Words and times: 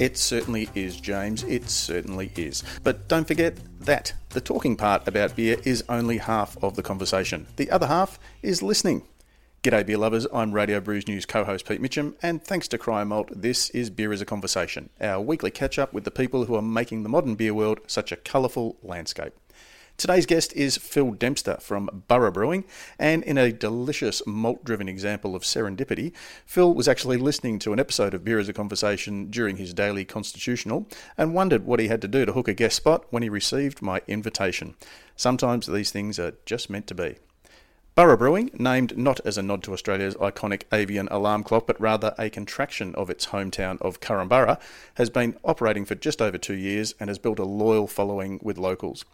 It 0.00 0.16
certainly 0.16 0.70
is, 0.74 0.98
James. 0.98 1.42
It 1.42 1.68
certainly 1.68 2.32
is. 2.34 2.64
But 2.82 3.06
don't 3.06 3.28
forget 3.28 3.58
that 3.80 4.14
the 4.30 4.40
talking 4.40 4.74
part 4.74 5.06
about 5.06 5.36
beer 5.36 5.58
is 5.62 5.84
only 5.90 6.16
half 6.16 6.56
of 6.64 6.74
the 6.74 6.82
conversation. 6.82 7.46
The 7.56 7.70
other 7.70 7.86
half 7.86 8.18
is 8.40 8.62
listening. 8.62 9.02
G'day, 9.62 9.84
beer 9.84 9.98
lovers. 9.98 10.26
I'm 10.32 10.52
Radio 10.52 10.80
Brews 10.80 11.06
News 11.06 11.26
co 11.26 11.44
host 11.44 11.68
Pete 11.68 11.82
Mitchell, 11.82 12.14
and 12.22 12.42
thanks 12.42 12.66
to 12.68 12.78
Cryer 12.78 13.04
Malt, 13.04 13.28
this 13.30 13.68
is 13.70 13.90
Beer 13.90 14.10
as 14.10 14.22
a 14.22 14.24
Conversation, 14.24 14.88
our 15.02 15.20
weekly 15.20 15.50
catch 15.50 15.78
up 15.78 15.92
with 15.92 16.04
the 16.04 16.10
people 16.10 16.46
who 16.46 16.54
are 16.54 16.62
making 16.62 17.02
the 17.02 17.10
modern 17.10 17.34
beer 17.34 17.52
world 17.52 17.80
such 17.86 18.10
a 18.10 18.16
colourful 18.16 18.78
landscape. 18.82 19.34
Today's 20.00 20.24
guest 20.24 20.54
is 20.54 20.78
Phil 20.78 21.10
Dempster 21.10 21.58
from 21.60 22.04
Burra 22.08 22.32
Brewing, 22.32 22.64
and 22.98 23.22
in 23.22 23.36
a 23.36 23.52
delicious 23.52 24.22
malt 24.26 24.64
driven 24.64 24.88
example 24.88 25.36
of 25.36 25.42
serendipity, 25.42 26.14
Phil 26.46 26.72
was 26.72 26.88
actually 26.88 27.18
listening 27.18 27.58
to 27.58 27.74
an 27.74 27.78
episode 27.78 28.14
of 28.14 28.24
Beer 28.24 28.38
as 28.38 28.48
a 28.48 28.54
Conversation 28.54 29.30
during 29.30 29.58
his 29.58 29.74
daily 29.74 30.06
constitutional 30.06 30.88
and 31.18 31.34
wondered 31.34 31.66
what 31.66 31.80
he 31.80 31.88
had 31.88 32.00
to 32.00 32.08
do 32.08 32.24
to 32.24 32.32
hook 32.32 32.48
a 32.48 32.54
guest 32.54 32.76
spot 32.76 33.04
when 33.10 33.22
he 33.22 33.28
received 33.28 33.82
my 33.82 34.00
invitation. 34.06 34.74
Sometimes 35.16 35.66
these 35.66 35.90
things 35.90 36.18
are 36.18 36.32
just 36.46 36.70
meant 36.70 36.86
to 36.86 36.94
be. 36.94 37.16
Burra 37.94 38.16
Brewing, 38.16 38.52
named 38.54 38.96
not 38.96 39.20
as 39.26 39.36
a 39.36 39.42
nod 39.42 39.62
to 39.64 39.74
Australia's 39.74 40.14
iconic 40.14 40.62
avian 40.72 41.08
alarm 41.10 41.42
clock, 41.42 41.66
but 41.66 41.78
rather 41.78 42.14
a 42.18 42.30
contraction 42.30 42.94
of 42.94 43.10
its 43.10 43.26
hometown 43.26 43.76
of 43.82 44.00
Korumburra, 44.00 44.58
has 44.94 45.10
been 45.10 45.36
operating 45.44 45.84
for 45.84 45.94
just 45.94 46.22
over 46.22 46.38
two 46.38 46.54
years 46.54 46.94
and 46.98 47.10
has 47.10 47.18
built 47.18 47.38
a 47.38 47.44
loyal 47.44 47.86
following 47.86 48.40
with 48.42 48.56
locals. 48.56 49.04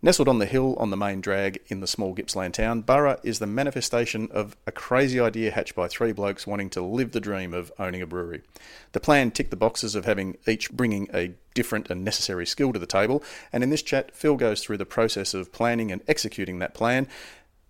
Nestled 0.00 0.28
on 0.28 0.38
the 0.38 0.46
hill 0.46 0.76
on 0.78 0.90
the 0.90 0.96
main 0.96 1.20
drag 1.20 1.58
in 1.66 1.80
the 1.80 1.88
small 1.88 2.14
Gippsland 2.14 2.54
town, 2.54 2.82
Burra 2.82 3.18
is 3.24 3.40
the 3.40 3.48
manifestation 3.48 4.28
of 4.30 4.56
a 4.64 4.70
crazy 4.70 5.18
idea 5.18 5.50
hatched 5.50 5.74
by 5.74 5.88
three 5.88 6.12
blokes 6.12 6.46
wanting 6.46 6.70
to 6.70 6.80
live 6.80 7.10
the 7.10 7.20
dream 7.20 7.52
of 7.52 7.72
owning 7.80 8.00
a 8.00 8.06
brewery. 8.06 8.42
The 8.92 9.00
plan 9.00 9.32
ticked 9.32 9.50
the 9.50 9.56
boxes 9.56 9.96
of 9.96 10.04
having 10.04 10.38
each 10.46 10.70
bringing 10.70 11.08
a 11.12 11.32
different 11.52 11.90
and 11.90 12.04
necessary 12.04 12.46
skill 12.46 12.72
to 12.72 12.78
the 12.78 12.86
table, 12.86 13.24
and 13.52 13.64
in 13.64 13.70
this 13.70 13.82
chat, 13.82 14.14
Phil 14.14 14.36
goes 14.36 14.62
through 14.62 14.76
the 14.76 14.86
process 14.86 15.34
of 15.34 15.50
planning 15.50 15.90
and 15.90 16.00
executing 16.06 16.60
that 16.60 16.74
plan, 16.74 17.08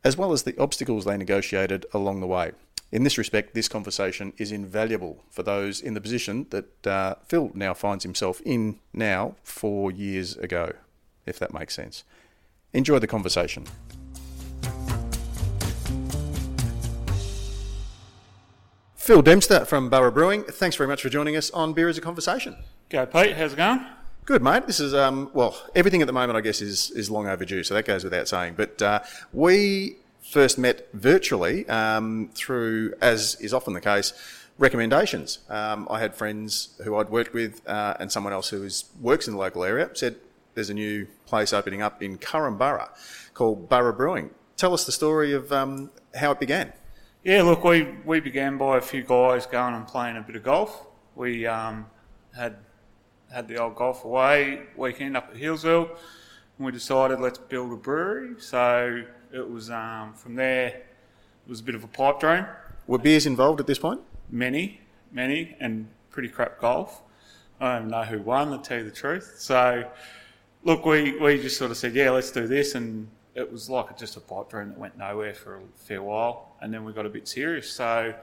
as 0.04 0.18
well 0.18 0.32
as 0.32 0.42
the 0.42 0.58
obstacles 0.60 1.06
they 1.06 1.16
negotiated 1.16 1.86
along 1.94 2.20
the 2.20 2.26
way. 2.26 2.52
In 2.92 3.04
this 3.04 3.16
respect, 3.16 3.54
this 3.54 3.68
conversation 3.68 4.34
is 4.36 4.52
invaluable 4.52 5.24
for 5.30 5.42
those 5.42 5.80
in 5.80 5.94
the 5.94 6.00
position 6.00 6.46
that 6.50 6.86
uh, 6.86 7.14
Phil 7.26 7.50
now 7.54 7.72
finds 7.72 8.04
himself 8.04 8.42
in 8.44 8.80
now 8.92 9.36
four 9.42 9.90
years 9.90 10.36
ago, 10.36 10.74
if 11.24 11.38
that 11.38 11.54
makes 11.54 11.72
sense. 11.72 12.04
Enjoy 12.72 12.98
the 12.98 13.06
conversation. 13.06 13.64
Phil 18.94 19.22
Dempster 19.22 19.64
from 19.64 19.88
Burra 19.88 20.12
Brewing, 20.12 20.44
thanks 20.44 20.76
very 20.76 20.86
much 20.86 21.00
for 21.00 21.08
joining 21.08 21.34
us 21.34 21.50
on 21.52 21.72
Beer 21.72 21.88
as 21.88 21.96
a 21.96 22.02
Conversation. 22.02 22.56
Go, 22.90 23.06
Pete. 23.06 23.34
How's 23.36 23.54
it 23.54 23.56
going? 23.56 23.86
Good, 24.26 24.42
mate. 24.42 24.66
This 24.66 24.80
is 24.80 24.92
um, 24.92 25.30
well, 25.32 25.56
everything 25.74 26.02
at 26.02 26.06
the 26.06 26.12
moment, 26.12 26.36
I 26.36 26.42
guess, 26.42 26.60
is 26.60 26.90
is 26.90 27.10
long 27.10 27.26
overdue, 27.26 27.64
so 27.64 27.72
that 27.72 27.86
goes 27.86 28.04
without 28.04 28.28
saying. 28.28 28.54
But 28.58 28.82
uh, 28.82 29.00
we 29.32 29.96
first 30.20 30.58
met 30.58 30.88
virtually 30.92 31.66
um, 31.70 32.28
through, 32.34 32.92
as 33.00 33.36
is 33.40 33.54
often 33.54 33.72
the 33.72 33.80
case, 33.80 34.12
recommendations. 34.58 35.38
Um, 35.48 35.86
I 35.90 36.00
had 36.00 36.14
friends 36.14 36.78
who 36.84 36.96
I'd 36.96 37.08
worked 37.08 37.32
with, 37.32 37.66
uh, 37.66 37.96
and 37.98 38.12
someone 38.12 38.34
else 38.34 38.50
who 38.50 38.62
is, 38.64 38.84
works 39.00 39.26
in 39.26 39.32
the 39.32 39.40
local 39.40 39.64
area 39.64 39.88
said, 39.94 40.16
"There's 40.58 40.70
a 40.70 40.74
new 40.74 41.06
place 41.24 41.52
opening 41.52 41.82
up 41.82 42.02
in 42.02 42.18
Korumburra 42.18 42.88
called 43.32 43.68
Burra 43.68 43.92
Brewing." 43.92 44.30
Tell 44.56 44.74
us 44.74 44.84
the 44.84 44.90
story 44.90 45.32
of 45.32 45.52
um, 45.52 45.92
how 46.16 46.32
it 46.32 46.40
began. 46.40 46.72
Yeah, 47.22 47.42
look, 47.42 47.62
we, 47.62 47.86
we 48.04 48.18
began 48.18 48.58
by 48.58 48.78
a 48.78 48.80
few 48.80 49.04
guys 49.04 49.46
going 49.46 49.74
and 49.74 49.86
playing 49.86 50.16
a 50.16 50.20
bit 50.20 50.34
of 50.34 50.42
golf. 50.42 50.84
We 51.14 51.46
um, 51.46 51.86
had 52.36 52.56
had 53.32 53.46
the 53.46 53.58
old 53.62 53.76
golf 53.76 54.04
away 54.04 54.62
weekend 54.76 55.16
up 55.16 55.30
at 55.30 55.36
Healesville, 55.36 55.90
and 56.56 56.66
we 56.66 56.72
decided 56.72 57.20
let's 57.20 57.38
build 57.38 57.72
a 57.72 57.76
brewery. 57.76 58.40
So 58.40 59.04
it 59.32 59.48
was 59.48 59.70
um, 59.70 60.14
from 60.14 60.34
there. 60.34 60.68
It 60.68 61.48
was 61.48 61.60
a 61.60 61.62
bit 61.62 61.76
of 61.76 61.84
a 61.84 61.88
pipe 61.88 62.18
dream. 62.18 62.46
Were 62.88 62.98
beers 62.98 63.26
involved 63.26 63.60
at 63.60 63.68
this 63.68 63.78
point? 63.78 64.00
Many, 64.28 64.80
many, 65.12 65.56
and 65.60 65.86
pretty 66.10 66.30
crap 66.30 66.58
golf. 66.60 67.02
I 67.60 67.74
don't 67.74 67.78
even 67.78 67.90
know 67.90 68.02
who 68.04 68.22
won, 68.22 68.50
to 68.50 68.58
tell 68.58 68.78
you 68.78 68.84
the 68.84 68.90
truth. 68.90 69.36
So, 69.38 69.90
look, 70.64 70.84
we, 70.84 71.18
we 71.18 71.40
just 71.40 71.56
sort 71.56 71.70
of 71.70 71.76
said, 71.76 71.94
yeah, 71.94 72.10
let's 72.10 72.30
do 72.30 72.46
this, 72.46 72.74
and 72.74 73.08
it 73.34 73.50
was 73.50 73.70
like 73.70 73.96
just 73.96 74.16
a 74.16 74.20
pipe 74.20 74.50
dream 74.50 74.68
that 74.68 74.78
went 74.78 74.98
nowhere 74.98 75.34
for 75.34 75.56
a 75.56 75.60
fair 75.76 76.02
while, 76.02 76.56
and 76.60 76.72
then 76.72 76.84
we 76.84 76.92
got 76.92 77.06
a 77.06 77.10
bit 77.10 77.28
serious. 77.28 77.70
So, 77.70 78.14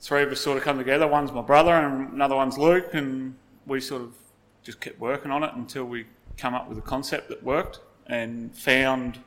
three 0.00 0.22
of 0.22 0.30
us 0.30 0.40
sort 0.40 0.58
of 0.58 0.64
come 0.64 0.78
together. 0.78 1.06
One's 1.06 1.32
my 1.32 1.42
brother, 1.42 1.72
and 1.72 2.12
another 2.12 2.36
one's 2.36 2.58
Luke, 2.58 2.94
and 2.94 3.34
we 3.66 3.80
sort 3.80 4.02
of 4.02 4.14
just 4.62 4.80
kept 4.80 4.98
working 4.98 5.30
on 5.30 5.42
it 5.42 5.54
until 5.54 5.84
we 5.84 6.06
come 6.36 6.54
up 6.54 6.68
with 6.68 6.78
a 6.78 6.82
concept 6.82 7.28
that 7.28 7.42
worked, 7.42 7.80
and 8.06 8.54
found 8.56 9.18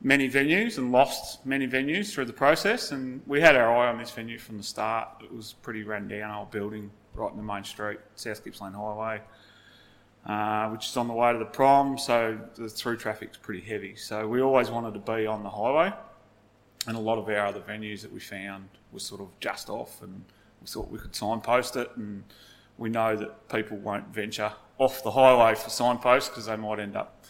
many 0.00 0.30
venues 0.30 0.78
and 0.78 0.92
lost 0.92 1.44
many 1.44 1.66
venues 1.66 2.12
through 2.12 2.24
the 2.24 2.32
process. 2.32 2.92
And 2.92 3.20
we 3.26 3.40
had 3.40 3.56
our 3.56 3.74
eye 3.74 3.88
on 3.88 3.98
this 3.98 4.10
venue 4.10 4.38
from 4.38 4.56
the 4.56 4.62
start. 4.62 5.08
It 5.22 5.34
was 5.34 5.54
pretty 5.62 5.82
run 5.82 6.06
down 6.08 6.30
old 6.30 6.50
building 6.50 6.90
right 7.14 7.30
in 7.30 7.36
the 7.36 7.42
main 7.42 7.64
street, 7.64 7.98
South 8.14 8.44
Gippsland 8.44 8.76
Highway, 8.76 9.20
uh, 10.26 10.68
which 10.68 10.86
is 10.86 10.96
on 10.96 11.08
the 11.08 11.14
way 11.14 11.32
to 11.32 11.38
the 11.38 11.44
prom. 11.44 11.98
So 11.98 12.38
the 12.54 12.68
through 12.68 12.96
traffic's 12.96 13.36
pretty 13.36 13.60
heavy. 13.60 13.96
So 13.96 14.26
we 14.26 14.40
always 14.40 14.70
wanted 14.70 14.94
to 14.94 15.00
be 15.00 15.26
on 15.26 15.42
the 15.42 15.50
highway. 15.50 15.92
And 16.86 16.96
a 16.96 17.00
lot 17.00 17.18
of 17.18 17.28
our 17.28 17.46
other 17.46 17.60
venues 17.60 18.02
that 18.02 18.12
we 18.12 18.20
found 18.20 18.68
were 18.92 19.00
sort 19.00 19.20
of 19.20 19.28
just 19.40 19.68
off, 19.68 20.00
and 20.02 20.24
we 20.60 20.66
thought 20.66 20.90
we 20.90 20.98
could 20.98 21.14
signpost 21.14 21.76
it. 21.76 21.90
And 21.96 22.24
we 22.78 22.88
know 22.88 23.16
that 23.16 23.48
people 23.48 23.76
won't 23.76 24.08
venture 24.14 24.52
off 24.78 25.02
the 25.02 25.10
highway 25.10 25.54
for 25.54 25.70
signposts 25.70 26.28
because 26.28 26.46
they 26.46 26.56
might 26.56 26.78
end 26.78 26.96
up, 26.96 27.24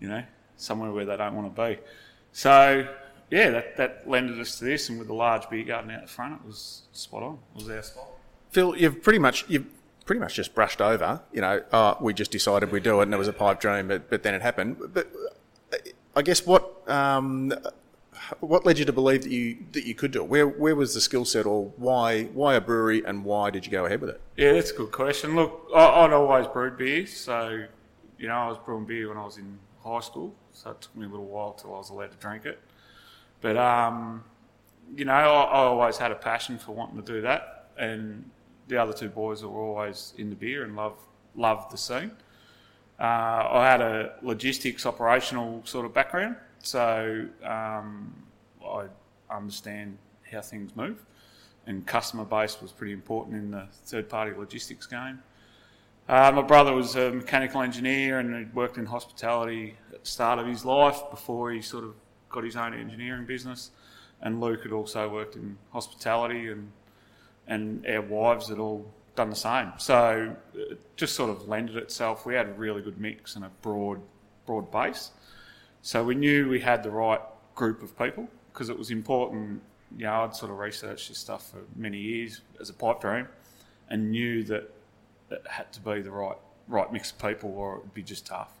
you 0.00 0.08
know, 0.08 0.22
somewhere 0.56 0.92
where 0.92 1.04
they 1.04 1.16
don't 1.16 1.34
want 1.34 1.54
to 1.54 1.68
be. 1.68 1.78
So, 2.32 2.88
yeah, 3.30 3.50
that, 3.50 3.76
that 3.76 4.08
lended 4.08 4.40
us 4.40 4.58
to 4.58 4.64
this, 4.64 4.88
and 4.88 4.98
with 4.98 5.08
the 5.08 5.14
large 5.14 5.50
beer 5.50 5.64
garden 5.64 5.90
out 5.90 6.02
the 6.02 6.08
front, 6.08 6.40
it 6.40 6.46
was 6.46 6.82
spot 6.92 7.22
on. 7.22 7.38
It 7.56 7.64
was 7.64 7.70
our 7.70 7.82
spot. 7.82 8.06
Phil, 8.50 8.76
you've 8.76 9.02
pretty 9.02 9.18
much 9.18 9.44
you've 9.48 9.66
pretty 10.08 10.20
much 10.20 10.34
just 10.34 10.54
brushed 10.54 10.80
over. 10.80 11.20
You 11.32 11.42
know, 11.42 11.62
oh, 11.72 11.98
we 12.00 12.14
just 12.14 12.32
decided 12.32 12.72
we'd 12.72 12.82
do 12.82 12.98
it, 13.00 13.04
and 13.04 13.14
it 13.14 13.18
was 13.18 13.28
a 13.28 13.32
pipe 13.32 13.60
dream, 13.60 13.86
but, 13.88 14.08
but 14.10 14.24
then 14.24 14.34
it 14.34 14.42
happened. 14.42 14.78
But 14.92 15.06
I 16.16 16.22
guess 16.22 16.44
what 16.44 16.82
um, 16.90 17.52
what 18.40 18.64
led 18.66 18.78
you 18.78 18.86
to 18.86 18.92
believe 18.92 19.22
that 19.22 19.30
you 19.30 19.58
that 19.72 19.84
you 19.84 19.94
could 19.94 20.10
do 20.10 20.22
it? 20.24 20.28
Where 20.28 20.48
where 20.48 20.74
was 20.74 20.94
the 20.94 21.00
skill 21.00 21.26
set, 21.26 21.44
or 21.46 21.72
why 21.76 22.24
why 22.24 22.54
a 22.54 22.60
brewery, 22.60 23.04
and 23.04 23.24
why 23.24 23.50
did 23.50 23.66
you 23.66 23.70
go 23.70 23.84
ahead 23.84 24.00
with 24.00 24.10
it? 24.10 24.20
Yeah, 24.36 24.54
that's 24.54 24.70
a 24.70 24.74
good 24.74 24.90
question. 24.90 25.36
Look, 25.36 25.68
I, 25.76 25.84
I'd 25.84 26.12
always 26.12 26.46
brewed 26.48 26.78
beer, 26.78 27.06
so 27.06 27.66
you 28.18 28.28
know, 28.28 28.34
I 28.34 28.48
was 28.48 28.56
brewing 28.64 28.86
beer 28.86 29.10
when 29.10 29.18
I 29.18 29.24
was 29.24 29.36
in 29.36 29.58
high 29.84 30.00
school, 30.00 30.34
so 30.52 30.70
it 30.70 30.80
took 30.80 30.96
me 30.96 31.04
a 31.04 31.08
little 31.08 31.26
while 31.26 31.52
till 31.52 31.74
I 31.74 31.78
was 31.78 31.90
allowed 31.90 32.12
to 32.12 32.16
drink 32.16 32.46
it. 32.46 32.58
But 33.42 33.58
um, 33.58 34.24
you 34.96 35.04
know, 35.04 35.12
I, 35.12 35.24
I 35.24 35.58
always 35.64 35.98
had 35.98 36.12
a 36.12 36.16
passion 36.16 36.58
for 36.58 36.72
wanting 36.72 36.96
to 36.96 37.12
do 37.12 37.20
that, 37.20 37.68
and 37.76 38.30
the 38.68 38.80
other 38.80 38.92
two 38.92 39.08
boys 39.08 39.42
were 39.42 39.60
always 39.60 40.14
in 40.18 40.30
the 40.30 40.36
beer 40.36 40.64
and 40.64 40.76
love 40.76 40.98
loved 41.34 41.72
the 41.72 41.78
scene. 41.78 42.12
Uh, 43.00 43.48
I 43.50 43.68
had 43.70 43.80
a 43.80 44.14
logistics 44.22 44.84
operational 44.84 45.62
sort 45.64 45.86
of 45.86 45.94
background, 45.94 46.36
so 46.60 47.26
um, 47.44 48.12
I 48.64 48.86
understand 49.30 49.98
how 50.30 50.40
things 50.40 50.74
move, 50.74 51.04
and 51.66 51.86
customer 51.86 52.24
base 52.24 52.60
was 52.60 52.72
pretty 52.72 52.92
important 52.92 53.36
in 53.36 53.50
the 53.52 53.66
third 53.84 54.08
party 54.08 54.32
logistics 54.36 54.86
game. 54.86 55.22
Uh, 56.08 56.32
my 56.34 56.40
brother 56.40 56.72
was 56.72 56.96
a 56.96 57.10
mechanical 57.10 57.60
engineer 57.60 58.18
and 58.18 58.34
he'd 58.34 58.54
worked 58.54 58.78
in 58.78 58.86
hospitality 58.86 59.76
at 59.92 60.02
the 60.02 60.08
start 60.08 60.38
of 60.38 60.46
his 60.46 60.64
life 60.64 61.02
before 61.10 61.50
he 61.50 61.60
sort 61.60 61.84
of 61.84 61.94
got 62.30 62.44
his 62.44 62.56
own 62.56 62.72
engineering 62.72 63.26
business. 63.26 63.72
And 64.22 64.40
Luke 64.40 64.62
had 64.62 64.72
also 64.72 65.06
worked 65.10 65.36
in 65.36 65.58
hospitality 65.70 66.48
and 66.48 66.72
and 67.48 67.84
our 67.86 68.02
wives 68.02 68.48
had 68.48 68.58
all 68.58 68.86
done 69.16 69.30
the 69.30 69.36
same. 69.36 69.72
So 69.78 70.36
it 70.54 70.78
just 70.96 71.16
sort 71.16 71.30
of 71.30 71.48
lended 71.48 71.76
itself. 71.76 72.24
We 72.24 72.34
had 72.34 72.46
a 72.46 72.52
really 72.52 72.82
good 72.82 73.00
mix 73.00 73.34
and 73.34 73.44
a 73.44 73.50
broad 73.62 74.00
broad 74.46 74.70
base. 74.70 75.10
So 75.82 76.04
we 76.04 76.14
knew 76.14 76.48
we 76.48 76.60
had 76.60 76.82
the 76.82 76.90
right 76.90 77.20
group 77.54 77.82
of 77.82 77.98
people 77.98 78.28
because 78.52 78.68
it 78.68 78.78
was 78.78 78.90
important. 78.90 79.60
You 79.96 80.04
know, 80.04 80.24
I'd 80.24 80.36
sort 80.36 80.52
of 80.52 80.58
researched 80.58 81.08
this 81.08 81.18
stuff 81.18 81.50
for 81.50 81.60
many 81.74 81.98
years 81.98 82.40
as 82.60 82.70
a 82.70 82.74
pipe 82.74 83.00
dream 83.00 83.26
and 83.88 84.10
knew 84.10 84.44
that 84.44 84.70
it 85.30 85.42
had 85.48 85.72
to 85.72 85.80
be 85.80 86.00
the 86.00 86.10
right 86.10 86.36
right 86.68 86.92
mix 86.92 87.10
of 87.10 87.18
people 87.18 87.54
or 87.56 87.76
it 87.76 87.80
would 87.80 87.94
be 87.94 88.02
just 88.02 88.26
tough. 88.26 88.52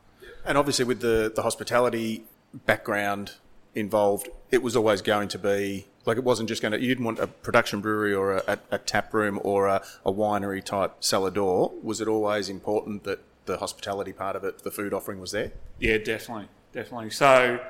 And 0.44 0.56
obviously, 0.56 0.84
with 0.84 1.00
the, 1.00 1.32
the 1.34 1.42
hospitality 1.42 2.24
background 2.66 3.34
involved, 3.74 4.28
it 4.50 4.62
was 4.62 4.74
always 4.76 5.02
going 5.02 5.28
to 5.28 5.38
be 5.38 5.86
like 6.08 6.16
it 6.16 6.24
wasn't 6.24 6.48
just 6.48 6.62
going 6.62 6.72
to. 6.72 6.80
You 6.80 6.88
didn't 6.88 7.04
want 7.04 7.18
a 7.18 7.26
production 7.26 7.80
brewery 7.80 8.14
or 8.14 8.38
a, 8.38 8.42
a, 8.48 8.58
a 8.72 8.78
tap 8.78 9.12
room 9.12 9.38
or 9.44 9.66
a, 9.66 9.82
a 10.04 10.12
winery 10.12 10.64
type 10.64 10.96
cellar 11.00 11.30
door. 11.30 11.72
Was 11.82 12.00
it 12.00 12.08
always 12.08 12.48
important 12.48 13.04
that 13.04 13.20
the 13.44 13.58
hospitality 13.58 14.12
part 14.12 14.34
of 14.34 14.42
it, 14.42 14.64
the 14.64 14.70
food 14.70 14.94
offering, 14.94 15.20
was 15.20 15.32
there? 15.32 15.52
Yeah, 15.78 15.98
definitely, 15.98 16.48
definitely. 16.72 17.10
So, 17.10 17.60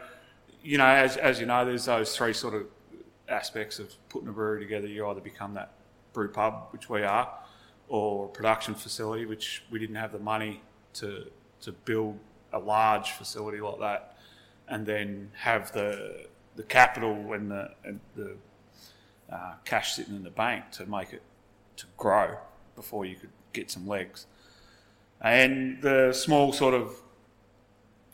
you 0.63 0.79
know, 0.79 0.87
as, 0.87 1.17
as 1.17 1.41
you 1.41 1.47
know, 1.47 1.65
there's 1.65 1.87
those 1.87 2.17
three 2.17 2.33
sort 2.33 2.55
of 2.55 2.67
aspects 3.29 3.81
of 3.81 3.93
putting 4.09 4.29
a 4.29 4.33
brewery 4.33 4.61
together. 4.61 4.87
You 4.87 5.07
either 5.09 5.21
become 5.21 5.55
that 5.55 5.73
brew 6.13 6.29
pub, 6.29 6.69
which 6.71 6.89
we 6.89 7.03
are, 7.03 7.29
or 7.89 8.27
a 8.27 8.29
production 8.29 8.75
facility, 8.75 9.27
which 9.27 9.65
we 9.71 9.81
didn't 9.81 9.97
have 9.97 10.13
the 10.13 10.19
money 10.21 10.63
to 10.95 11.27
to 11.61 11.73
build 11.73 12.17
a 12.53 12.59
large 12.59 13.11
facility 13.11 13.61
like 13.61 13.81
that, 13.81 14.17
and 14.69 14.87
then 14.87 15.31
have 15.35 15.73
the 15.73 16.29
the 16.59 16.65
capital 16.65 17.33
and 17.33 17.51
the 17.53 17.71
and 17.85 18.01
the 18.17 18.33
uh, 19.33 19.53
cash 19.65 19.95
sitting 19.95 20.17
in 20.17 20.25
the 20.25 20.31
bank 20.31 20.71
to 20.73 20.85
make 20.87 21.13
it 21.13 21.23
to 21.77 21.87
grow 21.97 22.37
before 22.75 23.07
you 23.07 23.15
could 23.15 23.31
get 23.53 23.71
some 23.71 23.87
legs. 23.87 24.27
And 25.21 25.81
the 25.81 26.13
small 26.13 26.53
sort 26.53 26.75
of, 26.75 26.93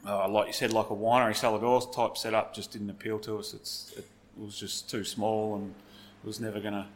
uh, 0.06 0.28
like 0.28 0.46
you 0.48 0.52
said, 0.52 0.72
like 0.72 0.90
a 0.90 0.94
winery 0.94 1.34
cellar 1.34 1.58
doors 1.58 1.86
type 1.86 2.18
setup 2.18 2.54
just 2.54 2.70
didn't 2.70 2.90
appeal 2.90 3.18
to 3.20 3.38
us. 3.38 3.54
It's 3.54 3.94
it 3.96 4.06
was 4.36 4.58
just 4.58 4.90
too 4.90 5.04
small 5.04 5.56
and 5.56 5.74
it 6.22 6.26
was 6.26 6.38
never 6.38 6.60
going 6.60 6.74
to 6.74 6.86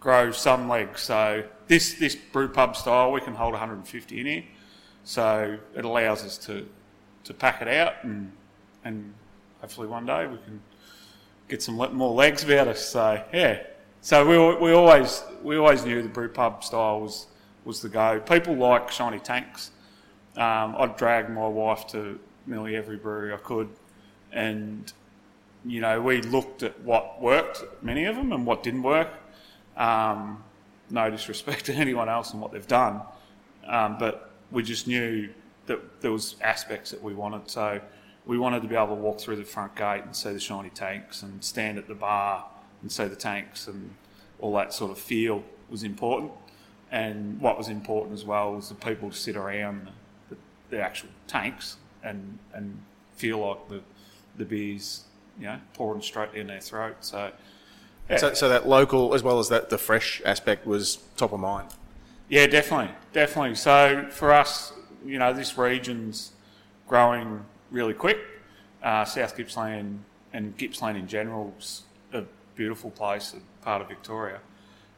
grow 0.00 0.32
some 0.32 0.68
legs. 0.68 1.02
So 1.02 1.44
this 1.68 1.94
this 1.94 2.16
brew 2.16 2.48
pub 2.48 2.76
style, 2.76 3.12
we 3.12 3.20
can 3.20 3.34
hold 3.34 3.52
150 3.52 4.20
in 4.20 4.26
here, 4.26 4.44
so 5.04 5.56
it 5.76 5.84
allows 5.84 6.24
us 6.24 6.36
to 6.46 6.66
to 7.22 7.32
pack 7.32 7.62
it 7.62 7.68
out 7.68 8.02
and 8.02 8.32
and 8.84 9.14
hopefully 9.64 9.88
one 9.88 10.04
day 10.04 10.26
we 10.26 10.36
can 10.44 10.60
get 11.48 11.62
some 11.62 11.76
more 11.76 12.12
legs 12.12 12.44
about 12.44 12.68
us. 12.68 12.86
So 12.86 13.24
yeah, 13.32 13.62
so 14.02 14.26
we 14.28 14.36
we 14.62 14.72
always 14.72 15.24
we 15.42 15.56
always 15.56 15.86
knew 15.86 16.02
the 16.02 16.08
brew 16.10 16.28
pub 16.28 16.62
style 16.62 17.00
was 17.00 17.28
was 17.64 17.80
the 17.80 17.88
go. 17.88 18.20
People 18.20 18.56
like 18.56 18.90
shiny 18.90 19.20
tanks. 19.20 19.70
Um, 20.36 20.74
I'd 20.76 20.98
drag 20.98 21.30
my 21.30 21.48
wife 21.48 21.86
to 21.88 22.20
nearly 22.46 22.76
every 22.76 22.98
brewery 22.98 23.32
I 23.32 23.38
could, 23.38 23.70
and 24.32 24.92
you 25.64 25.80
know 25.80 25.98
we 25.98 26.20
looked 26.20 26.62
at 26.62 26.78
what 26.82 27.22
worked, 27.22 27.64
many 27.80 28.04
of 28.04 28.16
them, 28.16 28.32
and 28.32 28.44
what 28.44 28.62
didn't 28.62 28.82
work. 28.82 29.08
Um, 29.78 30.44
no 30.90 31.10
disrespect 31.10 31.64
to 31.70 31.72
anyone 31.72 32.10
else 32.10 32.32
and 32.32 32.42
what 32.42 32.52
they've 32.52 32.68
done, 32.68 33.00
um, 33.66 33.96
but 33.98 34.30
we 34.50 34.62
just 34.62 34.86
knew 34.86 35.30
that 35.64 36.02
there 36.02 36.12
was 36.12 36.36
aspects 36.42 36.90
that 36.90 37.02
we 37.02 37.14
wanted. 37.14 37.50
So 37.50 37.80
we 38.26 38.38
wanted 38.38 38.62
to 38.62 38.68
be 38.68 38.74
able 38.74 38.88
to 38.88 38.94
walk 38.94 39.20
through 39.20 39.36
the 39.36 39.44
front 39.44 39.74
gate 39.76 40.02
and 40.04 40.14
see 40.16 40.32
the 40.32 40.40
shiny 40.40 40.70
tanks 40.70 41.22
and 41.22 41.44
stand 41.44 41.78
at 41.78 41.88
the 41.88 41.94
bar 41.94 42.46
and 42.80 42.90
see 42.90 43.04
the 43.06 43.16
tanks 43.16 43.66
and 43.66 43.94
all 44.40 44.54
that 44.54 44.72
sort 44.72 44.90
of 44.90 44.98
feel 44.98 45.44
was 45.68 45.82
important. 45.82 46.32
And 46.90 47.40
what 47.40 47.58
was 47.58 47.68
important 47.68 48.14
as 48.14 48.24
well 48.24 48.54
was 48.54 48.68
the 48.68 48.74
people 48.74 49.10
to 49.10 49.16
sit 49.16 49.36
around 49.36 49.90
the, 50.30 50.36
the 50.70 50.80
actual 50.80 51.08
tanks 51.26 51.76
and 52.02 52.38
and 52.52 52.78
feel 53.16 53.38
like 53.38 53.68
the 53.68 53.80
the 54.36 54.44
beers, 54.44 55.04
you 55.38 55.46
know, 55.46 55.58
pouring 55.74 56.02
straight 56.02 56.34
down 56.34 56.46
their 56.48 56.60
throat. 56.60 56.96
So, 57.00 57.30
yeah. 58.10 58.16
So, 58.16 58.34
so 58.34 58.48
that 58.48 58.68
local 58.68 59.14
as 59.14 59.22
well 59.22 59.38
as 59.38 59.48
that 59.48 59.70
the 59.70 59.78
fresh 59.78 60.20
aspect 60.24 60.66
was 60.66 60.98
top 61.16 61.32
of 61.32 61.40
mind. 61.40 61.68
Yeah, 62.28 62.46
definitely, 62.46 62.94
definitely. 63.12 63.54
So 63.54 64.06
for 64.10 64.32
us, 64.32 64.72
you 65.04 65.18
know, 65.18 65.32
this 65.32 65.56
region's 65.58 66.32
growing 66.88 67.44
really 67.74 67.92
quick. 67.92 68.18
Uh, 68.82 69.04
South 69.04 69.36
Gippsland 69.36 69.98
and 70.32 70.56
Gippsland 70.56 70.96
in 70.96 71.08
general 71.08 71.52
is 71.58 71.82
a 72.12 72.22
beautiful 72.54 72.90
place, 72.90 73.34
a 73.34 73.64
part 73.64 73.82
of 73.82 73.88
Victoria. 73.88 74.40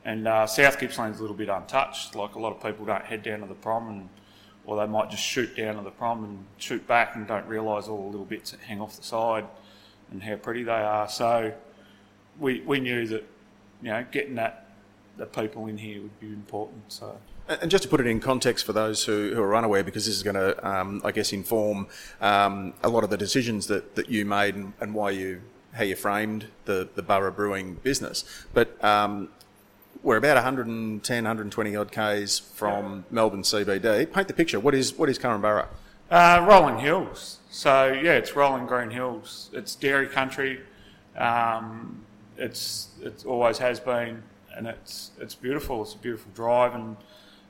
And 0.05 0.29
uh, 0.29 0.47
South 0.47 0.79
Gippsland's 0.79 1.19
a 1.19 1.23
little 1.23 1.37
bit 1.37 1.49
untouched. 1.49 2.15
Like 2.15 2.35
a 2.35 2.39
lot 2.39 2.55
of 2.55 2.63
people 2.63 2.85
don't 2.85 3.05
head 3.05 3.23
down 3.23 3.41
to 3.41 3.47
the 3.47 3.55
prom, 3.55 3.89
and 3.89 4.09
or 4.67 4.77
they 4.77 4.87
might 4.87 5.11
just 5.11 5.23
shoot 5.23 5.57
down 5.57 5.77
to 5.77 5.83
the 5.83 5.91
prom 5.91 6.23
and 6.25 6.45
shoot 6.59 6.87
back 6.87 7.17
and 7.17 7.27
don't 7.27 7.47
realise 7.47 7.89
all 7.89 8.03
the 8.03 8.11
little 8.11 8.25
bits 8.25 8.51
that 8.51 8.61
hang 8.61 8.81
off 8.81 8.97
the 8.97 9.03
side 9.03 9.47
and 10.11 10.23
how 10.23 10.37
pretty 10.37 10.63
they 10.63 10.73
are. 10.73 11.09
So 11.09 11.53
we 12.39 12.61
we 12.61 12.79
knew 12.79 13.07
that 13.07 13.25
you 13.83 13.91
know 13.91 14.05
getting 14.13 14.37
that 14.37 14.67
the 15.17 15.27
people 15.27 15.67
in 15.67 15.79
here 15.79 16.03
would 16.03 16.21
be 16.21 16.27
important. 16.27 16.93
So. 16.93 17.17
And 17.49 17.71
just 17.71 17.85
to 17.85 17.89
put 17.89 18.01
it 18.01 18.09
in 18.09 18.19
context 18.19 18.65
for 18.67 18.73
those 18.73 19.05
who, 19.05 19.33
who 19.35 19.41
are 19.41 19.55
unaware, 19.55 19.85
because 19.85 20.07
this 20.07 20.17
is 20.17 20.25
going 20.25 20.35
to, 20.35 20.69
um, 20.69 21.01
I 21.05 21.13
guess, 21.13 21.33
inform 21.33 21.87
um, 22.21 22.75
a 22.83 22.89
lot 22.89 23.05
of 23.05 23.11
the 23.11 23.17
decisions 23.17 23.69
that, 23.69 23.95
that 23.95 24.09
you 24.09 24.25
made 24.25 24.57
and, 24.57 24.73
and, 24.81 24.95
why 24.95 25.11
you 25.11 25.43
how 25.73 25.85
you 25.85 25.95
framed 25.95 26.47
the, 26.65 26.89
the 26.95 27.03
Burra 27.03 27.31
Brewing 27.31 27.75
business. 27.83 28.25
But 28.53 28.83
um, 28.83 29.29
we're 30.03 30.17
about 30.17 30.37
110, 30.37 31.25
120 31.25 31.77
odd 31.77 31.93
k's 31.93 32.39
from 32.39 33.05
Melbourne 33.11 33.43
CBD. 33.43 34.13
Paint 34.13 34.29
the 34.29 34.35
picture. 34.35 34.59
What 34.59 34.75
is 34.75 34.95
what 34.95 35.09
is 35.09 35.19
Korumburra? 35.19 35.67
Uh, 36.11 36.45
rolling 36.49 36.79
hills. 36.79 37.39
So 37.51 37.93
yeah, 37.93 38.13
it's 38.13 38.35
rolling 38.37 38.67
green 38.67 38.91
hills. 38.91 39.51
It's 39.53 39.75
dairy 39.75 40.09
country. 40.09 40.61
Um, 41.17 42.05
it's 42.37 42.89
it 43.03 43.25
always 43.27 43.59
has 43.59 43.81
been, 43.81 44.23
and 44.55 44.67
it's 44.67 45.11
it's 45.21 45.35
beautiful. 45.35 45.83
It's 45.83 45.95
a 45.95 45.99
beautiful 45.99 46.31
drive, 46.35 46.75
and 46.75 46.97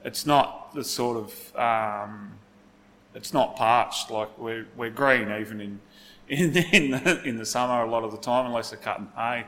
it's 0.05 0.27
not 0.27 0.75
the 0.75 0.85
sort 0.85 1.17
of 1.17 1.57
um, 1.57 2.33
it's 3.15 3.33
not 3.33 3.57
parched. 3.57 4.11
Like 4.11 4.37
we're 4.39 4.67
we're 4.77 4.91
green 4.91 5.33
even 5.33 5.61
in 5.61 5.81
in 6.29 6.57
in 6.57 6.91
the, 6.91 7.23
in 7.25 7.39
the 7.39 7.47
summer 7.47 7.83
a 7.83 7.91
lot 7.91 8.05
of 8.05 8.13
the 8.13 8.19
time 8.19 8.47
unless 8.47 8.71
they're 8.71 8.79
cutting 8.79 9.09
hay. 9.17 9.47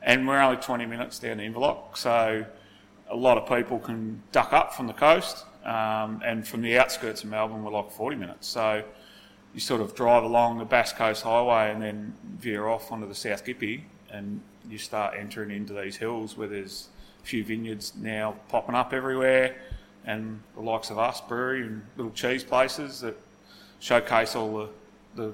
And 0.00 0.28
we're 0.28 0.40
only 0.40 0.58
20 0.58 0.86
minutes 0.86 1.18
down 1.18 1.38
the 1.38 1.42
Inverloch, 1.42 1.96
so 1.96 2.46
a 3.10 3.16
lot 3.16 3.36
of 3.36 3.48
people 3.48 3.80
can 3.80 4.22
duck 4.30 4.52
up 4.52 4.72
from 4.72 4.86
the 4.86 4.92
coast, 4.92 5.44
um, 5.64 6.22
and 6.24 6.46
from 6.46 6.62
the 6.62 6.78
outskirts 6.78 7.24
of 7.24 7.30
Melbourne, 7.30 7.64
we're 7.64 7.72
like 7.72 7.90
40 7.90 8.16
minutes. 8.16 8.46
So 8.46 8.84
you 9.54 9.60
sort 9.60 9.80
of 9.80 9.94
drive 9.94 10.22
along 10.22 10.58
the 10.58 10.64
Bass 10.64 10.92
Coast 10.92 11.22
Highway 11.22 11.72
and 11.72 11.82
then 11.82 12.14
veer 12.38 12.68
off 12.68 12.92
onto 12.92 13.08
the 13.08 13.14
South 13.14 13.44
Gippy, 13.44 13.84
and 14.10 14.40
you 14.70 14.78
start 14.78 15.14
entering 15.18 15.50
into 15.50 15.72
these 15.72 15.96
hills 15.96 16.36
where 16.36 16.48
there's 16.48 16.88
a 17.22 17.26
few 17.26 17.44
vineyards 17.44 17.92
now 17.96 18.36
popping 18.48 18.74
up 18.74 18.92
everywhere, 18.92 19.56
and 20.08 20.40
the 20.54 20.62
likes 20.62 20.90
of 20.90 20.98
us, 20.98 21.20
brewery 21.20 21.62
and 21.62 21.82
little 21.96 22.12
cheese 22.12 22.42
places 22.42 23.00
that 23.02 23.14
showcase 23.78 24.34
all 24.34 24.56
the, 24.56 24.68
the 25.14 25.32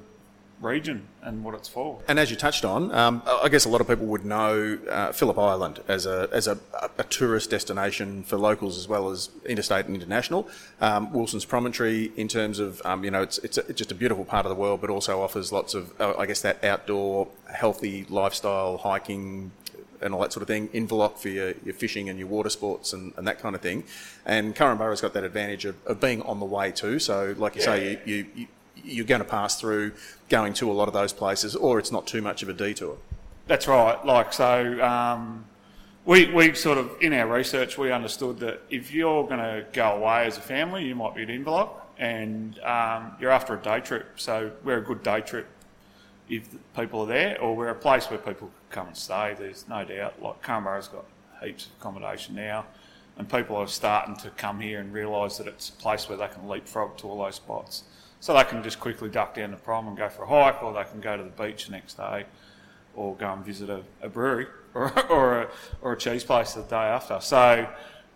region 0.60 1.06
and 1.22 1.44
what 1.44 1.54
it's 1.54 1.68
for. 1.68 2.00
And 2.08 2.18
as 2.18 2.28
you 2.28 2.36
touched 2.36 2.64
on, 2.64 2.92
um, 2.92 3.22
I 3.24 3.48
guess 3.48 3.64
a 3.64 3.68
lot 3.68 3.80
of 3.80 3.86
people 3.86 4.06
would 4.06 4.24
know 4.24 4.78
uh, 4.90 5.12
Phillip 5.12 5.38
Island 5.38 5.80
as 5.86 6.06
a 6.06 6.28
as 6.32 6.48
a, 6.48 6.58
a, 6.98 7.04
tourist 7.04 7.50
destination 7.50 8.24
for 8.24 8.36
locals 8.36 8.76
as 8.76 8.88
well 8.88 9.10
as 9.10 9.30
interstate 9.46 9.86
and 9.86 9.94
international. 9.94 10.48
Um, 10.80 11.12
Wilson's 11.12 11.44
Promontory, 11.44 12.12
in 12.16 12.26
terms 12.26 12.58
of 12.58 12.82
um, 12.84 13.04
you 13.04 13.12
know, 13.12 13.22
it's 13.22 13.38
it's, 13.38 13.58
a, 13.58 13.60
it's, 13.68 13.78
just 13.78 13.92
a 13.92 13.94
beautiful 13.94 14.24
part 14.24 14.44
of 14.44 14.50
the 14.50 14.56
world, 14.56 14.80
but 14.80 14.90
also 14.90 15.22
offers 15.22 15.52
lots 15.52 15.74
of 15.74 15.98
uh, 16.00 16.14
I 16.18 16.26
guess 16.26 16.42
that 16.42 16.64
outdoor, 16.64 17.28
healthy 17.52 18.06
lifestyle, 18.08 18.78
hiking. 18.78 19.52
And 20.04 20.14
all 20.14 20.20
that 20.20 20.32
sort 20.32 20.42
of 20.42 20.48
thing, 20.48 20.68
Inverloch 20.68 21.18
for 21.18 21.30
your, 21.30 21.54
your 21.64 21.74
fishing 21.74 22.08
and 22.08 22.18
your 22.18 22.28
water 22.28 22.50
sports 22.50 22.92
and, 22.92 23.12
and 23.16 23.26
that 23.26 23.40
kind 23.40 23.54
of 23.54 23.62
thing. 23.62 23.84
And 24.26 24.54
Korumburra's 24.54 25.00
got 25.00 25.14
that 25.14 25.24
advantage 25.24 25.64
of, 25.64 25.76
of 25.86 26.00
being 26.00 26.22
on 26.22 26.38
the 26.38 26.46
way 26.46 26.70
too. 26.70 26.98
So, 26.98 27.34
like 27.38 27.56
you 27.56 27.62
yeah. 27.62 27.66
say, 27.66 28.00
you, 28.04 28.14
you, 28.14 28.26
you 28.34 28.46
you're 28.84 29.06
going 29.06 29.20
to 29.20 29.26
pass 29.26 29.60
through 29.60 29.92
going 30.28 30.52
to 30.54 30.70
a 30.70 30.74
lot 30.74 30.88
of 30.88 30.94
those 30.94 31.12
places, 31.12 31.56
or 31.56 31.78
it's 31.78 31.92
not 31.92 32.06
too 32.06 32.22
much 32.22 32.42
of 32.42 32.48
a 32.48 32.52
detour. 32.52 32.98
That's 33.46 33.68
right. 33.68 34.04
Like 34.04 34.32
so, 34.32 34.82
um, 34.82 35.44
we 36.04 36.30
we 36.32 36.54
sort 36.54 36.78
of 36.78 36.90
in 37.00 37.12
our 37.12 37.26
research 37.26 37.78
we 37.78 37.92
understood 37.92 38.40
that 38.40 38.62
if 38.70 38.92
you're 38.92 39.24
going 39.24 39.38
to 39.38 39.66
go 39.72 39.96
away 39.96 40.26
as 40.26 40.36
a 40.38 40.40
family, 40.40 40.84
you 40.86 40.94
might 40.94 41.14
be 41.14 41.22
at 41.22 41.28
Inverloch, 41.28 41.70
and 41.98 42.58
um, 42.60 43.12
you're 43.20 43.30
after 43.30 43.54
a 43.54 43.62
day 43.62 43.80
trip. 43.80 44.06
So 44.16 44.50
we're 44.64 44.78
a 44.78 44.84
good 44.84 45.02
day 45.02 45.20
trip 45.20 45.46
if 46.28 46.48
people 46.74 47.02
are 47.02 47.06
there, 47.06 47.40
or 47.40 47.54
we're 47.54 47.68
a 47.68 47.74
place 47.74 48.06
where 48.06 48.18
people 48.18 48.50
come 48.74 48.88
and 48.88 48.96
stay. 48.96 49.34
There's 49.38 49.66
no 49.68 49.84
doubt. 49.84 50.20
Like 50.20 50.42
Korumburra's 50.42 50.88
got 50.88 51.04
heaps 51.42 51.66
of 51.66 51.72
accommodation 51.80 52.34
now, 52.34 52.66
and 53.16 53.28
people 53.28 53.56
are 53.56 53.68
starting 53.68 54.16
to 54.16 54.30
come 54.30 54.60
here 54.60 54.80
and 54.80 54.92
realise 54.92 55.38
that 55.38 55.46
it's 55.46 55.68
a 55.68 55.72
place 55.72 56.08
where 56.08 56.18
they 56.18 56.28
can 56.28 56.48
leapfrog 56.48 56.96
to 56.98 57.06
all 57.06 57.22
those 57.22 57.36
spots. 57.36 57.84
So 58.20 58.34
they 58.34 58.44
can 58.44 58.62
just 58.62 58.80
quickly 58.80 59.10
duck 59.10 59.34
down 59.34 59.52
the 59.52 59.56
prom 59.56 59.86
and 59.86 59.96
go 59.96 60.08
for 60.08 60.24
a 60.24 60.26
hike, 60.26 60.62
or 60.62 60.72
they 60.72 60.84
can 60.90 61.00
go 61.00 61.16
to 61.16 61.22
the 61.22 61.30
beach 61.30 61.66
the 61.66 61.72
next 61.72 61.94
day, 61.94 62.24
or 62.96 63.14
go 63.14 63.32
and 63.32 63.44
visit 63.44 63.70
a, 63.70 63.82
a 64.02 64.08
brewery 64.08 64.46
or, 64.74 65.10
or, 65.10 65.42
a, 65.42 65.48
or 65.82 65.92
a 65.92 65.96
cheese 65.96 66.24
place 66.24 66.52
the 66.54 66.62
day 66.62 66.76
after. 66.76 67.20
So 67.20 67.68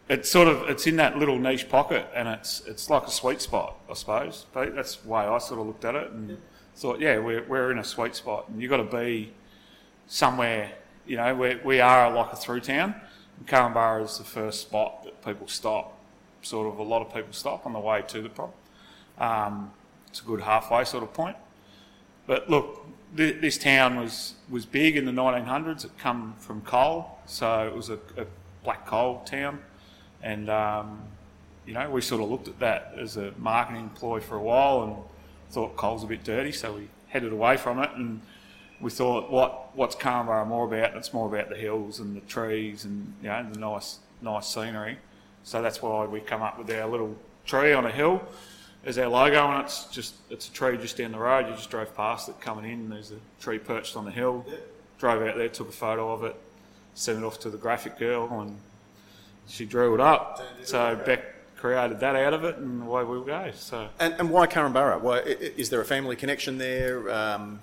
it's 0.08 0.28
sort 0.28 0.48
of 0.48 0.68
it's 0.68 0.86
in 0.86 0.96
that 0.96 1.18
little 1.18 1.38
niche 1.38 1.68
pocket, 1.68 2.06
and 2.14 2.26
it's 2.26 2.62
it's 2.66 2.90
like 2.90 3.06
a 3.06 3.10
sweet 3.10 3.40
spot, 3.40 3.76
I 3.88 3.94
suppose. 3.94 4.46
But 4.52 4.74
that's 4.74 4.96
the 4.96 5.08
way 5.08 5.22
I 5.22 5.38
sort 5.38 5.60
of 5.60 5.66
looked 5.66 5.84
at 5.84 5.94
it 5.94 6.10
and 6.10 6.38
thought, 6.74 6.98
yeah, 7.00 7.18
we're 7.18 7.44
we're 7.44 7.70
in 7.70 7.78
a 7.78 7.84
sweet 7.84 8.16
spot, 8.16 8.48
and 8.48 8.60
you've 8.60 8.70
got 8.70 8.78
to 8.78 8.84
be 8.96 9.32
somewhere. 10.08 10.72
You 11.06 11.16
know, 11.16 11.34
we 11.34 11.56
we 11.64 11.80
are 11.80 12.10
like 12.10 12.32
a 12.32 12.36
through 12.36 12.60
town. 12.60 12.94
And 13.38 14.02
is 14.04 14.18
the 14.18 14.24
first 14.24 14.62
spot 14.62 15.04
that 15.04 15.24
people 15.24 15.46
stop. 15.46 15.96
Sort 16.42 16.72
of 16.72 16.78
a 16.78 16.82
lot 16.82 17.02
of 17.02 17.14
people 17.14 17.32
stop 17.32 17.66
on 17.66 17.72
the 17.72 17.78
way 17.78 18.02
to 18.08 18.20
the 18.20 18.28
prom. 18.28 18.50
Um, 19.18 19.70
it's 20.08 20.20
a 20.20 20.24
good 20.24 20.40
halfway 20.40 20.84
sort 20.84 21.02
of 21.02 21.12
point. 21.12 21.36
But 22.26 22.50
look, 22.50 22.86
th- 23.16 23.40
this 23.40 23.58
town 23.58 23.96
was, 23.96 24.34
was 24.50 24.66
big 24.66 24.96
in 24.96 25.04
the 25.04 25.12
1900s. 25.12 25.84
It 25.84 25.96
come 25.98 26.34
from 26.38 26.60
coal, 26.62 27.18
so 27.26 27.66
it 27.66 27.74
was 27.74 27.90
a, 27.90 27.98
a 28.16 28.26
black 28.64 28.86
coal 28.86 29.22
town. 29.24 29.60
And, 30.22 30.50
um, 30.50 31.02
you 31.66 31.74
know, 31.74 31.90
we 31.90 32.00
sort 32.00 32.22
of 32.22 32.30
looked 32.30 32.48
at 32.48 32.58
that 32.60 32.94
as 32.98 33.16
a 33.16 33.32
marketing 33.38 33.90
ploy 33.94 34.20
for 34.20 34.36
a 34.36 34.42
while 34.42 34.82
and 34.82 34.96
thought 35.50 35.76
coal's 35.76 36.04
a 36.04 36.06
bit 36.06 36.24
dirty, 36.24 36.52
so 36.52 36.74
we 36.74 36.88
headed 37.08 37.32
away 37.32 37.56
from 37.56 37.82
it. 37.82 37.90
And 37.94 38.20
we 38.80 38.90
thought, 38.90 39.30
what 39.30 39.76
what's 39.76 39.96
Korumburra 39.96 40.46
more 40.46 40.66
about? 40.66 40.96
It's 40.96 41.12
more 41.12 41.26
about 41.26 41.48
the 41.48 41.56
hills 41.56 42.00
and 42.00 42.16
the 42.16 42.20
trees 42.20 42.84
and, 42.84 43.12
you 43.22 43.28
know, 43.28 43.46
the 43.52 43.58
nice, 43.58 43.98
nice 44.22 44.46
scenery. 44.46 44.98
So 45.44 45.62
that's 45.62 45.82
why 45.82 46.04
we 46.06 46.20
come 46.20 46.42
up 46.42 46.58
with 46.58 46.70
our 46.70 46.88
little 46.88 47.16
tree 47.46 47.72
on 47.72 47.86
a 47.86 47.90
hill 47.90 48.22
as 48.84 48.98
our 48.98 49.08
logo, 49.08 49.50
and 49.50 49.64
it's 49.64 49.86
just 49.86 50.14
it's 50.30 50.48
a 50.48 50.52
tree 50.52 50.76
just 50.76 50.96
down 50.96 51.12
the 51.12 51.18
road. 51.18 51.48
You 51.48 51.54
just 51.54 51.70
drove 51.70 51.94
past 51.96 52.28
it 52.28 52.40
coming 52.40 52.64
in. 52.64 52.80
And 52.80 52.92
there's 52.92 53.10
a 53.10 53.18
tree 53.40 53.58
perched 53.58 53.96
on 53.96 54.04
the 54.04 54.10
hill. 54.10 54.44
Drove 54.98 55.22
out 55.22 55.36
there, 55.36 55.48
took 55.48 55.68
a 55.68 55.72
photo 55.72 56.12
of 56.12 56.24
it, 56.24 56.36
sent 56.94 57.18
it 57.18 57.24
off 57.24 57.38
to 57.40 57.50
the 57.50 57.56
graphic 57.56 57.98
girl, 57.98 58.40
and 58.40 58.58
she 59.46 59.64
drew 59.64 59.94
it 59.94 60.00
up. 60.00 60.42
So 60.64 60.96
Beck 61.06 61.24
created 61.56 62.00
that 62.00 62.16
out 62.16 62.34
of 62.34 62.44
it, 62.44 62.56
and 62.56 62.82
away 62.82 63.04
we'll 63.04 63.22
go. 63.22 63.50
So 63.54 63.88
And, 63.98 64.14
and 64.18 64.30
why 64.30 64.46
Korumburra? 64.46 65.00
Why, 65.00 65.18
is 65.20 65.70
there 65.70 65.80
a 65.80 65.84
family 65.84 66.16
connection 66.16 66.58
there? 66.58 67.10
Um, 67.10 67.60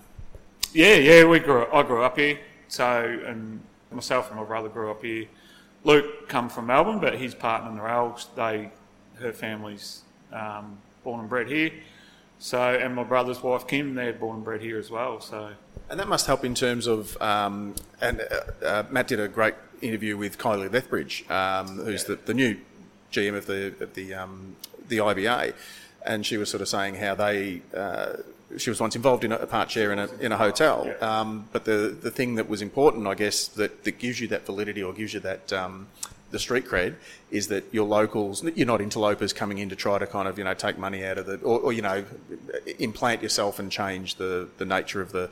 yeah, 0.73 0.95
yeah, 0.95 1.25
we 1.25 1.39
grew. 1.39 1.65
I 1.71 1.83
grew 1.83 2.03
up 2.03 2.17
here. 2.17 2.39
So 2.67 3.19
and 3.25 3.61
myself 3.91 4.29
and 4.29 4.39
my 4.39 4.45
brother 4.45 4.69
grew 4.69 4.91
up 4.91 5.03
here. 5.03 5.25
Luke 5.83 6.27
come 6.27 6.49
from 6.49 6.67
Melbourne, 6.67 6.99
but 6.99 7.15
his 7.15 7.35
partner 7.35 7.71
Narelle, 7.71 8.25
they 8.35 8.71
her 9.19 9.31
family's 9.31 10.01
um, 10.33 10.77
born 11.03 11.21
and 11.21 11.29
bred 11.29 11.47
here. 11.47 11.71
So 12.39 12.59
and 12.75 12.95
my 12.95 13.03
brother's 13.03 13.41
wife 13.41 13.67
Kim, 13.67 13.95
they're 13.95 14.13
born 14.13 14.37
and 14.37 14.45
bred 14.45 14.61
here 14.61 14.77
as 14.77 14.89
well. 14.89 15.21
So 15.21 15.51
and 15.89 15.99
that 15.99 16.07
must 16.07 16.27
help 16.27 16.43
in 16.43 16.55
terms 16.55 16.87
of. 16.87 17.19
Um, 17.21 17.75
and 18.01 18.21
uh, 18.21 18.65
uh, 18.65 18.83
Matt 18.89 19.07
did 19.07 19.19
a 19.19 19.27
great 19.27 19.55
interview 19.81 20.17
with 20.17 20.37
Kylie 20.37 20.71
Lethbridge, 20.71 21.29
um, 21.29 21.79
who's 21.85 22.05
the, 22.05 22.15
the 22.15 22.33
new 22.33 22.57
GM 23.11 23.35
of 23.35 23.45
the 23.45 23.73
of 23.79 23.93
the 23.93 24.13
um, 24.13 24.55
the 24.87 24.97
IBA, 24.97 25.53
and 26.05 26.25
she 26.25 26.37
was 26.37 26.49
sort 26.49 26.61
of 26.61 26.67
saying 26.67 26.95
how 26.95 27.15
they. 27.15 27.61
Uh, 27.73 28.17
she 28.57 28.69
was 28.69 28.79
once 28.79 28.95
involved 28.95 29.23
in 29.23 29.31
a, 29.31 29.45
part 29.45 29.71
share 29.71 29.91
in 29.91 29.99
a, 29.99 30.09
in 30.19 30.31
a 30.31 30.37
hotel, 30.37 30.93
um, 31.01 31.47
but 31.51 31.65
the, 31.65 31.95
the 32.01 32.11
thing 32.11 32.35
that 32.35 32.47
was 32.49 32.61
important, 32.61 33.07
I 33.07 33.15
guess, 33.15 33.47
that, 33.49 33.83
that 33.83 33.99
gives 33.99 34.19
you 34.19 34.27
that 34.29 34.45
validity 34.45 34.83
or 34.83 34.93
gives 34.93 35.13
you 35.13 35.19
that 35.21 35.51
um, 35.53 35.87
the 36.31 36.39
street 36.39 36.65
cred 36.65 36.95
is 37.31 37.47
that 37.47 37.63
your 37.71 37.85
locals, 37.85 38.43
you're 38.55 38.67
not 38.67 38.81
interlopers 38.81 39.33
coming 39.33 39.57
in 39.57 39.69
to 39.69 39.75
try 39.75 39.97
to 39.97 40.07
kind 40.07 40.27
of 40.27 40.37
you 40.37 40.43
know 40.43 40.53
take 40.53 40.77
money 40.77 41.05
out 41.05 41.17
of 41.17 41.29
it 41.29 41.41
or, 41.43 41.59
or 41.59 41.73
you 41.73 41.81
know 41.81 42.03
implant 42.79 43.21
yourself 43.21 43.59
and 43.59 43.71
change 43.71 44.15
the, 44.15 44.47
the 44.57 44.65
nature 44.65 45.01
of 45.01 45.11
the 45.11 45.29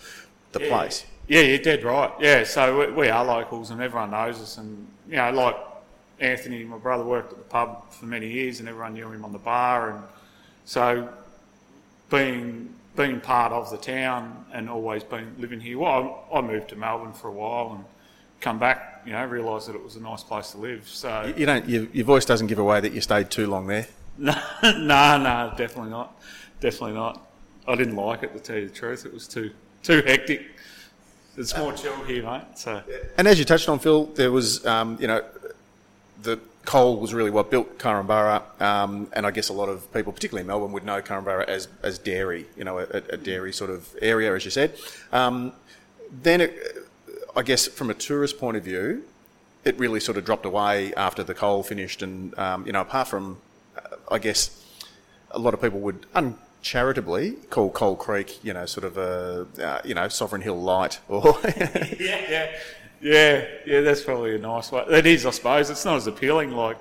the 0.54 0.60
place. 0.60 1.06
Yeah, 1.28 1.42
you're 1.42 1.58
dead 1.58 1.84
right. 1.84 2.12
Yeah, 2.20 2.44
so 2.44 2.80
we, 2.80 2.92
we 2.92 3.10
are 3.10 3.24
locals 3.24 3.72
and 3.72 3.82
everyone 3.82 4.12
knows 4.12 4.42
us. 4.42 4.58
And, 4.58 4.88
you 5.10 5.16
know, 5.16 5.32
like 5.32 5.56
Anthony, 6.20 6.64
my 6.64 6.78
brother, 6.78 7.04
worked 7.04 7.32
at 7.32 7.38
the 7.38 7.46
pub 7.46 7.92
for 7.92 8.06
many 8.06 8.30
years 8.30 8.60
and 8.60 8.70
everyone 8.70 8.94
knew 8.94 9.10
him 9.10 9.26
on 9.26 9.32
the 9.32 9.40
bar. 9.40 9.92
And 9.92 10.04
so 10.66 11.10
being 12.10 12.74
being 12.96 13.20
part 13.20 13.52
of 13.52 13.72
the 13.72 13.78
town 13.78 14.46
and 14.54 14.70
always 14.70 15.04
been 15.04 15.36
living 15.40 15.60
here, 15.60 15.80
well, 15.80 16.26
I, 16.32 16.38
I 16.38 16.42
moved 16.42 16.70
to 16.70 16.76
Melbourne 16.76 17.14
for 17.14 17.28
a 17.28 17.32
while 17.32 17.74
and 17.76 17.86
come 18.40 18.60
back, 18.60 19.02
you 19.06 19.14
know, 19.14 19.26
realised 19.26 19.68
that 19.68 19.76
it 19.76 19.84
was 19.84 19.96
a 19.96 20.02
nice 20.02 20.24
place 20.24 20.52
to 20.52 20.58
live. 20.58 20.88
So, 20.88 21.34
You 21.36 21.46
don't. 21.46 21.68
Your, 21.68 21.84
your 21.86 22.06
voice 22.06 22.26
doesn't 22.26 22.48
give 22.48 22.60
away 22.60 22.82
that 22.82 22.94
you 22.94 23.02
stayed 23.02 23.32
too 23.32 23.48
long 23.48 23.68
there. 23.68 23.88
no, 24.18 24.36
no, 24.64 25.18
no, 25.18 25.54
definitely 25.58 25.90
not. 25.90 26.22
Definitely 26.60 26.94
not. 26.94 27.26
I 27.68 27.76
didn't 27.76 27.96
like 27.96 28.24
it, 28.24 28.34
to 28.34 28.40
tell 28.40 28.58
you 28.58 28.68
the 28.68 28.74
truth. 28.74 29.06
It 29.06 29.14
was 29.14 29.28
too 29.28 29.52
too 29.82 30.02
hectic. 30.06 30.46
It's 31.36 31.58
more 31.58 31.74
chill 31.74 31.96
here, 32.04 32.24
mate. 32.24 32.44
So, 32.56 32.84
And 33.18 33.28
as 33.28 33.40
you 33.40 33.46
touched 33.46 33.68
on, 33.68 33.80
Phil, 33.80 34.06
there 34.06 34.32
was, 34.32 34.64
um, 34.68 34.98
you 35.00 35.08
know, 35.08 35.24
the 36.22 36.40
coal 36.66 36.98
was 36.98 37.14
really 37.14 37.30
what 37.30 37.52
built 37.52 37.78
Korumburra, 37.78 38.42
um, 38.62 39.10
and 39.14 39.26
I 39.26 39.32
guess 39.32 39.50
a 39.50 39.54
lot 39.54 39.70
of 39.70 39.92
people, 39.94 40.14
particularly 40.14 40.42
in 40.42 40.48
Melbourne, 40.48 40.72
would 40.72 40.86
know 40.86 41.02
Korumburra 41.02 41.46
as, 41.46 41.68
as 41.82 42.00
dairy, 42.00 42.46
you 42.58 42.64
know, 42.64 42.80
a, 42.80 42.86
a 43.10 43.18
dairy 43.18 43.52
sort 43.52 43.70
of 43.70 43.96
area, 44.02 44.34
as 44.36 44.46
you 44.46 44.52
said. 44.52 44.76
Um, 45.12 45.54
then, 46.12 46.42
it, 46.42 46.56
I 47.36 47.42
guess, 47.42 47.68
from 47.68 47.90
a 47.90 47.94
tourist 47.94 48.38
point 48.38 48.58
of 48.58 48.64
view, 48.64 49.04
it 49.66 49.78
really 49.78 50.00
sort 50.00 50.18
of 50.18 50.26
dropped 50.26 50.46
away 50.46 50.94
after 50.96 51.24
the 51.24 51.34
coal 51.34 51.64
finished, 51.64 52.02
and 52.02 52.38
um, 52.38 52.66
you 52.66 52.72
know, 52.72 52.82
apart 52.82 53.08
from, 53.08 53.38
uh, 53.78 53.96
I 54.12 54.20
guess, 54.20 54.64
a 55.32 55.40
lot 55.40 55.54
of 55.54 55.62
people 55.62 55.80
would 55.82 56.06
uncharitably 56.16 57.32
call 57.50 57.72
Coal 57.72 57.96
Creek, 57.96 58.44
you 58.44 58.54
know, 58.54 58.66
sort 58.66 58.86
of 58.86 58.98
a, 58.98 59.48
uh, 59.62 59.82
you 59.84 59.96
know, 59.96 60.08
Sovereign 60.08 60.42
Hill 60.42 60.62
light, 60.62 61.00
or 61.10 61.38
yeah, 61.44 62.22
yeah, 62.30 62.52
yeah, 63.04 63.46
yeah. 63.66 63.82
That's 63.82 64.02
probably 64.02 64.36
a 64.36 64.40
nice 64.40 64.72
way. 64.72 64.84
It 64.90 65.06
is, 65.06 65.26
I 65.26 65.32
suppose. 65.32 65.70
It's 65.70 65.86
not 65.86 65.98
as 65.98 66.08
appealing. 66.08 66.52
Like, 66.52 66.78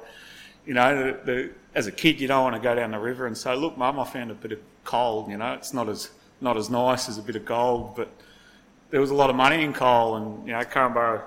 you 0.64 0.74
know, 0.74 1.12
the, 1.12 1.12
the, 1.24 1.50
as 1.74 1.88
a 1.88 1.92
kid, 1.92 2.20
you 2.20 2.28
don't 2.28 2.44
want 2.44 2.56
to 2.56 2.62
go 2.62 2.74
down 2.74 2.92
the 2.92 2.98
river 2.98 3.26
and 3.26 3.36
say, 3.36 3.56
"Look, 3.56 3.76
mum, 3.76 3.98
I 3.98 4.04
found 4.04 4.30
a 4.30 4.34
bit 4.34 4.52
of 4.52 4.60
coal." 4.84 5.26
You 5.28 5.36
know, 5.36 5.54
it's 5.54 5.74
not 5.74 5.88
as 5.88 6.10
not 6.40 6.56
as 6.56 6.70
nice 6.70 7.08
as 7.08 7.18
a 7.18 7.22
bit 7.22 7.36
of 7.36 7.44
gold, 7.44 7.96
but 7.96 8.08
there 8.90 9.00
was 9.00 9.10
a 9.10 9.14
lot 9.14 9.30
of 9.30 9.36
money 9.36 9.62
in 9.64 9.72
coal, 9.72 10.16
and 10.16 10.46
you 10.46 10.52
know, 10.52 10.60
Korumburra 10.60 11.22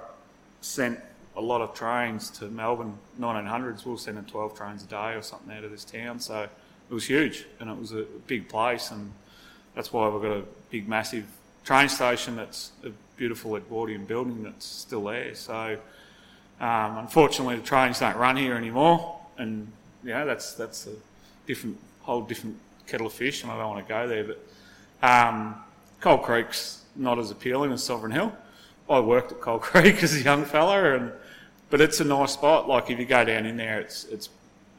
sent 0.62 1.00
a 1.36 1.42
lot 1.42 1.62
of 1.62 1.74
trains 1.74 2.30
to 2.30 2.46
Melbourne. 2.46 2.98
1900s, 3.20 3.86
we 3.86 3.92
were 3.92 3.98
sending 3.98 4.24
12 4.24 4.58
trains 4.58 4.84
a 4.84 4.88
day 4.88 5.14
or 5.14 5.22
something 5.22 5.56
out 5.56 5.64
of 5.64 5.72
this 5.72 5.84
town, 5.84 6.20
so 6.20 6.44
it 6.44 6.94
was 6.94 7.06
huge, 7.06 7.46
and 7.60 7.70
it 7.70 7.78
was 7.78 7.92
a 7.92 8.06
big 8.28 8.48
place, 8.48 8.92
and 8.92 9.12
that's 9.74 9.92
why 9.92 10.08
we've 10.08 10.22
got 10.22 10.38
a 10.38 10.44
big, 10.70 10.88
massive 10.88 11.26
train 11.64 11.90
station 11.90 12.36
that's 12.36 12.72
beautiful 13.18 13.56
Edwardian 13.56 14.06
building 14.06 14.44
that's 14.44 14.66
still 14.66 15.06
there. 15.06 15.36
So, 15.36 15.78
um, 16.60 16.98
unfortunately, 16.98 17.58
the 17.58 17.64
trains 17.64 18.00
don't 18.00 18.18
run 18.18 18.38
here 18.38 18.56
anymore, 18.56 19.20
and 19.38 19.72
yeah, 20.04 20.24
that's 20.24 20.54
that's 20.54 20.88
a 20.88 20.94
different, 21.48 21.78
whole 22.02 22.22
different 22.22 22.58
kettle 22.88 23.08
of 23.08 23.14
fish, 23.14 23.44
and 23.44 23.52
I 23.52 23.58
don't 23.58 23.70
want 23.70 23.88
to 23.88 23.94
go 23.94 24.08
there. 24.08 24.24
But 24.24 25.08
um, 25.08 25.56
Coal 26.00 26.18
Creek's 26.20 26.84
not 26.96 27.20
as 27.20 27.32
appealing 27.32 27.72
as 27.72 27.84
Sovereign 27.84 28.12
Hill. 28.12 28.34
I 28.90 29.00
worked 29.00 29.32
at 29.32 29.42
Coal 29.42 29.60
Creek 29.68 30.04
as 30.04 30.14
a 30.14 30.22
young 30.22 30.46
fella, 30.46 30.96
and 30.96 31.12
but 31.70 31.82
it's 31.82 32.00
a 32.00 32.06
nice 32.06 32.34
spot. 32.34 32.68
Like 32.68 32.90
if 32.90 33.00
you 33.00 33.06
go 33.06 33.24
down 33.26 33.46
in 33.46 33.58
there, 33.58 33.80
it's 33.80 34.06
it's 34.06 34.30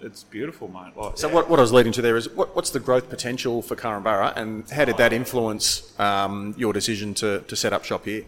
it's 0.07 0.23
beautiful, 0.23 0.69
mate. 0.69 0.97
Like, 0.97 1.19
So 1.19 1.29
what, 1.29 1.51
what 1.51 1.59
I 1.59 1.63
was 1.63 1.73
leading 1.73 1.93
to 1.93 2.03
there 2.03 2.17
is 2.17 2.31
what, 2.31 2.55
what's 2.55 2.71
the 2.71 2.81
growth 2.81 3.11
potential 3.11 3.61
for 3.61 3.75
Korumburra 3.75 4.35
and 4.37 4.69
how 4.71 4.85
did 4.85 4.97
that 4.99 5.13
influence 5.13 5.99
um, 5.99 6.55
your 6.57 6.73
decision 6.73 7.13
to, 7.15 7.41
to 7.41 7.57
set 7.57 7.73
up 7.73 7.85
shop 7.85 8.05
here? 8.05 8.25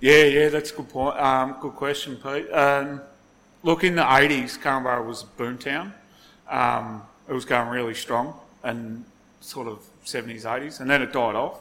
Yeah, 0.00 0.24
yeah, 0.24 0.48
that's 0.48 0.72
a 0.72 0.74
good 0.74 0.88
point. 0.88 1.16
Um, 1.16 1.56
good 1.60 1.74
question, 1.74 2.16
Pete. 2.16 2.52
Um, 2.52 3.00
look, 3.62 3.84
in 3.84 3.94
the 3.94 4.02
80s, 4.02 4.58
Korumburra 4.58 5.06
was 5.06 5.22
a 5.22 5.26
boomtown. 5.40 5.92
Um, 6.50 7.02
it 7.28 7.32
was 7.32 7.44
going 7.44 7.68
really 7.68 7.94
strong 7.94 8.34
and 8.64 9.04
sort 9.40 9.68
of 9.68 9.78
70s, 10.04 10.42
80s, 10.42 10.80
and 10.80 10.90
then 10.90 11.02
it 11.02 11.12
died 11.12 11.36
off. 11.36 11.60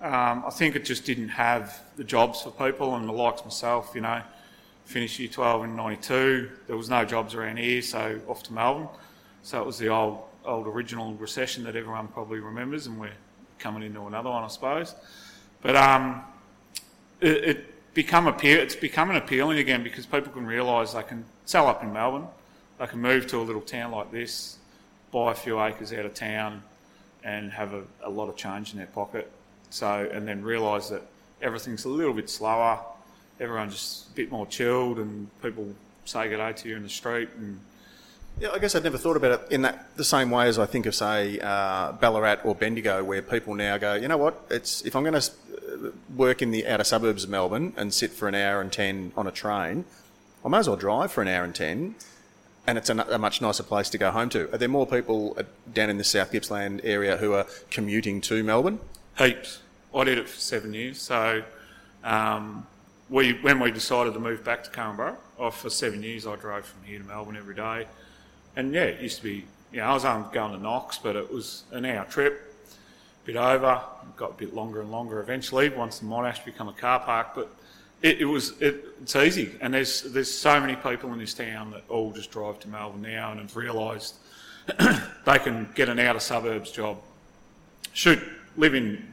Um, 0.00 0.44
I 0.46 0.50
think 0.50 0.74
it 0.76 0.84
just 0.84 1.04
didn't 1.04 1.28
have 1.28 1.80
the 1.96 2.04
jobs 2.04 2.42
for 2.42 2.50
people, 2.50 2.96
and 2.96 3.08
the 3.08 3.12
likes 3.12 3.44
myself, 3.44 3.92
you 3.94 4.00
know, 4.00 4.22
finished 4.88 5.18
year 5.18 5.28
12 5.28 5.64
in 5.64 5.76
92. 5.76 6.50
There 6.66 6.76
was 6.76 6.88
no 6.88 7.04
jobs 7.04 7.34
around 7.34 7.58
here, 7.58 7.82
so 7.82 8.18
off 8.26 8.42
to 8.44 8.54
Melbourne. 8.54 8.88
So 9.42 9.60
it 9.60 9.66
was 9.66 9.76
the 9.76 9.88
old, 9.88 10.22
old 10.46 10.66
original 10.66 11.12
recession 11.12 11.62
that 11.64 11.76
everyone 11.76 12.08
probably 12.08 12.40
remembers, 12.40 12.86
and 12.86 12.98
we're 12.98 13.12
coming 13.58 13.82
into 13.82 14.06
another 14.06 14.30
one, 14.30 14.42
I 14.42 14.48
suppose. 14.48 14.94
But 15.60 15.76
um, 15.76 16.22
it, 17.20 17.44
it 17.44 17.94
become 17.94 18.28
appeal, 18.28 18.58
it's 18.60 18.76
becoming 18.76 19.18
appealing 19.18 19.58
again 19.58 19.82
because 19.82 20.06
people 20.06 20.32
can 20.32 20.46
realise 20.46 20.94
they 20.94 21.02
can 21.02 21.22
sell 21.44 21.66
up 21.66 21.82
in 21.82 21.92
Melbourne, 21.92 22.26
they 22.78 22.86
can 22.86 23.00
move 23.00 23.26
to 23.26 23.36
a 23.36 23.44
little 23.44 23.60
town 23.60 23.90
like 23.90 24.10
this, 24.10 24.56
buy 25.12 25.32
a 25.32 25.34
few 25.34 25.62
acres 25.62 25.92
out 25.92 26.06
of 26.06 26.14
town, 26.14 26.62
and 27.22 27.52
have 27.52 27.74
a, 27.74 27.82
a 28.04 28.08
lot 28.08 28.30
of 28.30 28.36
change 28.36 28.72
in 28.72 28.78
their 28.78 28.86
pocket. 28.86 29.30
So 29.68 30.08
and 30.10 30.26
then 30.26 30.42
realise 30.42 30.88
that 30.88 31.02
everything's 31.42 31.84
a 31.84 31.90
little 31.90 32.14
bit 32.14 32.30
slower, 32.30 32.80
everyone's 33.40 33.74
just 33.74 34.08
a 34.08 34.12
bit 34.12 34.30
more 34.30 34.46
chilled, 34.46 34.98
and 34.98 35.28
people 35.42 35.74
say 36.04 36.28
good 36.28 36.38
day 36.38 36.52
to 36.52 36.68
you 36.68 36.76
in 36.76 36.82
the 36.82 36.88
street 36.88 37.28
and. 37.36 37.60
Yeah, 38.40 38.50
I 38.52 38.60
guess 38.60 38.76
I'd 38.76 38.84
never 38.84 38.98
thought 38.98 39.16
about 39.16 39.32
it 39.32 39.52
in 39.52 39.62
that 39.62 39.96
the 39.96 40.04
same 40.04 40.30
way 40.30 40.46
as 40.46 40.60
I 40.60 40.66
think 40.66 40.86
of, 40.86 40.94
say, 40.94 41.40
uh, 41.40 41.90
Ballarat 41.92 42.36
or 42.44 42.54
Bendigo, 42.54 43.02
where 43.02 43.20
people 43.20 43.56
now 43.56 43.78
go, 43.78 43.94
you 43.94 44.06
know 44.06 44.16
what? 44.16 44.46
It's 44.48 44.80
if 44.82 44.94
I'm 44.94 45.02
going 45.02 45.20
to 45.20 45.92
work 46.14 46.40
in 46.40 46.52
the 46.52 46.64
outer 46.68 46.84
suburbs 46.84 47.24
of 47.24 47.30
Melbourne 47.30 47.72
and 47.76 47.92
sit 47.92 48.12
for 48.12 48.28
an 48.28 48.36
hour 48.36 48.60
and 48.60 48.72
ten 48.72 49.12
on 49.16 49.26
a 49.26 49.32
train, 49.32 49.86
I 50.44 50.48
may 50.48 50.58
as 50.58 50.68
well 50.68 50.76
drive 50.76 51.10
for 51.10 51.20
an 51.20 51.26
hour 51.26 51.42
and 51.42 51.52
ten, 51.52 51.96
and 52.64 52.78
it's 52.78 52.88
a, 52.88 52.94
a 52.94 53.18
much 53.18 53.40
nicer 53.42 53.64
place 53.64 53.90
to 53.90 53.98
go 53.98 54.12
home 54.12 54.28
to. 54.30 54.52
Are 54.54 54.58
there 54.58 54.68
more 54.68 54.86
people 54.86 55.34
uh, 55.36 55.42
down 55.72 55.90
in 55.90 55.98
the 55.98 56.04
South 56.04 56.30
Gippsland 56.30 56.80
area 56.84 57.16
who 57.16 57.32
are 57.32 57.46
commuting 57.70 58.20
to 58.20 58.44
Melbourne? 58.44 58.78
Heaps. 59.18 59.62
I 59.92 60.04
did 60.04 60.16
it 60.18 60.28
for 60.28 60.38
seven 60.38 60.74
years. 60.74 61.00
So 61.00 61.42
um, 62.04 62.68
we, 63.10 63.32
when 63.40 63.60
we 63.60 63.70
decided 63.70 64.14
to 64.14 64.20
move 64.20 64.44
back 64.44 64.64
to 64.64 64.70
Korumburra, 64.70 65.16
oh, 65.38 65.50
for 65.50 65.70
seven 65.70 66.02
years 66.02 66.26
I 66.26 66.36
drove 66.36 66.66
from 66.66 66.82
here 66.84 66.98
to 66.98 67.04
Melbourne 67.04 67.36
every 67.36 67.54
day. 67.54 67.86
And 68.56 68.72
yeah, 68.74 68.84
it 68.84 69.00
used 69.00 69.18
to 69.18 69.22
be, 69.22 69.44
you 69.72 69.78
know, 69.78 69.84
I 69.84 69.94
was 69.94 70.04
going 70.04 70.52
to 70.52 70.58
Knox, 70.58 70.98
but 70.98 71.16
it 71.16 71.32
was 71.32 71.64
an 71.70 71.84
hour 71.84 72.04
trip. 72.04 72.54
a 73.22 73.26
bit 73.26 73.36
over, 73.36 73.82
got 74.16 74.30
a 74.30 74.34
bit 74.34 74.54
longer 74.54 74.80
and 74.80 74.90
longer 74.90 75.20
eventually 75.20 75.68
once 75.68 76.00
the 76.00 76.06
Monash 76.06 76.44
become 76.44 76.68
a 76.68 76.72
car 76.72 77.00
park. 77.00 77.28
But 77.34 77.50
it, 78.02 78.20
it 78.20 78.24
was 78.24 78.60
it, 78.60 78.84
it's 79.02 79.16
easy, 79.16 79.52
and 79.60 79.74
there's 79.74 80.02
there's 80.02 80.32
so 80.32 80.60
many 80.60 80.76
people 80.76 81.12
in 81.12 81.18
this 81.18 81.34
town 81.34 81.70
that 81.72 81.82
all 81.88 82.12
just 82.12 82.30
drive 82.30 82.60
to 82.60 82.68
Melbourne 82.68 83.02
now 83.02 83.32
and 83.32 83.40
have 83.40 83.56
realised 83.56 84.16
they 85.24 85.38
can 85.38 85.68
get 85.74 85.88
an 85.88 85.98
outer 85.98 86.20
suburbs 86.20 86.70
job, 86.70 86.98
shoot, 87.92 88.20
live 88.56 88.74
in 88.74 89.04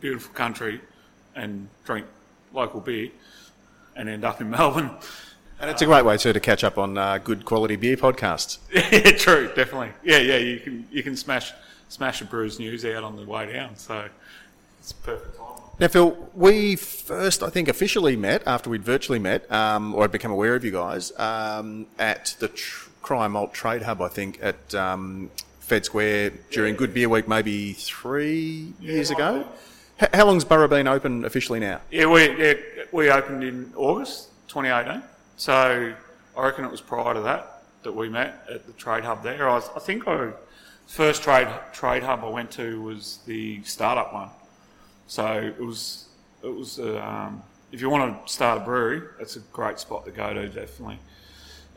beautiful 0.00 0.32
country, 0.34 0.80
and 1.34 1.68
drink 1.84 2.06
local 2.52 2.80
beer, 2.80 3.10
and 3.98 4.08
end 4.08 4.24
up 4.24 4.40
in 4.40 4.48
Melbourne. 4.48 4.90
And 5.60 5.68
it's 5.68 5.82
a 5.82 5.86
great 5.86 6.04
way 6.04 6.16
too 6.16 6.32
to 6.32 6.40
catch 6.40 6.62
up 6.62 6.78
on 6.78 6.96
uh, 6.96 7.18
good 7.18 7.44
quality 7.44 7.74
beer 7.76 7.96
podcasts. 7.96 8.58
yeah, 8.72 9.10
true, 9.16 9.48
definitely. 9.54 9.90
Yeah, 10.04 10.18
yeah, 10.18 10.36
you 10.36 10.60
can 10.60 10.86
you 10.90 11.02
can 11.02 11.16
smash 11.16 11.52
smash 11.88 12.22
a 12.22 12.24
Brews 12.24 12.60
News 12.60 12.84
out 12.84 13.02
on 13.02 13.16
the 13.16 13.24
way 13.24 13.52
down, 13.52 13.76
so 13.76 14.08
it's 14.78 14.92
perfect 14.92 15.36
time. 15.36 15.46
Now, 15.80 15.88
Phil, 15.88 16.30
we 16.34 16.76
first, 16.76 17.42
I 17.42 17.50
think, 17.50 17.68
officially 17.68 18.16
met 18.16 18.42
after 18.46 18.68
we'd 18.68 18.84
virtually 18.84 19.18
met, 19.18 19.50
um, 19.50 19.94
or 19.94 20.04
I'd 20.04 20.12
become 20.12 20.32
aware 20.32 20.56
of 20.56 20.64
you 20.64 20.72
guys, 20.72 21.12
um, 21.18 21.86
at 21.98 22.34
the 22.40 22.48
tr- 22.48 22.88
Cryer 23.00 23.28
Malt 23.28 23.54
Trade 23.54 23.82
Hub, 23.82 24.02
I 24.02 24.08
think, 24.08 24.40
at 24.42 24.74
um, 24.74 25.30
Fed 25.60 25.84
Square 25.84 26.32
during 26.50 26.74
Good 26.74 26.94
Beer 26.94 27.08
Week 27.08 27.28
maybe 27.28 27.74
three 27.74 28.72
years 28.80 29.10
ago. 29.10 29.46
How 30.12 30.26
long's 30.26 30.44
Burra 30.44 30.68
been 30.68 30.86
open 30.86 31.24
officially 31.24 31.58
now? 31.58 31.80
Yeah, 31.90 32.06
we 32.06 32.28
yeah, 32.38 32.54
we 32.92 33.10
opened 33.10 33.44
in 33.44 33.72
August 33.76 34.28
2018, 34.48 35.02
so 35.36 35.94
I 36.36 36.42
reckon 36.42 36.64
it 36.64 36.70
was 36.70 36.80
prior 36.80 37.14
to 37.14 37.20
that 37.20 37.62
that 37.82 37.94
we 37.94 38.08
met 38.08 38.44
at 38.50 38.66
the 38.66 38.72
trade 38.72 39.04
hub 39.04 39.22
there. 39.22 39.48
I, 39.48 39.54
was, 39.54 39.70
I 39.74 39.78
think 39.78 40.06
I 40.08 40.32
first 40.86 41.22
trade 41.22 41.48
trade 41.72 42.02
hub 42.02 42.24
I 42.24 42.28
went 42.28 42.50
to 42.52 42.82
was 42.82 43.20
the 43.26 43.62
startup 43.62 44.12
one. 44.12 44.30
So 45.06 45.26
it 45.36 45.58
was 45.58 46.08
it 46.42 46.54
was 46.54 46.78
um, 46.80 47.42
if 47.72 47.80
you 47.80 47.90
want 47.90 48.26
to 48.26 48.32
start 48.32 48.62
a 48.62 48.64
brewery, 48.64 49.02
it's 49.20 49.36
a 49.36 49.40
great 49.40 49.78
spot 49.78 50.04
to 50.06 50.10
go 50.10 50.32
to. 50.32 50.48
Definitely, 50.48 50.98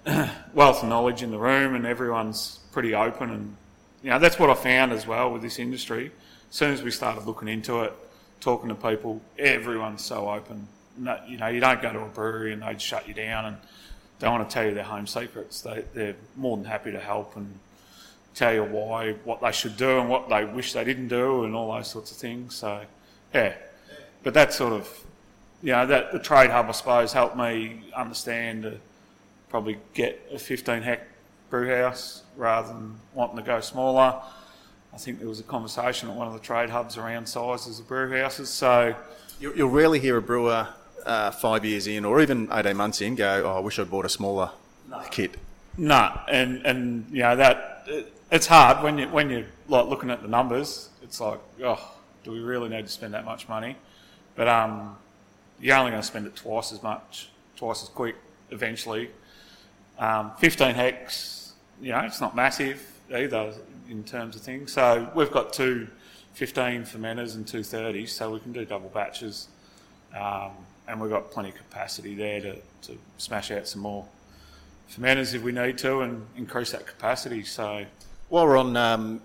wealth 0.53 0.83
of 0.83 0.89
knowledge 0.89 1.23
in 1.23 1.31
the 1.31 1.39
room, 1.39 1.75
and 1.75 1.85
everyone's 1.85 2.59
pretty 2.71 2.95
open. 2.95 3.29
And 3.29 3.55
you 4.03 4.09
know 4.09 4.19
that's 4.19 4.39
what 4.39 4.49
I 4.49 4.55
found 4.55 4.91
as 4.91 5.05
well 5.05 5.31
with 5.31 5.41
this 5.41 5.59
industry. 5.59 6.11
As 6.49 6.55
soon 6.55 6.71
as 6.71 6.81
we 6.81 6.91
started 6.91 7.25
looking 7.25 7.47
into 7.47 7.81
it, 7.81 7.93
talking 8.39 8.69
to 8.69 8.75
people, 8.75 9.21
everyone's 9.37 10.03
so 10.03 10.29
open. 10.29 10.67
No, 10.97 11.17
you 11.27 11.37
know, 11.37 11.47
you 11.47 11.59
don't 11.59 11.81
go 11.81 11.91
to 11.91 11.99
a 11.99 12.07
brewery 12.07 12.53
and 12.53 12.61
they'd 12.61 12.81
shut 12.81 13.07
you 13.07 13.13
down 13.13 13.45
and 13.45 13.57
they 14.19 14.27
want 14.27 14.47
to 14.47 14.53
tell 14.53 14.65
you 14.65 14.73
their 14.73 14.83
home 14.83 15.07
secrets. 15.07 15.61
They, 15.61 15.83
they're 15.93 16.15
more 16.35 16.55
than 16.57 16.65
happy 16.65 16.91
to 16.91 16.99
help 16.99 17.35
and 17.35 17.57
tell 18.35 18.53
you 18.53 18.63
why, 18.63 19.13
what 19.23 19.41
they 19.41 19.51
should 19.51 19.77
do 19.77 19.99
and 19.99 20.09
what 20.09 20.29
they 20.29 20.45
wish 20.45 20.73
they 20.73 20.83
didn't 20.83 21.07
do 21.07 21.43
and 21.43 21.55
all 21.55 21.73
those 21.73 21.89
sorts 21.89 22.11
of 22.11 22.17
things. 22.17 22.55
So, 22.55 22.81
yeah. 23.33 23.53
But 24.23 24.33
that 24.35 24.53
sort 24.53 24.73
of, 24.73 25.05
you 25.63 25.71
know, 25.71 25.85
that 25.87 26.11
the 26.11 26.19
trade 26.19 26.49
hub, 26.49 26.67
I 26.67 26.71
suppose, 26.71 27.13
helped 27.13 27.35
me 27.35 27.83
understand 27.95 28.63
to 28.63 28.77
probably 29.49 29.77
get 29.93 30.21
a 30.31 30.39
15 30.39 30.81
hect 30.81 31.07
brew 31.49 31.75
house 31.75 32.23
rather 32.37 32.67
than 32.69 32.99
wanting 33.13 33.37
to 33.37 33.43
go 33.43 33.59
smaller. 33.59 34.21
I 34.93 34.97
think 34.97 35.19
there 35.19 35.27
was 35.27 35.39
a 35.39 35.43
conversation 35.43 36.09
at 36.09 36.15
one 36.15 36.27
of 36.27 36.33
the 36.33 36.39
trade 36.39 36.69
hubs 36.69 36.97
around 36.97 37.27
sizes 37.27 37.79
of 37.79 37.87
brew 37.87 38.11
houses. 38.17 38.49
So, 38.49 38.95
You'll 39.39 39.69
rarely 39.69 39.99
hear 39.99 40.17
a 40.17 40.21
brewer 40.21 40.67
uh, 41.05 41.31
five 41.31 41.65
years 41.65 41.87
in, 41.87 42.05
or 42.05 42.21
even 42.21 42.47
18 42.51 42.75
months 42.75 43.01
in, 43.01 43.15
go, 43.15 43.43
oh, 43.45 43.57
I 43.57 43.59
wish 43.59 43.79
I'd 43.79 43.89
bought 43.89 44.05
a 44.05 44.09
smaller 44.09 44.51
kit. 45.09 45.35
No, 45.77 46.19
and 46.29 46.65
and 46.65 47.05
you 47.11 47.21
know 47.21 47.35
that 47.37 47.83
it, 47.87 48.13
it's 48.29 48.45
hard 48.45 48.83
when 48.83 48.97
you 48.97 49.07
when 49.07 49.29
you're 49.29 49.45
like 49.67 49.87
looking 49.87 50.09
at 50.09 50.21
the 50.21 50.27
numbers. 50.27 50.89
It's 51.01 51.19
like, 51.19 51.39
oh, 51.63 51.93
do 52.23 52.31
we 52.31 52.39
really 52.39 52.69
need 52.69 52.85
to 52.85 52.91
spend 52.91 53.13
that 53.13 53.25
much 53.25 53.47
money? 53.47 53.75
But 54.35 54.47
um, 54.47 54.97
you're 55.59 55.77
only 55.77 55.91
going 55.91 56.01
to 56.01 56.07
spend 56.07 56.27
it 56.27 56.35
twice 56.35 56.71
as 56.71 56.83
much, 56.83 57.29
twice 57.55 57.83
as 57.83 57.89
quick. 57.89 58.15
Eventually, 58.49 59.09
um, 59.97 60.31
15 60.39 60.75
hex, 60.75 61.53
you 61.81 61.91
know, 61.91 61.99
it's 61.99 62.19
not 62.19 62.35
massive 62.35 62.85
either 63.13 63.53
in 63.89 64.03
terms 64.03 64.35
of 64.35 64.41
things. 64.41 64.73
So 64.73 65.09
we've 65.15 65.31
got 65.31 65.53
two 65.53 65.87
15 66.33 66.83
fermenters 66.83 67.35
and 67.35 67.47
two 67.47 67.59
30s, 67.59 68.09
so 68.09 68.31
we 68.31 68.39
can 68.39 68.51
do 68.51 68.65
double 68.65 68.89
batches, 68.89 69.47
um, 70.15 70.51
and 70.91 70.99
we've 70.99 71.09
got 71.09 71.31
plenty 71.31 71.49
of 71.49 71.55
capacity 71.55 72.13
there 72.15 72.41
to, 72.41 72.55
to 72.81 72.97
smash 73.17 73.49
out 73.49 73.65
some 73.65 73.81
more 73.81 74.05
fermenters 74.91 75.33
if 75.33 75.41
we 75.41 75.53
need 75.53 75.77
to 75.77 76.01
and 76.01 76.27
increase 76.35 76.71
that 76.73 76.85
capacity. 76.85 77.43
So 77.43 77.85
While 78.27 78.45
we're 78.45 78.57
on 78.57 78.75
um, 78.75 79.21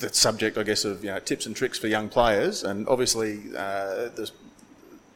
the 0.00 0.12
subject, 0.12 0.58
I 0.58 0.64
guess, 0.64 0.84
of 0.84 1.04
you 1.04 1.10
know, 1.10 1.20
tips 1.20 1.46
and 1.46 1.54
tricks 1.54 1.78
for 1.78 1.86
young 1.86 2.08
players, 2.08 2.64
and 2.64 2.88
obviously 2.88 3.38
uh, 3.56 4.10
the, 4.16 4.28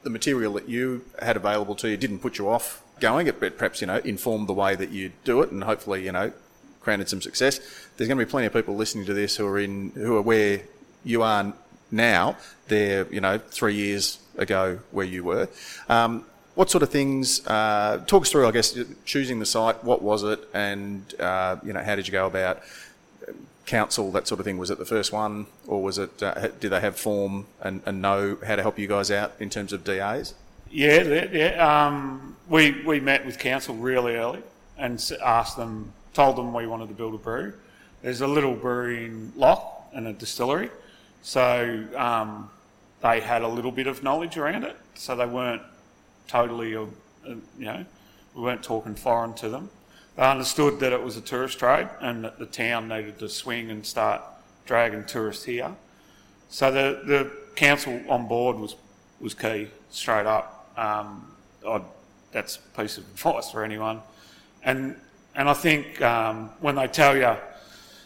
the 0.05 0.11
material 0.11 0.53
that 0.55 0.69
you 0.69 1.05
had 1.21 1.37
available 1.37 1.75
to 1.77 1.89
you 1.89 1.97
didn't 1.97 2.21
put 2.21 2.39
you 2.39 2.49
off 2.49 2.83
going 3.01 3.27
it, 3.27 3.41
but 3.41 3.59
perhaps 3.59 3.81
you 3.81 3.89
know 3.89 3.99
informed 3.99 4.49
the 4.49 4.55
way 4.55 4.77
that 4.77 4.91
you 4.91 5.11
do 5.25 5.43
it, 5.43 5.51
and 5.51 5.65
hopefully 5.65 6.05
you 6.05 6.13
know 6.13 6.33
granted 6.81 7.09
some 7.09 7.21
success. 7.21 7.59
There's 7.97 8.07
going 8.07 8.19
to 8.19 8.25
be 8.25 8.31
plenty 8.31 8.47
of 8.47 8.53
people 8.53 8.77
listening 8.77 9.05
to 9.07 9.15
this 9.15 9.37
who 9.37 9.47
are 9.47 9.59
in 9.59 9.91
who 9.97 10.17
are 10.17 10.23
where 10.23 10.63
you 11.05 11.23
are 11.23 11.53
now. 11.91 12.37
They're 12.69 13.13
you 13.13 13.21
know 13.21 13.39
three 13.39 13.75
years 13.75 14.19
ago 14.39 14.81
where 14.91 15.07
you 15.07 15.25
were. 15.25 15.49
Um, 15.89 16.25
what 16.55 16.71
sort 16.71 16.83
of 16.83 16.91
things? 16.91 17.47
Uh, 17.47 18.03
talk 18.07 18.23
us 18.23 18.31
through, 18.33 18.47
I 18.47 18.51
guess, 18.51 18.77
choosing 19.05 19.39
the 19.39 19.47
site. 19.47 19.85
What 19.85 20.03
was 20.03 20.25
it, 20.25 20.41
and 20.53 21.03
uh, 21.21 21.57
you 21.63 21.73
know, 21.73 21.83
how 21.83 21.95
did 21.95 22.09
you 22.09 22.13
go 22.13 22.27
about 22.27 22.63
council, 23.69 24.11
that 24.13 24.27
sort 24.27 24.41
of 24.41 24.45
thing? 24.45 24.59
Was 24.59 24.71
it 24.71 24.79
the 24.79 24.85
first 24.85 25.13
one, 25.13 25.47
or 25.69 25.81
was 25.81 25.99
it? 25.99 26.21
Uh, 26.21 26.49
did 26.59 26.71
they 26.71 26.81
have 26.81 26.99
form 26.99 27.47
and, 27.61 27.81
and 27.87 28.03
know 28.03 28.39
how 28.45 28.57
to 28.57 28.63
help 28.63 28.79
you 28.79 28.89
guys 28.89 29.11
out 29.13 29.35
in 29.39 29.51
terms 29.51 29.73
of 29.73 29.85
DAs? 29.85 30.35
Yeah, 30.71 31.29
yeah. 31.31 31.87
Um, 31.87 32.37
we 32.49 32.83
we 32.83 32.99
met 32.99 33.25
with 33.25 33.39
council 33.39 33.77
really 33.77 34.17
early 34.17 34.43
and 34.77 35.13
asked 35.23 35.57
them, 35.57 35.93
told 36.15 36.37
them 36.37 36.53
we 36.53 36.67
wanted 36.67 36.89
to 36.89 36.95
build 36.95 37.15
a 37.15 37.19
brew. 37.19 37.53
There's 38.03 38.21
a 38.21 38.27
little 38.27 38.55
brewery 38.55 39.05
in 39.05 39.33
Loch 39.37 39.91
and 39.93 40.09
a 40.09 40.13
distillery, 40.13 40.71
so 41.23 41.85
um, 41.97 42.51
they 43.01 43.21
had 43.21 43.43
a 43.43 43.49
little 43.49 43.71
bit 43.71 43.87
of 43.87 44.03
knowledge 44.03 44.37
around 44.37 44.65
it. 44.65 44.77
So 44.95 45.15
they 45.15 45.27
weren't 45.27 45.63
totally, 46.27 46.75
uh, 46.75 46.87
you 47.27 47.41
know, 47.59 47.85
we 48.35 48.43
weren't 48.43 48.63
talking 48.63 48.95
foreign 48.95 49.35
to 49.35 49.49
them. 49.49 49.71
They 50.17 50.25
understood 50.25 50.81
that 50.81 50.93
it 50.93 51.03
was 51.03 51.17
a 51.17 51.21
tourist 51.21 51.59
trade 51.59 51.89
and 52.01 52.25
that 52.25 52.39
the 52.39 52.47
town 52.47 52.89
needed 52.89 53.19
to 53.21 53.29
swing 53.29 53.71
and 53.71 53.87
start 53.87 54.21
dragging 54.67 55.05
tourists 55.05 55.45
here. 55.45 55.75
So 56.51 56.71
the, 56.71 57.03
the 57.05 57.31
council 57.55 58.01
on 58.09 58.27
board 58.27 58.59
was, 58.59 58.75
was 59.21 59.35
key, 59.35 59.69
straight 59.91 60.27
up. 60.27 60.73
Um, 60.77 61.25
that's 62.33 62.57
a 62.57 62.81
piece 62.81 62.99
of 62.99 63.05
advice 63.05 63.51
for 63.51 63.63
anyone. 63.63 64.01
And, 64.65 64.97
and 65.35 65.49
I 65.49 65.55
think 65.55 66.03
um, 66.03 66.51
when 66.61 66.75
they 66.75 66.89
tell 66.89 67.17
you 67.17 67.37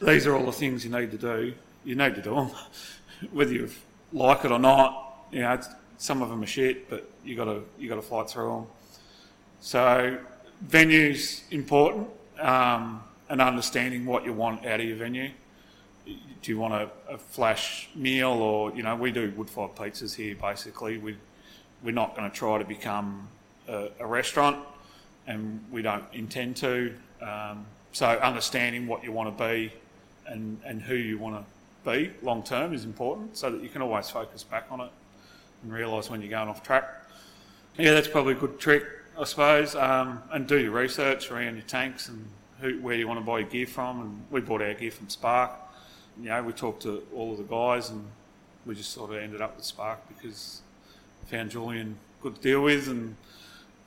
these 0.00 0.26
are 0.26 0.36
all 0.36 0.46
the 0.46 0.52
things 0.52 0.84
you 0.84 0.90
need 0.90 1.10
to 1.12 1.18
do, 1.18 1.54
you 1.84 1.94
need 1.94 2.14
to 2.14 2.22
do 2.22 2.34
them, 2.34 2.50
whether 3.32 3.52
you 3.52 3.70
like 4.12 4.44
it 4.44 4.52
or 4.52 4.58
not. 4.58 5.26
You 5.30 5.40
know, 5.40 5.60
some 5.98 6.22
of 6.22 6.28
them 6.28 6.42
are 6.42 6.46
shit, 6.46 6.90
but 6.90 7.08
you 7.24 7.36
got 7.36 7.44
to 7.44 7.62
you 7.78 7.88
got 7.88 7.96
to 7.96 8.02
fight 8.02 8.28
through 8.28 8.50
them. 8.50 8.66
So 9.60 10.18
venues 10.68 11.42
important, 11.50 12.08
um, 12.40 13.02
and 13.28 13.40
understanding 13.40 14.04
what 14.04 14.24
you 14.24 14.32
want 14.32 14.66
out 14.66 14.80
of 14.80 14.86
your 14.86 14.96
venue. 14.96 15.30
Do 16.04 16.50
you 16.50 16.58
want 16.58 16.74
a, 16.74 16.90
a 17.08 17.18
flash 17.18 17.88
meal, 17.94 18.30
or 18.30 18.72
you 18.74 18.82
know, 18.82 18.96
we 18.96 19.12
do 19.12 19.32
wood 19.36 19.48
fired 19.48 19.74
pizzas 19.76 20.14
here. 20.14 20.34
Basically, 20.34 20.98
we 20.98 21.16
we're 21.82 21.92
not 21.92 22.16
going 22.16 22.28
to 22.30 22.36
try 22.36 22.58
to 22.58 22.64
become 22.64 23.28
a, 23.68 23.88
a 24.00 24.06
restaurant, 24.06 24.58
and 25.26 25.64
we 25.70 25.82
don't 25.82 26.04
intend 26.12 26.56
to. 26.56 26.94
Um, 27.20 27.66
so 27.92 28.06
understanding 28.06 28.86
what 28.86 29.04
you 29.04 29.12
want 29.12 29.36
to 29.36 29.44
be, 29.44 29.72
and 30.26 30.60
and 30.64 30.82
who 30.82 30.96
you 30.96 31.18
want 31.18 31.36
to 31.36 31.44
be 31.84 32.12
long 32.22 32.42
term 32.42 32.72
is 32.72 32.84
important, 32.84 33.36
so 33.36 33.50
that 33.50 33.62
you 33.62 33.68
can 33.68 33.82
always 33.82 34.10
focus 34.10 34.42
back 34.42 34.66
on 34.70 34.80
it 34.80 34.90
and 35.62 35.72
realise 35.72 36.10
when 36.10 36.20
you're 36.20 36.30
going 36.30 36.48
off 36.48 36.62
track. 36.62 36.84
Yeah, 37.78 37.92
that's 37.92 38.08
probably 38.08 38.32
a 38.32 38.36
good 38.36 38.58
trick, 38.58 38.84
I 39.18 39.24
suppose. 39.24 39.74
Um, 39.74 40.22
and 40.30 40.46
do 40.46 40.58
your 40.58 40.72
research 40.72 41.30
around 41.30 41.54
your 41.54 41.64
tanks 41.64 42.08
and 42.08 42.26
who, 42.60 42.80
where 42.80 42.94
you 42.94 43.08
want 43.08 43.20
to 43.20 43.24
buy 43.24 43.40
your 43.40 43.48
gear 43.48 43.66
from. 43.66 44.00
And 44.00 44.24
we 44.30 44.40
bought 44.40 44.62
our 44.62 44.74
gear 44.74 44.90
from 44.90 45.08
Spark. 45.08 45.52
You 46.20 46.28
know, 46.28 46.42
we 46.42 46.52
talked 46.52 46.82
to 46.82 47.02
all 47.14 47.32
of 47.32 47.38
the 47.38 47.44
guys, 47.44 47.90
and 47.90 48.04
we 48.66 48.74
just 48.74 48.90
sort 48.90 49.10
of 49.10 49.16
ended 49.16 49.40
up 49.40 49.56
with 49.56 49.64
Spark 49.64 50.00
because 50.08 50.60
found 51.26 51.50
Julian 51.50 51.96
good 52.20 52.36
to 52.36 52.40
deal 52.42 52.62
with, 52.62 52.88
and 52.88 53.16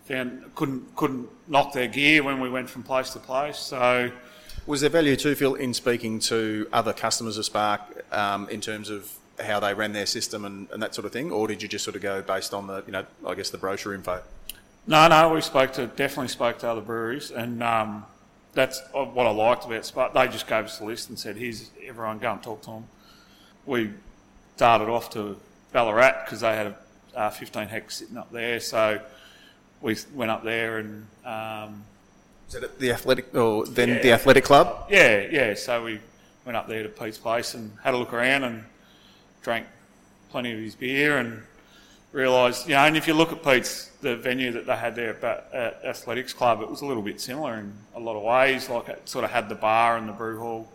found 0.06 0.56
couldn't 0.56 0.96
couldn't 0.96 1.30
knock 1.48 1.74
their 1.74 1.88
gear 1.88 2.24
when 2.24 2.40
we 2.40 2.50
went 2.50 2.70
from 2.70 2.84
place 2.84 3.12
to 3.12 3.20
place. 3.20 3.58
So 3.58 4.12
Was 4.68 4.82
there 4.82 4.90
value 4.90 5.16
too, 5.16 5.36
Phil, 5.36 5.54
in 5.54 5.76
speaking 5.76 6.20
to 6.22 6.68
other 6.74 6.92
customers 6.92 7.38
of 7.38 7.46
Spark 7.46 7.82
um, 8.12 8.50
in 8.50 8.62
terms 8.62 8.90
of 8.90 9.12
how 9.40 9.60
they 9.60 9.76
ran 9.76 9.94
their 9.94 10.08
system 10.08 10.44
and, 10.44 10.68
and 10.72 10.82
that 10.82 10.96
sort 10.96 11.06
of 11.06 11.12
thing, 11.12 11.32
or 11.32 11.48
did 11.48 11.62
you 11.62 11.68
just 11.68 11.84
sort 11.84 11.96
of 11.96 12.02
go 12.02 12.24
based 12.24 12.52
on 12.52 12.66
the, 12.66 12.84
you 12.88 12.92
know, 12.92 13.06
I 13.28 13.36
guess 13.36 13.52
the 13.52 13.60
brochure 13.60 13.94
info? 13.94 14.24
No, 14.88 15.08
no, 15.08 15.30
we 15.30 15.42
spoke 15.42 15.74
to 15.74 15.86
definitely 15.88 16.30
spoke 16.30 16.58
to 16.60 16.70
other 16.70 16.82
breweries, 16.82 17.30
and 17.30 17.62
um, 17.62 18.06
that's 18.54 18.82
what 18.92 19.28
I 19.28 19.32
liked 19.32 19.66
about 19.66 19.86
Spark. 19.86 20.14
They 20.14 20.28
just 20.28 20.48
gave 20.48 20.66
us 20.66 20.80
a 20.80 20.86
list 20.86 21.10
and 21.10 21.20
said, 21.20 21.38
"Here's 21.38 21.70
everyone, 21.86 22.20
go 22.20 22.32
and 22.32 22.42
talk 22.42 22.62
to 22.62 22.72
them." 22.72 22.88
We 23.66 23.92
darted 24.58 24.90
off 24.90 25.10
to 25.12 25.38
Ballarat 25.74 26.26
because 26.26 26.42
they 26.42 26.56
had 26.56 26.68
a 26.68 26.76
uh, 27.16 27.30
15 27.30 27.68
hex 27.68 27.98
sitting 27.98 28.18
up 28.18 28.32
there. 28.32 28.60
So 28.60 29.00
we 29.82 29.96
went 30.14 30.32
up 30.32 30.44
there 30.44 30.78
and 30.78 31.08
um, 31.26 31.84
Is 32.50 32.56
it 32.56 32.80
the 32.80 32.92
athletic 32.92 33.34
or 33.36 33.66
then 33.66 33.90
Yeah. 33.90 34.02
the 34.02 34.12
athletic 34.14 34.44
club? 34.44 34.88
yeah, 34.90 35.26
yeah. 35.32 35.54
So 35.56 35.84
we 35.84 36.00
went 36.46 36.56
up 36.56 36.68
there 36.68 36.84
to 36.84 36.90
Pete's 36.90 37.18
place 37.18 37.54
and 37.54 37.72
had 37.84 37.94
a 37.94 37.98
look 37.98 38.14
around 38.14 38.44
and 38.44 38.64
drank 39.42 39.66
plenty 40.30 40.52
of 40.54 40.60
his 40.60 40.76
beer 40.76 41.18
and 41.18 41.42
realised, 42.12 42.68
you 42.68 42.76
know, 42.76 42.86
and 42.86 42.96
if 42.96 43.08
you 43.08 43.14
look 43.14 43.32
at 43.32 43.44
Pete's, 43.44 43.88
the 44.02 44.16
venue 44.16 44.52
that 44.52 44.66
they 44.68 44.76
had 44.76 44.96
there 44.96 45.16
at, 45.26 45.54
at 45.54 45.82
Athletics 45.86 46.34
Club, 46.34 46.62
it 46.62 46.70
was 46.70 46.82
a 46.82 46.86
little 46.86 47.04
bit 47.04 47.20
similar 47.20 47.56
in 47.58 47.74
a 47.96 48.00
lot 48.00 48.16
of 48.16 48.24
ways. 48.24 48.70
Like 48.70 48.90
it 48.90 49.10
sort 49.10 49.26
of 49.26 49.32
had 49.32 49.50
the 49.50 49.56
bar 49.56 49.98
and 49.98 50.08
the 50.08 50.14
brew 50.14 50.38
hall. 50.40 50.68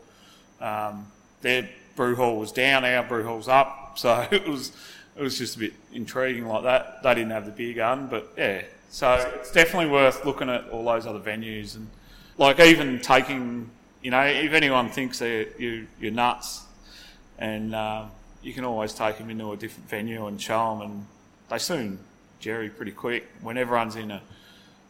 Um, 0.61 1.07
their 1.41 1.69
brew 1.97 2.17
hall 2.17 2.37
was 2.39 2.53
down, 2.53 2.85
our 2.85 3.03
brew 3.03 3.25
hall's 3.25 3.49
up. 3.49 3.77
So 3.97 4.27
it 4.31 4.47
was 4.47 4.71
it 5.17 5.23
was 5.23 5.37
just 5.37 5.57
a 5.57 5.59
bit 5.59 5.73
intriguing 5.93 6.47
like 6.47 6.63
that. 6.63 7.03
They 7.03 7.15
didn't 7.17 7.33
have 7.33 7.45
the 7.45 7.51
beer 7.51 7.75
garden, 7.75 8.07
but 8.07 8.33
yeah. 8.39 8.63
So 8.91 9.13
it's 9.37 9.53
definitely 9.53 9.89
worth 9.89 10.25
looking 10.25 10.51
at 10.51 10.69
all 10.71 10.85
those 10.85 11.07
other 11.07 11.21
venues 11.21 11.77
and 11.77 11.89
like 12.39 12.59
even 12.59 12.99
taking, 12.99 13.71
you 14.03 14.11
know, 14.11 14.23
if 14.23 14.53
anyone 14.53 14.89
thinks 14.89 15.21
you, 15.21 15.87
you're 16.01 16.11
nuts, 16.11 16.65
and 17.39 17.73
um, 17.75 18.11
you 18.43 18.53
can 18.53 18.65
always 18.65 18.93
take 18.93 19.19
them 19.19 19.31
into 19.31 19.53
a 19.53 19.57
different 19.57 19.89
venue 19.89 20.27
and 20.27 20.43
show 20.43 20.77
them, 20.77 20.91
and 20.91 21.07
they 21.49 21.59
soon 21.59 22.01
jerry 22.41 22.69
pretty 22.69 22.91
quick. 22.91 23.29
When 23.43 23.57
everyone's 23.57 23.95
in 23.95 24.11
a 24.11 24.23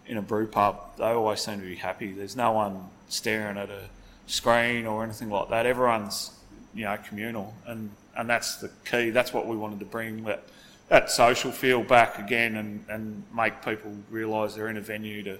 in 0.07 0.17
a 0.17 0.23
brew 0.23 0.47
pub, 0.47 0.97
they 0.97 1.05
always 1.05 1.41
seem 1.41 1.61
to 1.61 1.67
be 1.67 1.75
happy. 1.75 2.13
There's 2.13 2.37
no 2.37 2.53
one 2.53 2.85
staring 3.11 3.59
at 3.59 3.69
a 3.69 3.83
screen 4.27 4.87
or 4.87 5.05
anything 5.05 5.29
like 5.29 5.51
that. 5.51 5.67
Everyone's 5.67 6.31
you 6.73 6.85
know 6.85 6.97
communal, 7.07 7.53
and 7.67 7.91
and 8.17 8.31
that's 8.31 8.57
the 8.57 8.71
key. 8.87 9.11
That's 9.11 9.35
what 9.35 9.47
we 9.47 9.57
wanted 9.57 9.81
to 9.81 9.87
bring 9.87 10.25
that 10.25 10.43
that 10.91 11.11
social 11.11 11.51
feel 11.51 11.83
back 11.83 12.19
again, 12.19 12.57
and 12.57 12.85
and 12.89 13.25
make 13.35 13.65
people 13.65 13.97
realise 14.11 14.55
they're 14.55 14.69
in 14.69 14.77
a 14.77 14.83
venue 14.83 15.23
to 15.23 15.39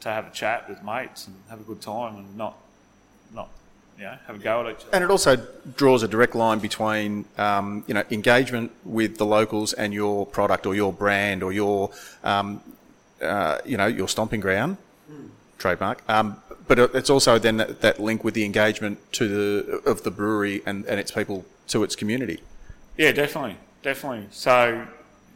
to 0.00 0.08
have 0.08 0.26
a 0.26 0.30
chat 0.30 0.68
with 0.68 0.82
mates 0.82 1.28
and 1.28 1.36
have 1.48 1.60
a 1.60 1.64
good 1.64 1.80
time, 1.80 2.16
and 2.16 2.36
not 2.36 2.56
not 3.32 3.48
you 3.96 4.04
know 4.04 4.16
have 4.26 4.36
a 4.36 4.38
go 4.38 4.66
at 4.66 4.72
each 4.72 4.82
other. 4.82 4.94
And 4.94 5.04
it 5.04 5.10
also 5.10 5.36
draws 5.76 6.02
a 6.02 6.08
direct 6.08 6.34
line 6.34 6.58
between, 6.58 7.26
um, 7.38 7.84
you 7.86 7.94
know, 7.94 8.04
engagement 8.10 8.72
with 8.84 9.18
the 9.18 9.26
locals 9.26 9.72
and 9.72 9.94
your 9.94 10.26
product 10.26 10.66
or 10.66 10.74
your 10.74 10.92
brand 10.92 11.42
or 11.42 11.52
your, 11.52 11.90
um, 12.24 12.60
uh, 13.22 13.58
you 13.64 13.76
know, 13.76 13.86
your 13.86 14.08
stomping 14.08 14.40
ground, 14.40 14.76
trademark. 15.58 16.02
Um, 16.08 16.36
but 16.68 16.78
it's 16.78 17.10
also 17.10 17.38
then 17.38 17.58
that, 17.58 17.80
that 17.80 18.00
link 18.00 18.24
with 18.24 18.34
the 18.34 18.44
engagement 18.44 18.98
to 19.12 19.28
the 19.28 19.72
of 19.90 20.02
the 20.02 20.10
brewery 20.10 20.62
and, 20.66 20.84
and 20.86 20.98
its 20.98 21.10
people 21.12 21.44
to 21.68 21.84
its 21.84 21.94
community. 21.94 22.40
Yeah, 22.96 23.12
definitely, 23.12 23.56
definitely. 23.86 24.26
So, 24.32 24.84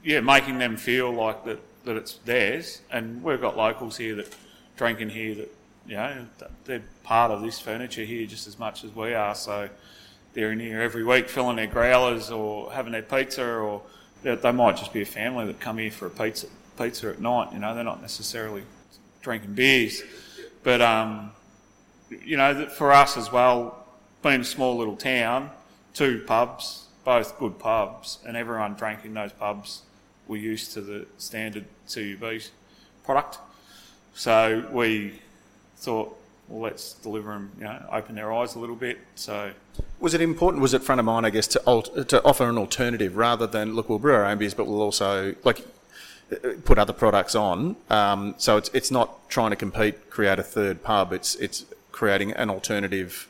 yeah, 0.02 0.18
making 0.18 0.58
them 0.58 0.76
feel 0.76 1.12
like 1.12 1.44
that, 1.44 1.60
that 1.84 1.96
it's 1.96 2.14
theirs, 2.24 2.82
and 2.90 3.22
we've 3.22 3.40
got 3.40 3.56
locals 3.56 3.96
here 3.96 4.16
that 4.16 4.34
drink 4.76 5.00
in 5.00 5.08
here 5.08 5.36
that 5.36 5.54
you 5.86 5.94
know 5.94 6.26
they're 6.64 6.82
part 7.04 7.30
of 7.30 7.42
this 7.42 7.60
furniture 7.60 8.02
here 8.02 8.26
just 8.26 8.48
as 8.48 8.58
much 8.58 8.82
as 8.82 8.92
we 8.92 9.14
are. 9.14 9.36
So 9.36 9.68
they're 10.34 10.50
in 10.50 10.58
here 10.58 10.80
every 10.80 11.04
week 11.04 11.28
filling 11.28 11.56
their 11.56 11.68
growlers 11.68 12.32
or 12.32 12.72
having 12.72 12.90
their 12.90 13.02
pizza, 13.02 13.44
or 13.44 13.82
they, 14.24 14.34
they 14.34 14.52
might 14.52 14.76
just 14.76 14.92
be 14.92 15.02
a 15.02 15.06
family 15.06 15.46
that 15.46 15.60
come 15.60 15.78
here 15.78 15.92
for 15.92 16.06
a 16.06 16.10
pizza 16.10 16.48
pizza 16.76 17.08
at 17.08 17.20
night. 17.20 17.52
You 17.52 17.60
know, 17.60 17.72
they're 17.72 17.84
not 17.84 18.02
necessarily 18.02 18.64
drinking 19.22 19.54
beers, 19.54 20.02
but 20.64 20.80
um, 20.80 21.30
you 22.10 22.36
know, 22.36 22.66
for 22.66 22.90
us 22.90 23.16
as 23.16 23.30
well, 23.30 23.86
being 24.24 24.40
a 24.40 24.44
small 24.44 24.76
little 24.76 24.96
town, 24.96 25.50
two 25.94 26.24
pubs, 26.26 26.88
both 27.04 27.38
good 27.38 27.58
pubs, 27.58 28.18
and 28.26 28.36
everyone 28.36 28.74
drank 28.74 29.04
in 29.04 29.14
those 29.14 29.32
pubs 29.32 29.82
were 30.26 30.36
used 30.36 30.72
to 30.72 30.80
the 30.80 31.06
standard 31.18 31.64
CUB 31.92 32.40
product. 33.04 33.38
So 34.14 34.66
we 34.72 35.20
thought, 35.76 36.16
well, 36.48 36.62
let's 36.62 36.94
deliver 36.94 37.32
them, 37.32 37.52
you 37.58 37.64
know, 37.64 37.82
open 37.90 38.14
their 38.14 38.32
eyes 38.32 38.54
a 38.54 38.58
little 38.58 38.76
bit. 38.76 38.98
So 39.14 39.52
Was 40.00 40.14
it 40.14 40.20
important? 40.20 40.62
Was 40.62 40.74
it 40.74 40.82
front 40.82 40.98
of 40.98 41.04
mind? 41.04 41.26
I 41.26 41.30
guess 41.30 41.46
to 41.48 41.62
alt- 41.66 42.08
to 42.08 42.22
offer 42.24 42.48
an 42.48 42.58
alternative 42.58 43.16
rather 43.16 43.46
than 43.46 43.74
look, 43.74 43.88
we'll 43.88 43.98
brew 43.98 44.14
our 44.14 44.24
own 44.24 44.38
beers, 44.38 44.54
but 44.54 44.66
we'll 44.66 44.82
also 44.82 45.34
like 45.44 45.64
put 46.64 46.78
other 46.78 46.92
products 46.92 47.34
on. 47.34 47.76
Um, 47.88 48.34
so 48.38 48.56
it's 48.56 48.70
it's 48.72 48.90
not 48.90 49.28
trying 49.28 49.50
to 49.50 49.56
compete, 49.56 50.10
create 50.10 50.38
a 50.38 50.42
third 50.42 50.82
pub. 50.82 51.12
It's 51.12 51.34
it's 51.36 51.64
creating 51.92 52.32
an 52.32 52.50
alternative 52.50 53.28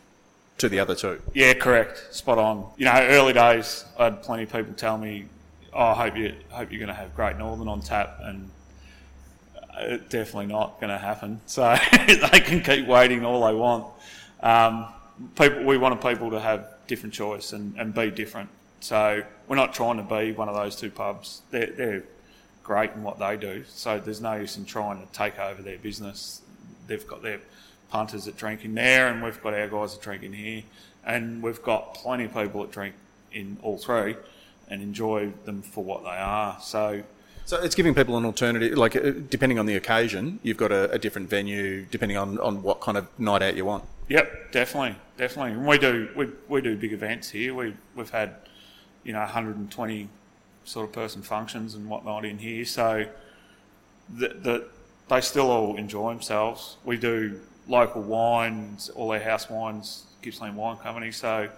to 0.61 0.69
the 0.69 0.79
other 0.79 0.95
two. 0.95 1.21
Yeah, 1.35 1.55
correct. 1.55 2.15
Spot 2.15 2.39
on. 2.39 2.71
You 2.77 2.85
know, 2.85 2.95
early 2.95 3.33
days, 3.33 3.85
I 3.99 4.05
had 4.05 4.23
plenty 4.23 4.45
of 4.45 4.53
people 4.53 4.75
tell 4.75 4.97
me, 4.97 5.27
"Oh, 5.73 5.87
I 5.87 5.95
hope 5.95 6.17
you 6.17 6.35
hope 6.51 6.71
you're 6.71 6.79
going 6.79 6.89
to 6.89 6.95
have 6.95 7.15
Great 7.15 7.37
Northern 7.37 7.69
on 7.69 7.81
tap," 7.81 8.19
and 8.23 8.51
uh, 9.57 9.81
it's 9.81 10.09
definitely 10.09 10.47
not 10.47 10.81
going 10.81 10.91
to 10.91 10.99
happen. 10.99 11.41
So 11.47 11.77
they 12.07 12.41
can 12.41 12.63
keep 12.63 12.87
waiting 12.87 13.25
all 13.25 13.47
they 13.47 13.55
want. 13.55 13.87
Um, 14.43 14.87
people, 15.37 15.65
we 15.65 15.77
wanted 15.77 16.01
people 16.01 16.31
to 16.31 16.41
have 16.41 16.67
different 16.87 17.15
choice 17.15 17.53
and, 17.53 17.77
and 17.77 17.95
be 17.95 18.11
different. 18.11 18.49
So 18.81 19.23
we're 19.47 19.57
not 19.57 19.75
trying 19.75 19.99
to 19.99 20.03
be 20.03 20.33
one 20.33 20.49
of 20.49 20.55
those 20.55 20.77
two 20.77 20.91
pubs. 20.91 21.43
They're, 21.51 21.67
they're 21.67 22.03
great 22.63 22.93
in 22.93 23.03
what 23.03 23.19
they 23.19 23.37
do. 23.37 23.65
So 23.69 23.99
there's 23.99 24.21
no 24.21 24.35
use 24.37 24.57
in 24.57 24.65
trying 24.65 25.07
to 25.07 25.13
take 25.13 25.39
over 25.39 25.61
their 25.61 25.79
business. 25.79 26.41
They've 26.87 27.07
got 27.07 27.23
their 27.23 27.41
punters 27.91 28.25
that 28.25 28.37
drink 28.37 28.65
in 28.65 28.75
there, 28.75 29.09
and 29.09 29.23
we've 29.23 29.43
got 29.43 29.55
our 29.55 29.69
guys 29.69 29.95
that 29.95 30.03
drink 30.03 30.23
in 30.23 30.33
here, 30.33 30.63
and 31.05 31.43
we've 31.43 31.63
got 31.63 31.95
plenty 31.95 32.25
of 32.25 32.35
people 32.35 32.63
that 32.63 32.71
drink 32.71 32.95
in 33.33 33.57
all 33.63 33.79
three 33.79 34.17
and 34.69 34.83
enjoy 34.83 35.33
them 35.45 35.63
for 35.63 35.83
what 35.85 36.03
they 36.05 36.11
are. 36.11 36.57
So 36.61 37.03
So 37.45 37.61
it's 37.61 37.75
giving 37.75 37.95
people 37.95 38.17
an 38.17 38.25
alternative, 38.25 38.79
like 38.79 38.95
uh, 38.97 39.11
depending 39.29 39.59
on 39.59 39.67
the 39.67 39.77
occasion, 39.77 40.39
you've 40.43 40.57
got 40.57 40.71
a, 40.73 40.91
a 40.93 40.99
different 40.99 41.29
venue 41.29 41.85
depending 41.91 42.17
on, 42.17 42.39
on 42.39 42.63
what 42.63 42.81
kind 42.81 42.97
of 42.97 43.07
night 43.19 43.43
out 43.43 43.57
you 43.57 43.65
want. 43.65 43.85
Yep, 44.09 44.53
definitely, 44.53 44.97
definitely. 45.17 45.53
And 45.53 45.67
we 45.67 45.79
do 45.79 46.09
we, 46.17 46.29
we 46.49 46.61
do 46.61 46.77
big 46.77 46.93
events 46.93 47.31
here. 47.31 47.55
We 47.55 47.75
we've 47.95 48.11
had 48.11 48.37
you 49.05 49.13
know 49.13 49.21
120 49.21 50.09
sort 50.65 50.89
of 50.89 50.93
person 50.93 51.23
functions 51.23 51.75
and 51.75 51.89
whatnot 51.89 52.25
in 52.25 52.39
here. 52.39 52.65
So 52.65 53.07
that 54.19 54.43
the, 54.43 54.67
they 55.09 55.21
still 55.21 55.51
all 55.51 55.77
enjoy 55.77 56.13
themselves. 56.13 56.77
We 56.85 56.97
do 56.97 57.41
local 57.71 58.03
wines, 58.03 58.91
all 58.91 59.13
our 59.13 59.21
house 59.21 59.49
wines, 59.49 60.05
Gippsland 60.21 60.57
Wine 60.57 60.77
Company. 60.79 61.13
So 61.13 61.49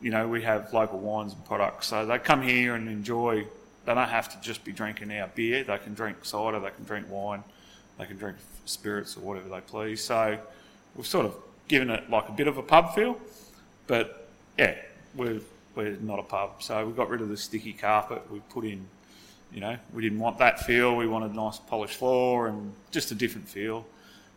you 0.00 0.10
know 0.10 0.26
we 0.26 0.42
have 0.42 0.72
local 0.72 0.98
wines 0.98 1.34
and 1.34 1.44
products. 1.44 1.88
So 1.88 2.06
they 2.06 2.18
come 2.18 2.40
here 2.40 2.74
and 2.74 2.88
enjoy. 2.88 3.46
They 3.84 3.94
don't 3.94 4.08
have 4.08 4.28
to 4.30 4.40
just 4.40 4.64
be 4.64 4.72
drinking 4.72 5.12
our 5.12 5.28
beer. 5.34 5.64
They 5.64 5.78
can 5.78 5.92
drink 5.92 6.24
cider. 6.24 6.60
They 6.60 6.70
can 6.70 6.84
drink 6.84 7.06
wine. 7.10 7.42
They 7.98 8.06
can 8.06 8.16
drink 8.16 8.36
spirits 8.64 9.16
or 9.16 9.20
whatever 9.20 9.48
they 9.48 9.60
please. 9.60 10.02
So 10.02 10.38
we've 10.94 11.06
sort 11.06 11.26
of 11.26 11.34
given 11.66 11.90
it 11.90 12.08
like 12.08 12.28
a 12.28 12.32
bit 12.32 12.46
of 12.46 12.58
a 12.58 12.62
pub 12.62 12.94
feel, 12.94 13.18
but 13.88 14.28
yeah, 14.56 14.76
we're 15.16 15.40
we're 15.74 15.96
not 16.00 16.20
a 16.20 16.22
pub. 16.22 16.62
So 16.62 16.86
we 16.86 16.92
got 16.92 17.08
rid 17.08 17.20
of 17.20 17.28
the 17.28 17.36
sticky 17.36 17.72
carpet. 17.72 18.22
We 18.30 18.40
put 18.50 18.64
in, 18.64 18.86
you 19.52 19.60
know, 19.60 19.76
we 19.92 20.02
didn't 20.02 20.20
want 20.20 20.38
that 20.38 20.60
feel. 20.60 20.96
We 20.96 21.08
wanted 21.08 21.32
a 21.32 21.34
nice 21.34 21.58
polished 21.58 21.96
floor 21.96 22.46
and 22.48 22.72
just 22.90 23.10
a 23.10 23.14
different 23.14 23.48
feel. 23.48 23.84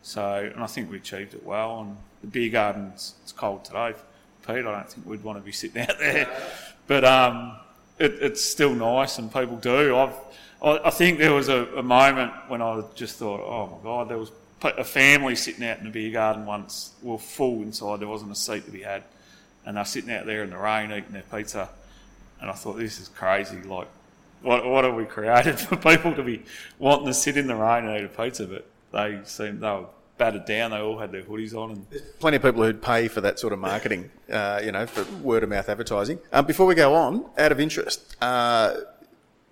So, 0.02 0.50
and 0.52 0.62
I 0.62 0.66
think 0.66 0.90
we 0.90 0.98
achieved 0.98 1.34
it 1.34 1.44
well. 1.44 1.80
And 1.80 1.96
the 2.20 2.28
beer 2.28 2.50
garden's 2.50 3.14
it's 3.22 3.32
cold 3.32 3.64
today, 3.64 3.94
Pete. 4.46 4.58
I 4.58 4.62
don't 4.62 4.88
think 4.88 5.06
we'd 5.06 5.24
want 5.24 5.38
to 5.38 5.44
be 5.44 5.52
sitting 5.52 5.82
out 5.88 5.98
there, 5.98 6.28
but 6.86 7.04
um, 7.04 7.56
it, 7.98 8.14
it's 8.20 8.44
still 8.44 8.74
nice, 8.74 9.18
and 9.18 9.32
people 9.32 9.56
do. 9.56 9.96
I've 9.96 10.14
I, 10.62 10.80
I 10.84 10.90
think 10.90 11.18
there 11.18 11.32
was 11.32 11.48
a, 11.48 11.66
a 11.76 11.82
moment 11.82 12.32
when 12.48 12.62
I 12.62 12.82
just 12.94 13.16
thought, 13.18 13.40
oh 13.40 13.76
my 13.76 13.82
god, 13.82 14.08
there 14.08 14.18
was 14.18 14.30
a 14.62 14.84
family 14.84 15.36
sitting 15.36 15.64
out 15.64 15.78
in 15.78 15.84
the 15.84 15.90
beer 15.90 16.10
garden 16.10 16.46
once. 16.46 16.92
We 17.02 17.10
were 17.10 17.18
full 17.18 17.62
inside. 17.62 18.00
There 18.00 18.08
wasn't 18.08 18.32
a 18.32 18.36
seat 18.36 18.64
to 18.64 18.70
be 18.70 18.82
had, 18.82 19.04
and 19.64 19.76
they're 19.76 19.84
sitting 19.84 20.10
out 20.10 20.26
there 20.26 20.42
in 20.42 20.50
the 20.50 20.58
rain 20.58 20.90
eating 20.90 21.12
their 21.12 21.22
pizza. 21.22 21.68
And 22.40 22.50
I 22.50 22.54
thought, 22.54 22.76
this 22.76 23.00
is 23.00 23.08
crazy. 23.08 23.62
Like, 23.62 23.88
what 24.42 24.66
what 24.66 24.84
have 24.84 24.94
we 24.94 25.04
created 25.04 25.58
for 25.60 25.76
people 25.76 26.14
to 26.14 26.22
be 26.22 26.42
wanting 26.78 27.06
to 27.06 27.14
sit 27.14 27.36
in 27.36 27.46
the 27.46 27.54
rain 27.54 27.84
and 27.84 27.98
eat 27.98 28.04
a 28.04 28.08
pizza? 28.08 28.46
But 28.46 28.66
they 28.92 29.20
seemed 29.24 29.60
they 29.60 29.68
were 29.68 29.86
battered 30.18 30.44
down. 30.44 30.70
They 30.70 30.78
all 30.78 30.98
had 30.98 31.12
their 31.12 31.22
hoodies 31.22 31.54
on, 31.54 31.70
and 31.70 31.86
Plenty 32.18 32.36
of 32.38 32.42
people 32.42 32.62
who'd 32.62 32.82
pay 32.82 33.08
for 33.08 33.20
that 33.20 33.38
sort 33.38 33.52
of 33.52 33.58
marketing, 33.58 34.10
uh, 34.30 34.60
you 34.64 34.72
know, 34.72 34.86
for 34.86 35.04
word 35.18 35.42
of 35.42 35.48
mouth 35.48 35.68
advertising. 35.68 36.18
Um, 36.32 36.46
before 36.46 36.66
we 36.66 36.74
go 36.74 36.94
on, 36.94 37.26
out 37.38 37.52
of 37.52 37.60
interest, 37.60 38.16
uh, 38.22 38.74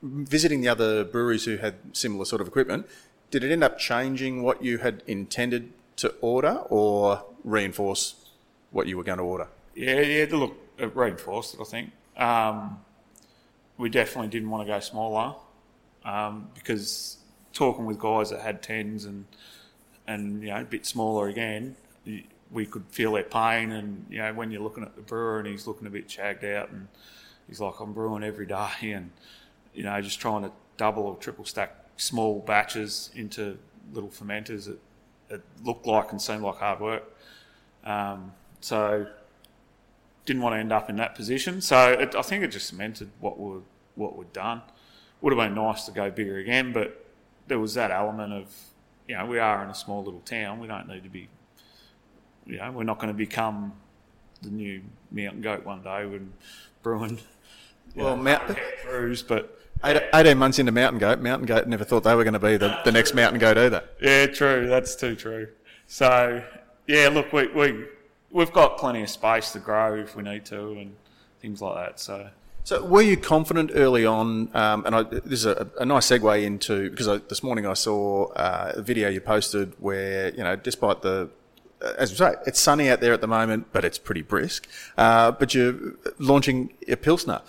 visiting 0.03 0.61
the 0.61 0.69
other 0.69 1.05
breweries 1.05 1.45
who 1.45 1.57
had 1.57 1.75
similar 1.93 2.25
sort 2.25 2.41
of 2.41 2.49
equipment, 2.49 2.87
did 3.31 3.43
it 3.43 3.51
end 3.51 3.65
up 3.65 3.79
changing 3.79 4.43
what 4.43 4.63
you 4.63 4.79
had 4.79 5.03
intended 5.07 5.73
to 5.97 6.15
order 6.21 6.63
or 6.69 7.25
reinforce 7.43 8.31
what 8.71 8.87
you 8.87 8.97
were 8.97 9.05
going 9.05 9.19
to 9.19 9.25
order? 9.25 9.49
Yeah, 9.75 10.01
yeah. 10.01 10.27
Look, 10.31 10.57
it 10.79 10.95
reinforced 10.95 11.55
it. 11.55 11.61
I 11.61 11.65
think 11.65 11.91
um, 12.17 12.79
we 13.79 13.89
definitely 13.89 14.29
didn't 14.29 14.51
want 14.51 14.67
to 14.67 14.73
go 14.73 14.81
smaller 14.81 15.35
um, 16.05 16.49
because 16.55 17.19
talking 17.55 17.87
with 17.87 17.99
guys 17.99 18.31
that 18.31 18.41
had 18.41 18.63
tens 18.63 19.05
and 19.05 19.25
and 20.07 20.43
you 20.43 20.51
know 20.51 20.61
a 20.61 20.65
bit 20.65 20.85
smaller 20.85 21.29
again, 21.29 21.77
we 22.51 22.67
could 22.67 22.85
feel 22.91 23.13
their 23.13 23.23
pain. 23.23 23.73
And 23.73 24.05
you 24.11 24.19
know 24.19 24.35
when 24.35 24.51
you're 24.51 24.63
looking 24.63 24.83
at 24.83 24.97
the 24.97 25.03
brewer 25.03 25.39
and 25.39 25.49
he's 25.49 25.67
looking 25.67 25.87
a 25.87 25.91
bit 25.91 26.09
chagged 26.09 26.45
out 26.45 26.71
and 26.71 26.89
he's 27.49 27.61
like, 27.61 27.81
I'm 27.81 27.93
brewing 27.93 28.23
every 28.23 28.47
day, 28.47 28.71
and 28.83 29.11
you 29.73 29.85
know, 29.85 30.01
just 30.01 30.21
trying 30.21 30.43
to 30.43 30.53
double 30.77 31.05
or 31.05 31.17
triple 31.17 31.45
stack 31.45 31.75
small 31.97 32.41
batches 32.41 33.11
into 33.15 33.57
little 33.93 34.11
fermenters. 34.11 34.69
It, 34.69 34.81
it 35.31 35.43
looked 35.65 35.87
like 35.87 36.11
and 36.11 36.21
seemed 36.21 36.43
like 36.43 36.57
hard 36.57 36.81
work. 36.81 37.17
Um, 37.85 38.33
so 38.61 39.07
didn't 40.27 40.43
want 40.43 40.55
to 40.55 40.59
end 40.59 40.73
up 40.73 40.89
in 40.89 40.97
that 40.97 41.15
position. 41.15 41.61
So 41.61 41.93
it, 41.93 42.15
I 42.15 42.23
think 42.23 42.45
it 42.45 42.49
just 42.49 42.69
cemented 42.69 43.11
what 43.21 43.39
we 43.39 43.61
what 43.95 44.17
we'd 44.17 44.33
done. 44.33 44.63
Would 45.21 45.33
have 45.33 45.43
been 45.43 45.55
nice 45.55 45.87
to 45.87 45.93
go 45.93 46.11
bigger 46.11 46.39
again, 46.39 46.73
but 46.73 47.04
there 47.47 47.59
was 47.59 47.75
that 47.75 47.91
element 47.91 48.33
of 48.33 48.47
you 49.09 49.17
know 49.17 49.27
we 49.27 49.39
are 49.39 49.63
in 49.65 49.71
a 49.71 49.75
small 49.75 50.03
little 50.05 50.21
town. 50.21 50.61
We 50.61 50.67
don't 50.67 50.89
need 50.89 51.03
to 51.05 51.11
be. 51.11 51.29
You 52.47 52.59
know, 52.59 52.73
we're 52.73 52.85
not 52.85 52.99
going 52.99 53.13
to 53.13 53.17
become 53.17 53.73
the 54.43 54.51
new 54.51 54.83
Mountain 55.11 55.41
Goat 55.41 55.65
one 55.65 55.83
day 55.83 56.05
when 56.07 56.33
brewing. 56.83 57.19
Well, 57.95 58.17
know, 58.17 58.23
Mount- 58.23 58.59
brews, 58.85 59.23
but 59.23 59.59
Eight- 59.85 60.03
18 60.15 60.39
months 60.39 60.59
into 60.59 60.73
Mountain 60.73 60.99
Goat, 60.99 61.21
Mountain 61.21 61.47
Goat 61.47 61.67
never 61.69 61.85
thought 61.85 62.05
they 62.05 62.15
were 62.15 62.25
going 62.25 62.35
to 62.35 62.39
be 62.41 62.57
the, 62.57 62.79
the 62.85 62.93
next 62.93 63.15
Mountain 63.15 63.39
Goat 63.39 63.59
either. 63.59 63.85
Yeah, 64.01 64.27
true. 64.27 64.67
That's 64.67 64.97
too 64.97 65.15
true. 65.15 65.49
So, 65.87 66.43
yeah, 66.87 67.09
look, 67.09 67.33
we, 67.33 67.47
we, 67.49 67.85
we've 68.31 68.53
got 68.53 68.79
plenty 68.79 69.03
of 69.03 69.11
space 69.11 69.53
to 69.53 69.59
grow 69.59 69.95
if 69.97 70.17
we 70.17 70.23
need 70.23 70.45
to 70.47 70.73
and 70.73 70.97
things 71.41 71.61
like 71.61 71.77
that. 71.77 72.01
So, 72.01 72.29
So, 72.65 72.83
were 72.83 73.03
you 73.03 73.19
confident 73.19 73.73
early 73.75 74.07
on? 74.07 74.49
Um, 74.55 74.87
and 74.87 74.95
I, 74.95 75.03
this 75.03 75.41
is 75.41 75.45
a, 75.45 75.71
a 75.79 75.85
nice 75.85 76.07
segue 76.07 76.43
into 76.43 76.89
because 76.89 77.07
I, 77.07 77.19
this 77.19 77.43
morning 77.43 77.67
I 77.67 77.75
saw 77.75 78.29
uh, 78.33 78.73
a 78.75 78.81
video 78.81 79.11
you 79.11 79.21
posted 79.21 79.75
where 79.79 80.31
you 80.31 80.43
know, 80.43 80.57
despite 80.57 81.03
the 81.03 81.29
uh, 81.83 81.93
as 81.99 82.11
we 82.11 82.17
say, 82.17 82.37
it's 82.47 82.59
sunny 82.59 82.89
out 82.89 83.03
there 83.03 83.13
at 83.13 83.21
the 83.21 83.27
moment, 83.27 83.67
but 83.73 83.85
it's 83.85 83.99
pretty 83.99 84.23
brisk. 84.23 84.67
Uh, 84.97 85.31
but 85.33 85.53
you're 85.53 85.75
launching 86.19 86.73
a 86.89 86.97
pilsner. 86.97 87.43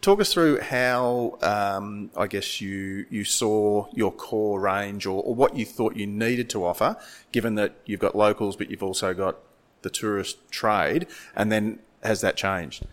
Talk 0.00 0.20
us 0.20 0.32
through 0.32 0.58
how 0.58 1.38
um, 1.40 2.10
I 2.16 2.26
guess 2.26 2.60
you 2.60 3.06
you 3.10 3.22
saw 3.22 3.86
your 3.92 4.10
core 4.10 4.58
range, 4.58 5.06
or, 5.06 5.22
or 5.22 5.36
what 5.36 5.56
you 5.56 5.66
thought 5.66 5.94
you 5.94 6.08
needed 6.08 6.50
to 6.50 6.64
offer, 6.64 6.96
given 7.30 7.54
that 7.54 7.76
you've 7.86 8.00
got 8.00 8.16
locals, 8.16 8.56
but 8.56 8.72
you've 8.72 8.82
also 8.82 9.14
got 9.14 9.36
the 9.82 9.90
tourist 9.90 10.50
trade, 10.50 11.06
and 11.36 11.52
then 11.52 11.78
has 12.02 12.22
that 12.22 12.36
changed? 12.36 12.84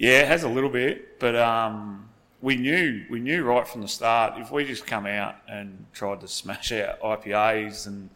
Yeah, 0.00 0.20
it 0.20 0.28
has 0.28 0.44
a 0.44 0.48
little 0.48 0.70
bit, 0.70 1.20
but 1.20 1.36
um, 1.36 2.08
we 2.40 2.56
knew 2.56 3.04
we 3.10 3.20
knew 3.20 3.44
right 3.44 3.68
from 3.68 3.82
the 3.82 3.88
start 3.88 4.40
if 4.40 4.50
we 4.50 4.64
just 4.64 4.86
come 4.86 5.04
out 5.04 5.36
and 5.46 5.84
tried 5.92 6.22
to 6.22 6.28
smash 6.28 6.72
out 6.72 6.98
IPAs 7.02 7.86
and 7.86 8.08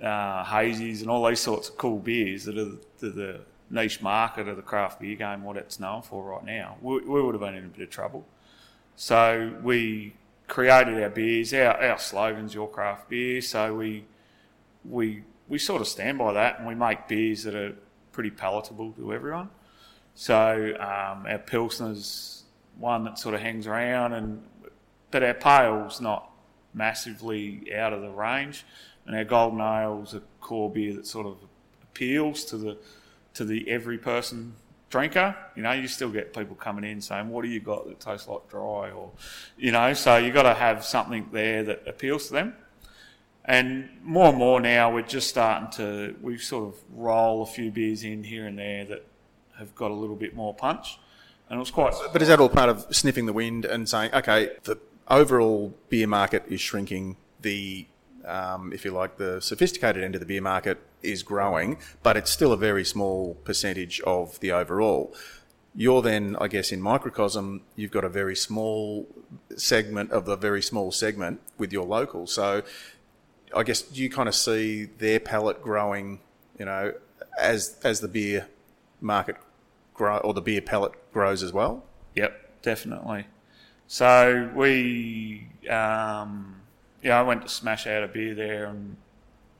uh, 0.00 0.44
hazies 0.44 1.00
and 1.00 1.10
all 1.10 1.26
these 1.26 1.40
sorts 1.40 1.68
of 1.68 1.76
cool 1.76 1.98
beers 1.98 2.44
that 2.44 2.56
are 2.56 2.70
the, 3.00 3.10
the 3.10 3.40
niche 3.68 4.00
market 4.00 4.46
of 4.46 4.54
the 4.54 4.62
craft 4.62 5.00
beer 5.00 5.16
game, 5.16 5.42
what 5.42 5.56
it's 5.56 5.80
known 5.80 6.02
for 6.02 6.22
right 6.22 6.44
now, 6.44 6.76
we, 6.80 7.00
we 7.00 7.20
would 7.20 7.34
have 7.34 7.40
been 7.40 7.56
in 7.56 7.64
a 7.64 7.68
bit 7.68 7.82
of 7.82 7.90
trouble. 7.90 8.24
So 8.94 9.56
we 9.60 10.14
created 10.46 11.02
our 11.02 11.10
beers. 11.10 11.52
Our, 11.52 11.82
our 11.82 11.98
slogan's 11.98 12.54
your 12.54 12.68
craft 12.68 13.08
beer. 13.08 13.40
So 13.42 13.74
we 13.74 14.04
we 14.84 15.24
we 15.48 15.58
sort 15.58 15.80
of 15.80 15.88
stand 15.88 16.18
by 16.18 16.32
that, 16.34 16.60
and 16.60 16.68
we 16.68 16.76
make 16.76 17.08
beers 17.08 17.42
that 17.42 17.56
are 17.56 17.74
pretty 18.12 18.30
palatable 18.30 18.92
to 18.92 19.12
everyone. 19.12 19.50
So 20.14 20.74
um, 20.78 21.26
our 21.26 21.38
pilsner's 21.38 22.44
one 22.78 23.04
that 23.04 23.18
sort 23.18 23.34
of 23.34 23.40
hangs 23.40 23.66
around, 23.66 24.12
and 24.12 24.42
but 25.10 25.22
our 25.22 25.34
pale's 25.34 26.00
not 26.00 26.30
massively 26.74 27.72
out 27.74 27.92
of 27.92 28.02
the 28.02 28.10
range, 28.10 28.64
and 29.06 29.16
our 29.16 29.24
golden 29.24 29.60
ale's 29.60 30.14
a 30.14 30.22
core 30.40 30.70
beer 30.70 30.94
that 30.94 31.06
sort 31.06 31.26
of 31.26 31.36
appeals 31.82 32.44
to 32.46 32.56
the 32.56 32.78
to 33.34 33.44
the 33.44 33.68
every 33.68 33.98
person 33.98 34.54
drinker. 34.90 35.34
You 35.56 35.62
know, 35.62 35.72
you 35.72 35.88
still 35.88 36.10
get 36.10 36.34
people 36.34 36.56
coming 36.56 36.84
in 36.84 37.00
saying, 37.00 37.28
"What 37.28 37.42
do 37.42 37.48
you 37.48 37.60
got 37.60 37.86
that 37.88 38.00
tastes 38.00 38.28
like 38.28 38.48
dry?" 38.48 38.90
or 38.90 39.10
you 39.56 39.72
know, 39.72 39.92
so 39.94 40.16
you 40.16 40.32
got 40.32 40.42
to 40.42 40.54
have 40.54 40.84
something 40.84 41.28
there 41.32 41.62
that 41.64 41.86
appeals 41.86 42.28
to 42.28 42.34
them. 42.34 42.56
And 43.44 43.88
more 44.02 44.28
and 44.28 44.38
more 44.38 44.60
now, 44.60 44.92
we're 44.94 45.02
just 45.02 45.28
starting 45.28 45.70
to 45.72 46.14
we 46.22 46.38
sort 46.38 46.74
of 46.74 46.80
roll 46.94 47.42
a 47.42 47.46
few 47.46 47.70
beers 47.70 48.04
in 48.04 48.22
here 48.22 48.46
and 48.46 48.58
there 48.58 48.84
that 48.84 49.06
have 49.62 49.74
got 49.74 49.90
a 49.90 49.94
little 49.94 50.16
bit 50.16 50.34
more 50.34 50.54
punch. 50.54 50.98
And 51.48 51.56
it 51.56 51.60
was 51.60 51.70
quite. 51.70 51.94
But 52.12 52.22
is 52.22 52.28
that 52.28 52.40
all 52.40 52.48
part 52.48 52.68
of 52.68 52.86
sniffing 52.94 53.26
the 53.26 53.32
wind 53.32 53.64
and 53.64 53.88
saying, 53.88 54.12
okay, 54.14 54.50
the 54.64 54.78
overall 55.08 55.74
beer 55.88 56.06
market 56.06 56.44
is 56.48 56.60
shrinking, 56.60 57.16
the, 57.40 57.86
um, 58.24 58.72
if 58.72 58.84
you 58.84 58.90
like, 58.90 59.16
the 59.18 59.40
sophisticated 59.40 60.02
end 60.02 60.14
of 60.14 60.20
the 60.20 60.26
beer 60.26 60.40
market 60.40 60.78
is 61.02 61.22
growing, 61.22 61.78
but 62.02 62.16
it's 62.16 62.30
still 62.30 62.52
a 62.52 62.56
very 62.56 62.84
small 62.84 63.34
percentage 63.44 64.00
of 64.02 64.38
the 64.40 64.52
overall. 64.52 65.14
You're 65.74 66.02
then, 66.02 66.36
I 66.40 66.48
guess, 66.48 66.70
in 66.70 66.80
microcosm, 66.80 67.62
you've 67.76 67.90
got 67.90 68.04
a 68.04 68.08
very 68.08 68.36
small 68.36 69.08
segment 69.56 70.10
of 70.12 70.26
the 70.26 70.36
very 70.36 70.62
small 70.62 70.92
segment 70.92 71.40
with 71.58 71.72
your 71.72 71.86
local. 71.86 72.26
So 72.26 72.62
I 73.54 73.62
guess 73.62 73.84
you 73.92 74.10
kind 74.10 74.28
of 74.28 74.34
see 74.34 74.84
their 74.84 75.18
palate 75.18 75.62
growing, 75.62 76.20
you 76.58 76.66
know, 76.66 76.94
as 77.38 77.76
as 77.82 78.00
the 78.00 78.08
beer 78.08 78.48
market 79.00 79.36
grow 79.94 80.18
or 80.18 80.34
the 80.34 80.40
beer 80.40 80.60
palate 80.60 80.92
grows 81.12 81.42
as 81.42 81.52
well? 81.52 81.84
Yep, 82.14 82.62
definitely. 82.62 83.26
So 83.86 84.50
we, 84.54 85.48
um, 85.68 86.60
yeah, 87.02 87.18
I 87.18 87.22
went 87.22 87.42
to 87.42 87.48
smash 87.48 87.86
out 87.86 88.02
a 88.02 88.08
beer 88.08 88.34
there, 88.34 88.66
and 88.66 88.96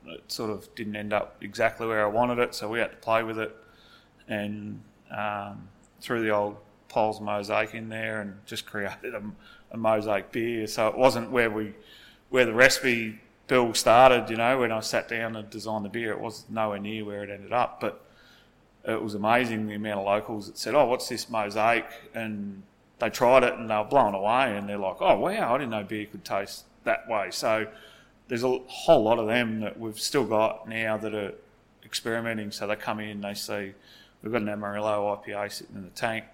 it 0.07 0.31
sort 0.31 0.51
of 0.51 0.75
didn't 0.75 0.97
end 0.97 1.13
up 1.13 1.37
exactly 1.43 1.87
where 1.87 2.05
I 2.05 2.09
wanted 2.09 2.39
it. 2.39 2.55
So 2.55 2.69
we 2.69 2.79
had 2.79 2.91
to 2.91 2.97
play 2.97 3.23
with 3.23 3.39
it, 3.39 3.55
and 4.29 4.81
um, 5.11 5.69
threw 6.01 6.23
the 6.23 6.31
old 6.31 6.57
Paul's 6.89 7.21
mosaic 7.21 7.75
in 7.75 7.89
there, 7.89 8.21
and 8.21 8.39
just 8.47 8.67
created 8.71 9.15
a, 9.15 9.23
a 9.71 9.77
mosaic 9.77 10.33
beer. 10.33 10.67
So 10.67 10.89
it 10.89 10.97
wasn't 10.97 11.31
where 11.31 11.51
we, 11.51 11.75
where 12.31 12.47
the 12.47 12.55
recipe 12.55 13.21
bill 13.49 13.75
started. 13.75 14.31
You 14.31 14.37
know, 14.37 14.61
when 14.61 14.73
I 14.73 14.81
sat 14.81 15.09
down 15.09 15.37
and 15.37 15.51
designed 15.51 15.85
the 15.85 15.91
beer, 15.91 16.13
it 16.13 16.21
was 16.21 16.45
nowhere 16.49 16.79
near 16.79 17.05
where 17.05 17.23
it 17.23 17.31
ended 17.31 17.53
up, 17.53 17.81
but 17.81 18.07
it 18.85 19.03
was 19.03 19.15
amazing 19.15 19.67
the 19.67 19.75
amount 19.75 20.01
of 20.01 20.07
locals 20.07 20.47
that 20.47 20.59
said, 20.59 20.75
"Oh, 20.75 20.87
what's 20.87 21.09
this 21.09 21.29
mosaic?" 21.29 21.87
and 22.15 22.63
they 22.99 23.11
tried 23.11 23.43
it 23.43 23.55
and 23.55 23.69
they 23.69 23.77
were 23.77 23.85
blown 23.85 24.15
away, 24.15 24.57
and 24.57 24.69
they're 24.69 24.79
like, 24.79 24.97
"Oh, 25.01 25.19
wow! 25.19 25.55
I 25.55 25.59
didn't 25.59 25.71
know 25.71 25.85
beer 25.85 26.07
could 26.07 26.25
taste 26.25 26.65
that 26.85 27.09
way." 27.09 27.31
So 27.31 27.67
there's 28.29 28.45
a 28.45 28.59
whole 28.67 29.03
lot 29.03 29.19
of 29.19 29.27
them 29.27 29.61
that 29.61 29.79
we've 29.79 29.99
still 30.01 30.25
got 30.25 30.69
now 30.69 30.97
that 30.97 31.15
are 31.15 31.33
experimenting. 31.85 32.51
So 32.51 32.67
they 32.67 32.77
come 32.77 33.01
in, 33.01 33.21
they 33.21 33.35
see 33.35 33.75
we've 34.23 34.33
got 34.33 34.43
an 34.43 34.49
Amarillo 34.49 35.17
IPA 35.17 35.53
sitting 35.53 35.77
in 35.77 35.83
the 35.83 35.91
tank. 35.91 36.25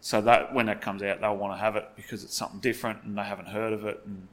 So 0.00 0.20
that 0.22 0.54
when 0.54 0.66
that 0.66 0.80
comes 0.80 1.02
out, 1.02 1.20
they'll 1.20 1.36
want 1.36 1.54
to 1.54 1.58
have 1.58 1.76
it 1.76 1.88
because 1.96 2.24
it's 2.24 2.34
something 2.34 2.60
different 2.60 3.02
and 3.02 3.18
they 3.18 3.22
haven't 3.22 3.48
heard 3.48 3.72
of 3.72 3.84
it. 3.84 4.00
And 4.04 4.28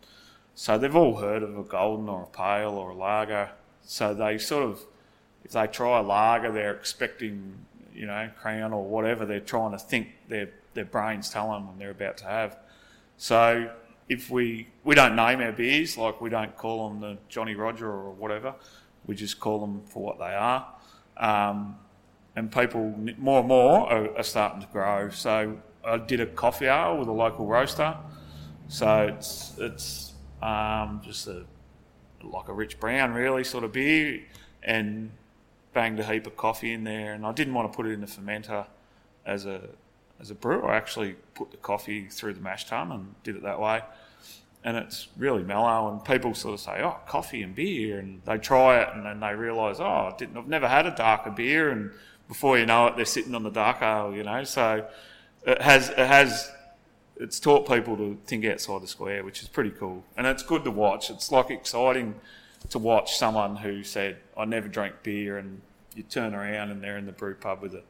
so 0.53 0.77
they've 0.77 0.95
all 0.95 1.17
heard 1.17 1.43
of 1.43 1.57
a 1.57 1.63
golden 1.63 2.07
or 2.07 2.23
a 2.23 2.27
pale 2.27 2.71
or 2.71 2.91
a 2.91 2.95
lager. 2.95 3.49
So 3.83 4.13
they 4.13 4.37
sort 4.37 4.63
of 4.63 4.81
if 5.45 5.51
they 5.51 5.67
try 5.67 5.99
a 5.99 6.01
lager, 6.01 6.51
they're 6.51 6.73
expecting, 6.73 7.55
you 7.93 8.07
know, 8.07 8.29
crown 8.41 8.73
or 8.73 8.83
whatever. 8.83 9.25
They're 9.25 9.39
trying 9.39 9.71
to 9.71 9.79
think 9.79 10.07
their 10.27 10.49
their 10.73 10.85
brains 10.85 11.29
tell 11.29 11.51
them 11.51 11.67
when 11.67 11.77
they're 11.77 11.91
about 11.91 12.17
to 12.17 12.25
have. 12.25 12.57
So 13.17 13.71
if 14.09 14.29
we 14.29 14.67
we 14.83 14.95
don't 14.95 15.15
name 15.15 15.39
our 15.41 15.51
beers, 15.51 15.97
like 15.97 16.19
we 16.19 16.31
don't 16.31 16.57
call 16.57 16.89
them 16.89 16.99
the 16.99 17.17
Johnny 17.29 17.53
Roger 17.53 17.87
or 17.87 18.11
whatever, 18.11 18.55
we 19.05 19.15
just 19.15 19.39
call 19.39 19.59
them 19.59 19.83
for 19.85 20.03
what 20.03 20.17
they 20.17 20.33
are. 20.33 20.67
Um, 21.17 21.77
and 22.35 22.51
people 22.51 22.93
more 23.17 23.39
and 23.39 23.47
more 23.47 23.87
are, 23.87 24.17
are 24.17 24.23
starting 24.23 24.61
to 24.61 24.67
grow. 24.67 25.09
So 25.09 25.57
I 25.85 25.97
did 25.97 26.19
a 26.19 26.25
coffee 26.25 26.67
hour 26.67 26.97
with 26.97 27.07
a 27.07 27.13
local 27.13 27.45
roaster. 27.45 27.95
So 28.67 29.13
it's 29.15 29.53
it's 29.59 30.13
um, 30.41 31.01
just 31.03 31.27
a 31.27 31.45
like 32.23 32.47
a 32.47 32.53
rich 32.53 32.79
brown, 32.79 33.13
really 33.13 33.43
sort 33.43 33.63
of 33.63 33.71
beer, 33.71 34.21
and 34.63 35.11
banged 35.75 35.99
a 35.99 36.03
heap 36.03 36.25
of 36.25 36.35
coffee 36.35 36.73
in 36.73 36.83
there. 36.83 37.13
And 37.13 37.23
I 37.23 37.31
didn't 37.31 37.53
want 37.53 37.71
to 37.71 37.75
put 37.75 37.85
it 37.85 37.91
in 37.91 38.01
the 38.01 38.07
fermenter 38.07 38.65
as 39.25 39.45
a 39.45 39.61
as 40.19 40.31
a 40.31 40.35
brewer. 40.35 40.67
I 40.67 40.77
actually 40.77 41.17
put 41.35 41.51
the 41.51 41.57
coffee 41.57 42.07
through 42.07 42.33
the 42.33 42.41
mash 42.41 42.65
tun 42.65 42.91
and 42.91 43.13
did 43.23 43.35
it 43.35 43.43
that 43.43 43.59
way. 43.59 43.83
And 44.63 44.77
it's 44.77 45.09
really 45.15 45.43
mellow. 45.43 45.91
And 45.91 46.03
people 46.03 46.33
sort 46.33 46.55
of 46.55 46.59
say, 46.61 46.81
"Oh, 46.81 46.97
coffee 47.05 47.43
and 47.43 47.53
beer," 47.53 47.99
and 47.99 48.21
they 48.25 48.39
try 48.39 48.79
it, 48.81 48.89
and 48.93 49.05
then 49.05 49.19
they 49.19 49.35
realise, 49.35 49.77
"Oh, 49.79 50.11
I 50.11 50.15
didn't, 50.17 50.37
I've 50.37 50.47
never 50.47 50.67
had 50.67 50.87
a 50.87 50.95
darker 50.95 51.29
beer." 51.29 51.69
And 51.69 51.91
before 52.27 52.57
you 52.57 52.65
know 52.65 52.87
it, 52.87 52.95
they're 52.95 53.05
sitting 53.05 53.35
on 53.35 53.43
the 53.43 53.51
dark 53.51 53.83
ale. 53.83 54.15
You 54.15 54.23
know, 54.23 54.43
so 54.45 54.87
it 55.45 55.61
has 55.61 55.89
it 55.89 55.97
has 55.97 56.51
it's 57.17 57.39
taught 57.39 57.67
people 57.67 57.95
to 57.97 58.17
think 58.25 58.45
outside 58.45 58.81
the 58.81 58.87
square, 58.87 59.23
which 59.23 59.41
is 59.41 59.47
pretty 59.47 59.71
cool. 59.71 60.03
And 60.17 60.25
it's 60.25 60.43
good 60.43 60.63
to 60.63 60.71
watch. 60.71 61.09
It's 61.09 61.31
like 61.31 61.49
exciting 61.49 62.15
to 62.69 62.79
watch 62.79 63.15
someone 63.15 63.55
who 63.57 63.83
said, 63.83 64.17
I 64.37 64.45
never 64.45 64.67
drank 64.67 65.03
beer, 65.03 65.37
and 65.37 65.61
you 65.95 66.03
turn 66.03 66.33
around 66.33 66.71
and 66.71 66.83
they're 66.83 66.97
in 66.97 67.05
the 67.05 67.11
brew 67.11 67.35
pub 67.35 67.61
with 67.61 67.73
a, 67.73 67.83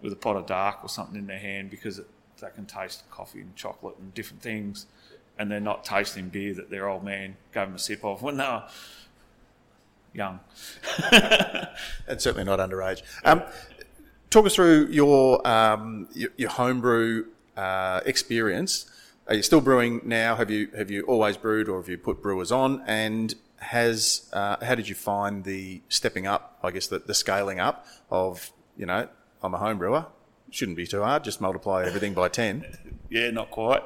with 0.00 0.12
a 0.12 0.16
pot 0.16 0.36
of 0.36 0.46
dark 0.46 0.78
or 0.82 0.88
something 0.88 1.16
in 1.16 1.26
their 1.26 1.38
hand 1.38 1.70
because 1.70 1.98
it, 1.98 2.06
they 2.40 2.48
can 2.54 2.66
taste 2.66 3.02
coffee 3.10 3.40
and 3.40 3.54
chocolate 3.56 3.96
and 3.98 4.14
different 4.14 4.42
things, 4.42 4.86
and 5.38 5.50
they're 5.50 5.60
not 5.60 5.84
tasting 5.84 6.28
beer 6.28 6.54
that 6.54 6.70
their 6.70 6.88
old 6.88 7.04
man 7.04 7.36
gave 7.52 7.66
them 7.66 7.74
a 7.74 7.78
sip 7.78 8.04
of 8.04 8.22
when 8.22 8.36
they 8.36 8.44
were 8.44 8.64
young. 10.12 10.40
And 12.08 12.20
certainly 12.20 12.44
not 12.44 12.58
underage. 12.58 13.02
Um, 13.24 13.42
talk 14.30 14.46
us 14.46 14.54
through 14.54 14.86
your 14.86 15.46
um, 15.46 16.08
your, 16.14 16.30
your 16.38 16.48
homebrew 16.48 17.26
uh, 17.54 18.00
experience, 18.06 18.90
are 19.28 19.34
you 19.34 19.42
still 19.42 19.60
brewing 19.60 20.00
now? 20.04 20.36
Have 20.36 20.50
you 20.50 20.70
have 20.74 20.90
you 20.90 21.02
always 21.02 21.36
brewed, 21.36 21.68
or 21.68 21.78
have 21.78 21.88
you 21.88 21.98
put 21.98 22.22
brewers 22.22 22.50
on? 22.50 22.82
And 22.86 23.34
has 23.58 24.28
uh, 24.32 24.56
how 24.64 24.74
did 24.74 24.88
you 24.88 24.94
find 24.94 25.44
the 25.44 25.82
stepping 25.88 26.26
up? 26.26 26.58
I 26.62 26.70
guess 26.70 26.86
the, 26.86 26.98
the 26.98 27.14
scaling 27.14 27.60
up 27.60 27.86
of 28.10 28.52
you 28.76 28.86
know 28.86 29.08
I'm 29.42 29.54
a 29.54 29.58
home 29.58 29.78
brewer. 29.78 30.06
Shouldn't 30.50 30.76
be 30.76 30.86
too 30.86 31.02
hard. 31.02 31.24
Just 31.24 31.40
multiply 31.40 31.84
everything 31.84 32.14
by 32.14 32.28
ten. 32.28 32.64
yeah, 33.10 33.30
not 33.30 33.50
quite. 33.50 33.82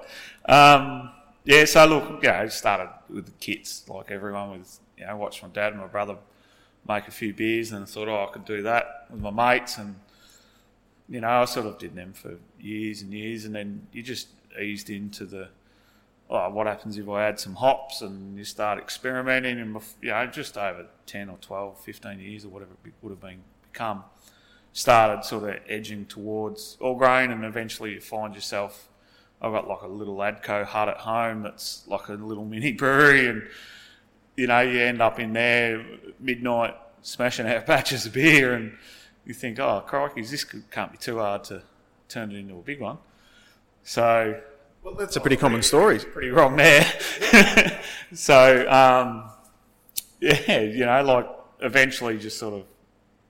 Um, 0.47 1.11
yeah, 1.45 1.65
so 1.65 1.85
look, 1.87 2.23
yeah, 2.23 2.41
I 2.41 2.47
started 2.49 2.89
with 3.09 3.27
the 3.27 3.33
kits 3.33 3.89
like 3.89 4.11
everyone 4.11 4.59
was. 4.59 4.81
You 4.97 5.07
know, 5.07 5.17
watched 5.17 5.43
my 5.43 5.49
dad 5.49 5.73
and 5.73 5.81
my 5.81 5.89
brother 5.89 6.17
make 6.89 7.09
a 7.09 7.11
few 7.11 7.33
beers, 7.33 7.73
and 7.73 7.89
thought, 7.89 8.09
oh, 8.09 8.27
I 8.29 8.33
could 8.33 8.45
do 8.45 8.63
that 8.63 9.07
with 9.11 9.21
my 9.21 9.31
mates, 9.31 9.79
and 9.79 9.97
you 11.09 11.21
know, 11.21 11.29
I 11.29 11.45
sort 11.47 11.67
of 11.67 11.79
did 11.79 11.95
them 11.95 12.13
for 12.13 12.37
years 12.61 13.03
and 13.03 13.13
years, 13.13 13.45
and 13.45 13.55
then 13.55 13.87
you 13.93 14.03
just 14.03 14.29
eased 14.61 14.91
into 14.91 15.25
the. 15.25 15.49
Oh, 16.35 16.49
what 16.49 16.67
happens 16.67 16.97
if 16.97 17.09
I 17.09 17.25
add 17.25 17.39
some 17.39 17.55
hops 17.55 18.01
and 18.01 18.39
you 18.39 18.45
start 18.45 18.79
experimenting? 18.79 19.61
And 19.61 19.81
you 20.01 20.11
know 20.11 20.27
just 20.27 20.57
over 20.57 20.87
10 21.07 21.29
or 21.29 21.37
12 21.39 21.81
15 21.81 22.19
years 22.21 22.45
or 22.45 22.49
whatever 22.49 22.73
it 22.85 22.93
would 23.03 23.11
have 23.11 23.21
been 23.21 23.43
become 23.71 24.05
started 24.73 25.25
sort 25.25 25.45
of 25.45 25.61
edging 25.69 26.07
towards 26.07 26.79
all 26.81 26.95
grain 26.95 27.31
and 27.31 27.45
eventually 27.45 27.93
you 27.93 28.01
find 28.01 28.35
yourself 28.35 28.89
I've 29.43 29.53
got 29.53 29.69
like 29.69 29.83
a 29.83 29.89
little 29.89 30.17
Absco 30.17 30.65
hut 30.65 30.89
at 30.89 30.99
home 30.99 31.43
that's 31.43 31.85
like 31.87 32.09
a 32.09 32.15
little 32.15 32.45
mini 32.55 32.73
brewery 32.73 33.27
and 33.27 33.43
you 34.37 34.47
know 34.47 34.61
you 34.61 34.81
end 34.81 35.03
up 35.03 35.21
in 35.21 35.35
there 35.35 35.85
midnight 36.19 36.75
smashing 37.03 37.47
out 37.47 37.67
batches 37.67 38.07
of 38.07 38.15
beer 38.15 38.55
and 38.55 38.73
you 39.27 39.35
think 39.35 39.59
oh 39.59 39.83
crikey 39.87 40.23
this 40.23 40.45
can't 40.45 40.93
be 40.93 40.99
too 40.99 41.19
hard 41.19 41.45
to 41.45 41.63
turn 42.13 42.31
it 42.31 42.37
into 42.39 42.55
a 42.55 42.63
big 42.63 42.81
one. 42.81 42.99
So 43.83 44.41
well, 44.83 44.95
that's 44.95 45.17
a 45.17 45.21
pretty 45.21 45.37
common 45.37 45.63
story. 45.63 45.97
It's 45.97 46.05
pretty 46.13 46.31
wrong 46.31 46.57
there. 46.57 46.85
so 48.15 48.69
um, 48.71 49.31
yeah, 50.21 50.61
you 50.61 50.85
know, 50.85 51.03
like 51.03 51.29
eventually 51.61 52.19
just 52.19 52.39
sort 52.39 52.55
of 52.55 52.65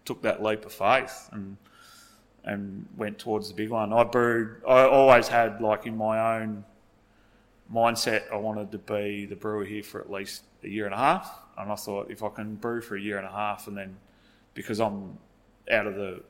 took 0.05 0.23
that 0.23 0.43
leap 0.43 0.65
of 0.65 0.73
faith 0.73 1.29
and 1.33 1.57
and 2.45 2.87
went 2.97 3.19
towards 3.19 3.49
the 3.49 3.55
big 3.55 3.71
one. 3.71 3.93
I 3.93 4.05
brewed. 4.05 4.63
I 4.67 4.83
always 4.83 5.29
had 5.29 5.61
like 5.61 5.87
in 5.87 5.97
my 5.97 6.41
own 6.41 6.65
mindset, 7.73 8.31
I 8.33 8.37
wanted 8.37 8.71
to 8.73 8.79
be 8.79 9.27
the 9.27 9.37
brewer 9.37 9.65
here 9.65 9.83
for 9.83 10.01
at 10.01 10.11
least 10.11 10.43
a 10.63 10.69
year 10.69 10.85
and 10.85 10.95
a 10.95 10.99
half. 10.99 11.39
And 11.57 11.71
I 11.71 11.75
thought 11.75 12.11
if 12.11 12.23
I 12.23 12.29
can 12.29 12.57
brew 12.57 12.81
for 12.81 12.97
a 12.97 13.01
year 13.01 13.19
and 13.19 13.27
a 13.27 13.31
half, 13.31 13.69
and 13.69 13.77
then 13.77 13.97
because 14.55 14.81
I'm 14.81 15.19
out 15.71 15.87
of 15.87 15.95
the 15.95 16.23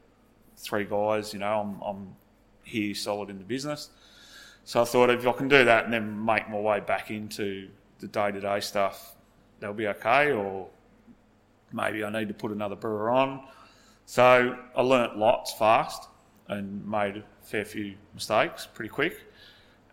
three 0.56 0.85
guys, 0.85 1.32
you 1.32 1.40
know, 1.40 1.61
I'm, 1.61 1.80
I'm 1.82 2.16
here 2.64 2.94
solid 2.94 3.30
in 3.30 3.38
the 3.38 3.44
business. 3.44 3.90
So 4.64 4.83
I 4.83 4.85
thought 4.85 5.11
if 5.11 5.27
I 5.27 5.33
can 5.33 5.48
do 5.48 5.64
that 5.64 5.85
and 5.85 5.92
then 5.92 6.25
make 6.25 6.48
my 6.48 6.59
way 6.59 6.81
back 6.81 7.11
into 7.11 7.68
the 7.98 8.07
day 8.07 8.31
to 8.31 8.40
day 8.40 8.61
stuff, 8.61 9.14
that'll 9.61 9.75
be 9.75 9.88
okay. 9.88 10.33
Or 10.33 10.68
maybe 11.72 12.05
I 12.05 12.11
need 12.11 12.29
to 12.29 12.35
put 12.35 12.53
another 12.53 12.77
brewer 12.77 13.11
on. 13.11 13.42
So 14.07 14.57
I 14.77 14.83
learnt 14.83 15.16
lots 15.16 15.53
fast 15.55 16.09
and 16.48 16.87
made 16.87 17.16
a 17.18 17.25
fair 17.42 17.64
few 17.64 17.94
mistakes 18.14 18.66
pretty 18.72 18.90
quick. 18.90 19.22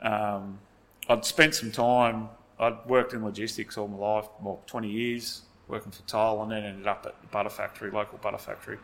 Um, 0.02 0.60
I'd 1.08 1.26
spent 1.26 1.56
some 1.56 1.72
time, 1.72 2.30
I'd 2.60 2.86
worked 2.86 3.14
in 3.14 3.24
logistics 3.24 3.78
all 3.78 3.88
my 3.88 3.98
life, 3.98 4.26
well, 4.42 4.62
20 4.68 4.90
years 4.90 5.44
working 5.68 5.92
for 5.92 6.02
Tile, 6.04 6.42
and 6.42 6.52
then 6.52 6.64
ended 6.64 6.88
up 6.88 7.06
at 7.06 7.20
the 7.22 7.28
butter 7.28 7.50
factory, 7.50 7.92
local 7.92 8.18
butter 8.18 8.38
factory. 8.38 8.78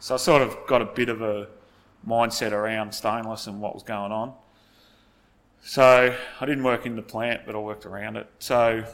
So 0.00 0.14
I 0.14 0.18
sort 0.18 0.42
of 0.42 0.56
got 0.66 0.82
a 0.82 0.86
bit 0.86 1.08
of 1.08 1.22
a 1.22 1.48
mindset 2.06 2.52
around 2.52 2.92
stainless 2.92 3.46
and 3.46 3.60
what 3.60 3.74
was 3.74 3.82
going 3.82 4.12
on. 4.12 4.32
So 5.62 6.14
I 6.40 6.46
didn't 6.46 6.64
work 6.64 6.86
in 6.86 6.96
the 6.96 7.02
plant, 7.02 7.42
but 7.44 7.54
I 7.54 7.58
worked 7.58 7.84
around 7.86 8.16
it. 8.16 8.26
So 8.38 8.84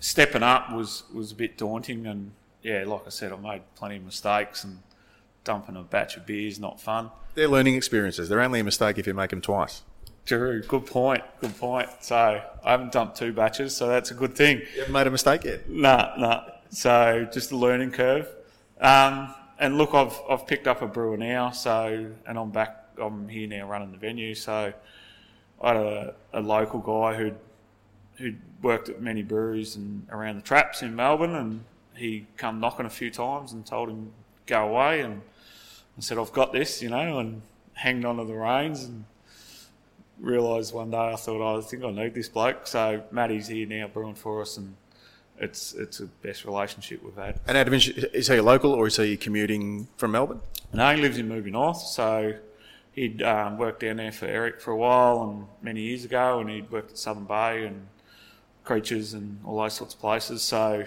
stepping 0.00 0.42
up 0.42 0.72
was, 0.72 1.04
was 1.12 1.32
a 1.32 1.34
bit 1.34 1.56
daunting. 1.56 2.06
And 2.06 2.32
yeah, 2.62 2.84
like 2.86 3.02
I 3.06 3.10
said, 3.10 3.32
I 3.32 3.36
made 3.36 3.62
plenty 3.74 3.96
of 3.96 4.04
mistakes 4.04 4.64
and 4.64 4.80
dumping 5.44 5.76
a 5.76 5.82
batch 5.82 6.16
of 6.16 6.26
beer 6.26 6.48
is 6.48 6.58
not 6.58 6.80
fun. 6.80 7.10
They're 7.34 7.48
learning 7.48 7.74
experiences. 7.74 8.28
They're 8.28 8.40
only 8.40 8.60
a 8.60 8.64
mistake 8.64 8.98
if 8.98 9.06
you 9.06 9.14
make 9.14 9.30
them 9.30 9.40
twice. 9.40 9.82
True. 10.26 10.62
Good 10.62 10.86
point. 10.86 11.22
Good 11.40 11.58
point. 11.58 11.88
So 12.00 12.16
I 12.64 12.70
haven't 12.70 12.92
dumped 12.92 13.16
two 13.16 13.32
batches, 13.32 13.76
so 13.76 13.88
that's 13.88 14.10
a 14.10 14.14
good 14.14 14.34
thing. 14.34 14.62
You 14.74 14.80
haven't 14.80 14.92
made 14.92 15.06
a 15.06 15.10
mistake 15.10 15.44
yet? 15.44 15.68
Nah, 15.68 16.14
nah. 16.16 16.44
So 16.70 17.28
just 17.30 17.52
a 17.52 17.56
learning 17.56 17.90
curve. 17.90 18.28
Um, 18.80 19.34
and 19.58 19.76
look, 19.76 19.94
I've 19.94 20.18
I've 20.28 20.46
picked 20.46 20.66
up 20.66 20.82
a 20.82 20.86
brewer 20.86 21.16
now, 21.16 21.50
so 21.50 22.10
and 22.26 22.38
I'm 22.38 22.50
back. 22.50 22.86
I'm 22.98 23.28
here 23.28 23.46
now 23.46 23.68
running 23.68 23.92
the 23.92 23.98
venue. 23.98 24.34
So 24.34 24.72
I 25.62 25.68
had 25.68 25.76
a, 25.76 26.14
a 26.32 26.40
local 26.40 26.80
guy 26.80 27.16
who'd 27.16 27.38
who'd 28.16 28.40
worked 28.62 28.88
at 28.88 29.00
many 29.00 29.22
breweries 29.22 29.76
and 29.76 30.06
around 30.10 30.36
the 30.36 30.42
traps 30.42 30.82
in 30.82 30.94
Melbourne, 30.94 31.34
and 31.34 31.64
he 31.96 32.26
come 32.36 32.60
knocking 32.60 32.86
a 32.86 32.90
few 32.90 33.10
times 33.10 33.52
and 33.52 33.66
told 33.66 33.88
him 33.88 34.12
go 34.46 34.68
away, 34.68 35.00
and 35.00 35.22
I 35.96 36.00
said 36.00 36.18
I've 36.18 36.32
got 36.32 36.52
this, 36.52 36.82
you 36.82 36.90
know, 36.90 37.18
and 37.18 37.42
hanged 37.74 38.04
onto 38.04 38.26
the 38.26 38.34
reins 38.34 38.84
and 38.84 39.04
realised 40.20 40.72
one 40.72 40.90
day 40.90 40.96
I 41.12 41.16
thought 41.16 41.40
oh, 41.40 41.58
I 41.58 41.60
think 41.60 41.84
I 41.84 41.90
need 41.90 42.14
this 42.14 42.28
bloke. 42.28 42.66
So 42.66 43.02
Matty's 43.10 43.48
here 43.48 43.66
now 43.66 43.88
brewing 43.88 44.14
for 44.14 44.42
us, 44.42 44.56
and 44.56 44.74
it's 45.38 45.74
it's 45.74 45.98
the 45.98 46.06
best 46.22 46.44
relationship 46.44 47.02
we've 47.02 47.16
had. 47.16 47.40
And 47.46 47.56
Adam, 47.56 47.74
is 47.74 48.28
he 48.28 48.40
local 48.40 48.72
or 48.72 48.86
is 48.86 48.96
he 48.96 49.16
commuting 49.16 49.88
from 49.96 50.12
Melbourne? 50.12 50.40
No, 50.72 50.94
he 50.94 51.00
lives 51.00 51.18
in 51.18 51.28
Mirboo 51.28 51.50
North, 51.50 51.78
so 51.78 52.34
he'd 52.94 53.22
um, 53.22 53.58
worked 53.58 53.80
down 53.80 53.96
there 53.96 54.12
for 54.12 54.26
Eric 54.26 54.60
for 54.60 54.70
a 54.70 54.76
while 54.76 55.22
and 55.22 55.46
many 55.62 55.82
years 55.82 56.04
ago, 56.04 56.40
and 56.40 56.48
he'd 56.48 56.70
worked 56.70 56.92
at 56.92 56.98
Southern 56.98 57.24
Bay 57.24 57.66
and 57.66 57.88
Creatures 58.62 59.12
and 59.12 59.38
all 59.44 59.60
those 59.60 59.74
sorts 59.74 59.94
of 59.94 60.00
places. 60.00 60.42
So 60.42 60.86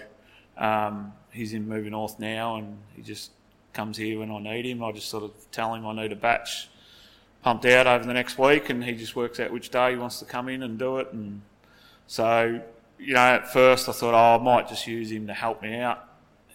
um, 0.56 1.12
he's 1.30 1.52
in 1.52 1.68
Mirboo 1.68 1.90
North 1.90 2.18
now, 2.18 2.56
and 2.56 2.78
he 2.96 3.02
just 3.02 3.30
comes 3.72 3.96
here 3.96 4.18
when 4.18 4.30
I 4.30 4.40
need 4.40 4.66
him. 4.66 4.82
I 4.82 4.90
just 4.92 5.08
sort 5.08 5.22
of 5.22 5.32
tell 5.52 5.74
him 5.74 5.86
I 5.86 5.94
need 5.94 6.10
a 6.10 6.16
batch 6.16 6.68
pumped 7.42 7.64
out 7.66 7.86
over 7.86 8.04
the 8.04 8.14
next 8.14 8.38
week, 8.38 8.70
and 8.70 8.82
he 8.82 8.92
just 8.92 9.14
works 9.14 9.38
out 9.38 9.52
which 9.52 9.70
day 9.70 9.92
he 9.92 9.96
wants 9.96 10.18
to 10.18 10.24
come 10.24 10.48
in 10.48 10.62
and 10.62 10.78
do 10.78 10.98
it. 10.98 11.12
And 11.12 11.42
so, 12.06 12.60
you 12.98 13.14
know, 13.14 13.20
at 13.20 13.52
first 13.52 13.88
I 13.88 13.92
thought, 13.92 14.14
oh, 14.14 14.40
I 14.40 14.42
might 14.42 14.68
just 14.68 14.86
use 14.86 15.12
him 15.12 15.26
to 15.28 15.34
help 15.34 15.62
me 15.62 15.78
out. 15.78 16.04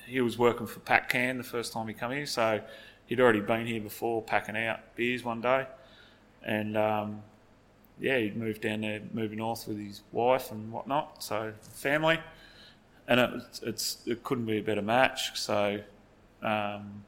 He 0.05 0.19
was 0.19 0.37
working 0.37 0.67
for 0.67 0.81
PackCan 0.81 1.37
the 1.37 1.43
first 1.43 1.71
time 1.71 1.87
he 1.87 1.93
came 1.93 2.11
here, 2.11 2.25
so 2.25 2.59
he'd 3.07 3.19
already 3.19 3.41
been 3.41 3.65
here 3.65 3.81
before 3.81 4.21
packing 4.21 4.57
out 4.57 4.95
beers 4.95 5.23
one 5.23 5.41
day, 5.41 5.67
and 6.43 6.77
um, 6.77 7.21
yeah, 7.99 8.17
he'd 8.17 8.35
moved 8.35 8.61
down 8.61 8.81
there, 8.81 9.01
Mirboo 9.13 9.35
North 9.35 9.67
with 9.67 9.79
his 9.79 10.01
wife 10.11 10.51
and 10.51 10.71
whatnot, 10.71 11.23
so 11.23 11.53
family, 11.73 12.19
and 13.07 13.19
it, 13.19 13.29
it's 13.63 13.97
it 14.05 14.23
couldn't 14.23 14.45
be 14.45 14.57
a 14.57 14.63
better 14.63 14.81
match. 14.81 15.39
So 15.39 15.79
um, 16.41 17.03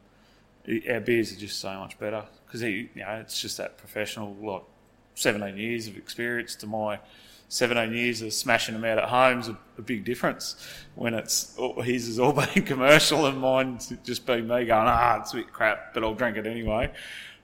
our 0.89 0.99
beers 0.99 1.31
are 1.31 1.39
just 1.39 1.59
so 1.59 1.77
much 1.79 1.99
better. 1.99 2.23
Because 2.45 2.61
he, 2.61 2.89
you 2.93 3.01
know, 3.01 3.11
it's 3.21 3.41
just 3.41 3.57
that 3.57 3.77
professional 3.77 4.35
like 4.41 4.63
17 5.15 5.57
years 5.57 5.87
of 5.87 5.97
experience 5.97 6.55
to 6.55 6.67
my 6.67 6.99
17 7.49 7.93
years 7.93 8.21
of 8.21 8.33
smashing 8.33 8.73
them 8.73 8.85
out 8.85 8.97
at 8.97 9.09
home 9.09 9.39
is 9.39 9.47
a, 9.49 9.57
a 9.77 9.81
big 9.81 10.03
difference 10.03 10.55
when 10.95 11.13
it's 11.13 11.55
his 11.83 12.07
has 12.07 12.19
all 12.19 12.33
been 12.33 12.63
commercial 12.63 13.25
and 13.25 13.37
mine's 13.39 13.93
just 14.03 14.25
been 14.25 14.47
me 14.47 14.65
going, 14.65 14.87
ah, 14.87 15.19
it's 15.19 15.33
a 15.33 15.37
bit 15.37 15.53
crap, 15.53 15.93
but 15.93 16.03
I'll 16.03 16.15
drink 16.15 16.37
it 16.37 16.47
anyway. 16.47 16.91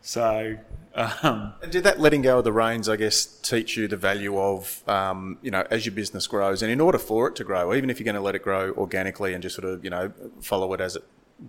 So, 0.02 0.58
um, 0.96 1.54
did 1.70 1.84
that 1.84 2.00
letting 2.00 2.24
go 2.24 2.40
of 2.40 2.44
the 2.44 2.52
reins, 2.52 2.90
I 2.90 2.96
guess, 2.96 3.26
teach 3.26 3.78
you 3.78 3.88
the 3.88 3.98
value 3.98 4.38
of, 4.40 4.84
um, 4.90 5.38
you 5.42 5.52
know, 5.52 5.66
as 5.70 5.86
your 5.86 5.94
business 5.94 6.28
grows, 6.28 6.62
and 6.64 6.72
in 6.72 6.82
order 6.82 6.98
for 6.98 7.28
it 7.28 7.36
to 7.36 7.44
grow, 7.44 7.74
even 7.74 7.90
if 7.90 8.00
you're 8.00 8.06
going 8.06 8.16
to 8.16 8.22
let 8.22 8.36
it 8.36 8.42
grow 8.42 8.72
organically 8.72 9.34
and 9.34 9.44
just 9.44 9.56
sort 9.56 9.72
of, 9.72 9.84
you 9.84 9.90
know, 9.90 10.12
follow 10.42 10.74
it 10.74 10.82
as 10.82 10.96
it, 10.96 11.04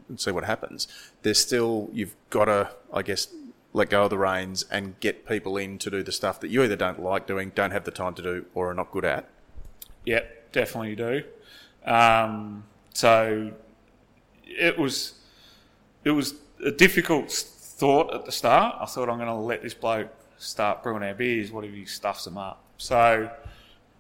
and 0.09 0.21
see 0.21 0.31
what 0.31 0.45
happens, 0.45 0.87
there's 1.23 1.39
still 1.39 1.89
you've 1.93 2.15
got 2.31 2.45
to, 2.45 2.71
I 2.93 3.03
guess, 3.03 3.29
let 3.73 3.91
go 3.91 4.05
of 4.05 4.11
the 4.11 4.19
reins 4.19 4.65
and 4.71 4.99
get 5.01 5.27
people 5.27 5.57
in 5.57 5.79
to 5.79 5.91
do 5.91 6.03
the 6.03 6.13
stuff 6.13 6.41
that 6.41 6.49
you 6.49 6.63
either 6.63 6.77
don't 6.77 7.03
like 7.03 7.27
doing, 7.27 7.53
don't 7.55 7.71
have 7.71 7.85
the 7.85 7.91
time 7.91 8.15
to 8.15 8.23
do, 8.23 8.47
or 8.55 8.71
are 8.71 8.75
not 8.75 8.91
good 8.91 9.05
at? 9.05 9.29
Yep, 10.05 10.53
definitely 10.53 10.97
do. 10.97 11.23
Um, 11.85 12.65
so 12.93 13.53
it 14.45 14.79
was 14.79 15.15
it 16.05 16.11
was 16.11 16.35
a 16.65 16.71
difficult 16.71 17.31
thought 17.31 18.13
at 18.15 18.25
the 18.25 18.33
start. 18.33 18.77
I 18.81 18.87
thought 18.87 19.09
I'm 19.09 19.17
going 19.17 19.29
to 19.29 19.35
let 19.35 19.63
this 19.63 19.75
bloke 19.75 20.11
start 20.37 20.83
brewing 20.83 21.03
our 21.03 21.15
beers. 21.15 21.51
What 21.51 21.65
if 21.65 21.73
he 21.73 21.85
stuffs 21.85 22.25
them 22.25 22.37
up? 22.37 22.63
So 22.77 23.31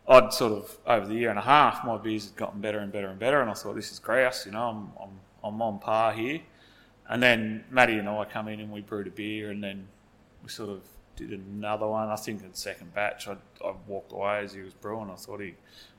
I'd 0.09 0.33
sort 0.33 0.53
of 0.53 0.79
over 0.87 1.07
the 1.07 1.14
year 1.14 1.31
and 1.31 1.39
a 1.39 1.43
half, 1.43 1.85
my 1.85 1.97
beers 1.97 2.27
had 2.27 2.37
gotten 2.37 2.61
better 2.61 2.79
and 2.79 2.93
better 2.93 3.09
and 3.09 3.18
better, 3.18 3.41
and 3.41 3.51
I 3.51 3.55
thought 3.55 3.75
this 3.75 3.93
is 3.93 3.99
grouse. 3.99 4.47
You 4.47 4.53
know, 4.53 4.68
I'm 4.68 4.93
I'm, 5.01 5.20
I'm 5.45 5.62
on 5.62 5.79
par 5.79 6.12
here. 6.12 6.41
And 7.09 7.22
then 7.22 7.64
Matty 7.70 7.98
and 7.98 8.09
I 8.09 8.24
come 8.24 8.48
in 8.48 8.61
and 8.61 8.70
we 8.70 8.80
brewed 8.80 9.07
a 9.07 9.11
beer, 9.11 9.50
and 9.50 9.62
then 9.62 9.86
we 10.42 10.48
sort 10.48 10.70
of 10.70 10.82
did 11.16 11.30
another 11.30 11.86
one. 11.86 12.09
I 12.09 12.16
think 12.16 12.42
in 12.42 12.50
the 12.50 12.57
second 12.57 12.94
batch, 12.94 13.28
I, 13.28 13.36
I 13.64 13.74
walked 13.86 14.12
away 14.12 14.40
as 14.40 14.55
he 14.55 14.61
was 14.61 14.74
brewing. 14.74 15.11
I 15.11 15.14
thought, 15.14 15.40
he, 15.40 15.55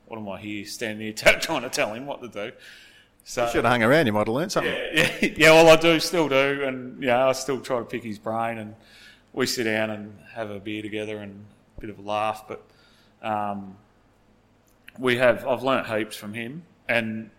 what 0.08 0.18
am 0.18 0.30
I 0.30 0.39
here 0.39 0.66
standing 0.66 1.01
here 1.01 1.14
trying 1.39 1.62
to 1.62 1.70
tell 1.70 1.93
him 1.93 2.06
what 2.06 2.22
to 2.22 2.28
do? 2.28 2.51
So 3.26 3.45
you 3.45 3.51
should 3.51 3.64
have 3.64 3.72
hung 3.72 3.84
around. 3.84 4.06
You 4.06 4.14
might 4.14 4.28
have 4.28 4.30
learned 4.30 4.51
something. 4.51 4.74
Yeah, 4.74 5.10
yeah, 5.22 5.30
yeah. 5.38 5.51
Well, 5.51 5.70
I 5.70 5.78
do, 5.78 5.99
still 5.99 6.28
do, 6.28 6.64
and 6.64 7.01
yeah, 7.01 7.28
I 7.28 7.32
still 7.32 7.62
try 7.62 7.80
to 7.80 7.86
pick 7.86 8.04
his 8.04 8.20
brain 8.20 8.58
and 8.58 8.76
we 9.34 9.47
sit 9.47 9.64
down 9.64 9.89
and 9.89 10.18
have 10.34 10.51
a 10.51 10.60
beer 10.60 10.82
together 10.82 11.18
and 11.18 11.45
a 11.78 11.82
bit 11.82 11.89
of 11.89 11.99
a 11.99 12.01
laugh. 12.01 12.45
But 12.47 12.64
um, 13.22 13.78
we 14.97 15.18
have 15.18 15.45
I've 15.45 15.64
learnt 15.64 15.88
heaps 15.88 16.16
from 16.16 16.34
him, 16.34 16.64
and 16.88 17.32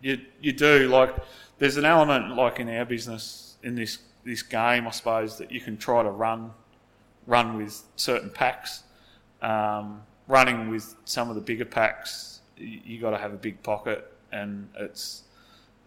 you 0.00 0.20
you 0.40 0.52
do 0.52 0.88
like 0.88 1.14
there's 1.58 1.76
an 1.76 1.84
element 1.84 2.36
like 2.36 2.60
in 2.60 2.68
our 2.68 2.84
business 2.84 3.56
in 3.62 3.74
this 3.74 3.98
this 4.24 4.42
game, 4.42 4.86
I 4.86 4.90
suppose, 4.90 5.38
that 5.38 5.50
you 5.50 5.60
can 5.60 5.76
try 5.76 6.02
to 6.02 6.10
run 6.10 6.52
run 7.26 7.56
with 7.56 7.82
certain 7.96 8.30
packs. 8.30 8.82
Um, 9.42 10.02
running 10.26 10.68
with 10.68 10.96
some 11.04 11.28
of 11.30 11.36
the 11.36 11.40
bigger 11.40 11.64
packs, 11.64 12.40
you, 12.56 12.80
you 12.84 13.00
got 13.00 13.10
to 13.10 13.18
have 13.18 13.32
a 13.32 13.36
big 13.36 13.62
pocket, 13.62 14.12
and 14.32 14.68
it's 14.78 15.22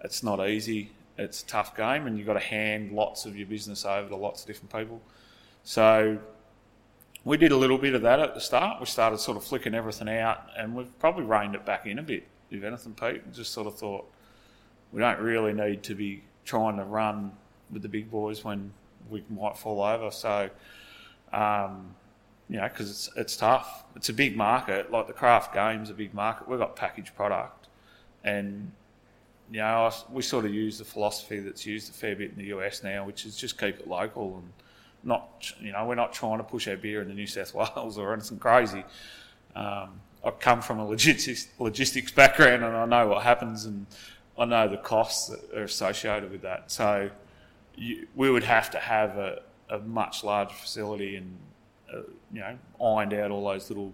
it's 0.03 0.23
not 0.23 0.45
easy. 0.47 0.91
It's 1.17 1.43
a 1.43 1.45
tough 1.45 1.75
game, 1.75 2.07
and 2.07 2.17
you've 2.17 2.27
got 2.27 2.33
to 2.33 2.39
hand 2.39 2.91
lots 2.91 3.25
of 3.25 3.37
your 3.37 3.47
business 3.47 3.85
over 3.85 4.09
to 4.09 4.15
lots 4.15 4.41
of 4.41 4.47
different 4.47 4.71
people. 4.73 5.01
So 5.63 6.17
we 7.23 7.37
did 7.37 7.51
a 7.51 7.57
little 7.57 7.77
bit 7.77 7.93
of 7.93 8.01
that 8.01 8.19
at 8.19 8.33
the 8.33 8.41
start. 8.41 8.79
We 8.79 8.87
started 8.87 9.19
sort 9.19 9.37
of 9.37 9.43
flicking 9.43 9.75
everything 9.75 10.09
out, 10.09 10.41
and 10.57 10.75
we've 10.75 10.97
probably 10.99 11.25
reined 11.25 11.53
it 11.53 11.65
back 11.65 11.85
in 11.85 11.99
a 11.99 12.03
bit, 12.03 12.27
if 12.51 12.63
anything, 12.63 12.93
Pete. 12.93 13.33
Just 13.33 13.51
sort 13.51 13.67
of 13.67 13.77
thought 13.77 14.05
we 14.91 14.99
don't 14.99 15.19
really 15.19 15.53
need 15.53 15.83
to 15.83 15.95
be 15.95 16.23
trying 16.45 16.77
to 16.77 16.83
run 16.83 17.31
with 17.71 17.81
the 17.81 17.89
big 17.89 18.11
boys 18.11 18.43
when 18.43 18.73
we 19.09 19.23
might 19.29 19.57
fall 19.57 19.81
over. 19.81 20.11
So, 20.11 20.49
um, 21.31 21.95
you 22.49 22.57
know, 22.57 22.67
because 22.67 22.89
it's 22.89 23.09
it's 23.15 23.37
tough. 23.37 23.85
It's 23.95 24.09
a 24.09 24.13
big 24.13 24.35
market. 24.35 24.91
Like 24.91 25.07
the 25.07 25.13
craft 25.13 25.53
game's 25.53 25.89
a 25.89 25.93
big 25.93 26.13
market. 26.13 26.47
We've 26.47 26.59
got 26.59 26.75
packaged 26.75 27.15
product, 27.15 27.67
and 28.23 28.71
you 29.51 29.59
know, 29.59 29.87
I, 29.87 29.93
we 30.11 30.21
sort 30.21 30.45
of 30.45 30.53
use 30.53 30.77
the 30.77 30.85
philosophy 30.85 31.39
that's 31.39 31.65
used 31.65 31.89
a 31.89 31.93
fair 31.93 32.15
bit 32.15 32.31
in 32.31 32.37
the 32.37 32.55
US 32.55 32.83
now, 32.83 33.05
which 33.05 33.25
is 33.25 33.35
just 33.35 33.59
keep 33.59 33.79
it 33.79 33.87
local 33.87 34.37
and 34.37 34.51
not, 35.03 35.51
you 35.59 35.71
know, 35.71 35.85
we're 35.85 35.95
not 35.95 36.13
trying 36.13 36.37
to 36.37 36.43
push 36.43 36.67
our 36.67 36.77
beer 36.77 37.01
into 37.01 37.13
New 37.13 37.27
South 37.27 37.53
Wales 37.75 37.97
or 37.97 38.13
anything 38.13 38.39
crazy. 38.39 38.83
Um, 39.55 39.99
I've 40.23 40.39
come 40.39 40.61
from 40.61 40.79
a 40.79 40.87
logistics, 40.87 41.47
logistics 41.59 42.11
background 42.11 42.63
and 42.63 42.75
I 42.75 42.85
know 42.85 43.07
what 43.07 43.23
happens 43.23 43.65
and 43.65 43.85
I 44.37 44.45
know 44.45 44.67
the 44.67 44.77
costs 44.77 45.29
that 45.29 45.57
are 45.57 45.63
associated 45.63 46.31
with 46.31 46.41
that. 46.43 46.71
So 46.71 47.09
you, 47.75 48.07
we 48.15 48.29
would 48.29 48.43
have 48.43 48.69
to 48.71 48.79
have 48.79 49.17
a, 49.17 49.41
a 49.69 49.79
much 49.79 50.23
larger 50.23 50.53
facility 50.53 51.15
and, 51.15 51.37
uh, 51.91 52.01
you 52.31 52.41
know, 52.41 52.57
ironed 52.83 53.13
out 53.13 53.31
all 53.31 53.47
those 53.49 53.69
little 53.69 53.93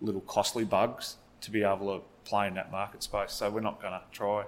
little 0.00 0.20
costly 0.22 0.64
bugs 0.64 1.16
to 1.40 1.50
be 1.50 1.62
able 1.62 1.98
to 1.98 2.04
play 2.24 2.46
in 2.46 2.54
that 2.54 2.70
market 2.70 3.02
space. 3.02 3.32
So 3.32 3.50
we're 3.50 3.60
not 3.60 3.80
going 3.80 3.94
to 3.94 4.02
try. 4.12 4.44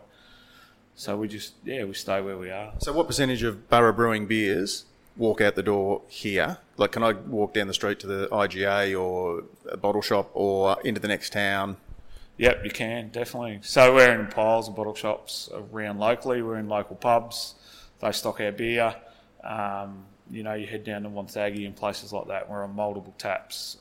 So 0.95 1.17
we 1.17 1.29
just, 1.29 1.55
yeah, 1.65 1.85
we 1.85 1.95
stay 1.95 2.21
where 2.21 2.37
we 2.37 2.51
are. 2.51 2.73
So, 2.79 2.93
what 2.93 3.07
percentage 3.07 3.43
of 3.43 3.69
Burra 3.69 3.93
Brewing 3.93 4.27
beers 4.27 4.85
walk 5.21 5.41
out 5.43 5.55
the 5.55 5.63
door 5.63 6.03
here? 6.09 6.59
Like, 6.79 6.93
can 6.93 7.05
I 7.05 7.13
walk 7.13 7.53
down 7.53 7.69
the 7.69 7.75
street 7.75 8.01
to 8.01 8.07
the 8.07 8.29
IGA 8.29 8.99
or 9.01 9.45
a 9.71 9.77
bottle 9.77 10.03
shop 10.03 10.31
or 10.33 10.81
into 10.83 11.01
the 11.01 11.09
next 11.09 11.33
town? 11.33 11.77
Yep, 12.39 12.65
you 12.65 12.71
can 12.71 13.11
definitely. 13.11 13.61
So 13.63 13.95
we're 13.95 14.19
in 14.19 14.27
piles 14.29 14.67
of 14.67 14.75
bottle 14.75 14.95
shops 14.95 15.51
around 15.53 15.99
locally. 15.99 16.41
We're 16.41 16.57
in 16.57 16.69
local 16.69 16.97
pubs. 16.97 17.55
They 18.01 18.11
stock 18.13 18.41
our 18.41 18.51
beer. 18.51 18.97
Um, 19.45 20.07
you 20.31 20.43
know, 20.43 20.55
you 20.55 20.67
head 20.67 20.85
down 20.85 21.03
to 21.03 21.11
Wonthaggi 21.11 21.67
and 21.67 21.77
places 21.77 22.15
like 22.15 22.29
that. 22.29 22.49
We're 22.49 22.65
on 22.65 22.75
multiple 22.75 23.15
taps. 23.19 23.77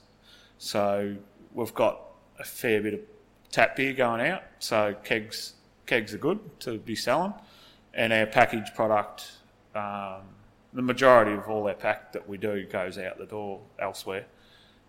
So 0.57 1.15
we've 1.53 1.73
got 1.73 2.01
a 2.37 2.43
fair 2.43 2.81
bit 2.81 2.95
of 2.95 2.99
tap 3.49 3.77
beer 3.77 3.93
going 3.93 4.27
out. 4.27 4.43
So 4.59 4.93
kegs 5.05 5.53
kegs 5.85 6.13
are 6.13 6.17
good 6.17 6.39
to 6.59 6.79
be 6.79 6.95
selling, 6.95 7.33
and 7.93 8.11
our 8.11 8.25
packaged 8.25 8.75
product. 8.75 9.31
Um, 9.73 10.23
the 10.73 10.81
majority 10.81 11.33
of 11.33 11.47
all 11.47 11.67
our 11.67 11.73
pack 11.73 12.13
that 12.13 12.27
we 12.27 12.37
do 12.37 12.65
goes 12.65 12.97
out 12.97 13.17
the 13.17 13.25
door 13.25 13.61
elsewhere, 13.79 14.25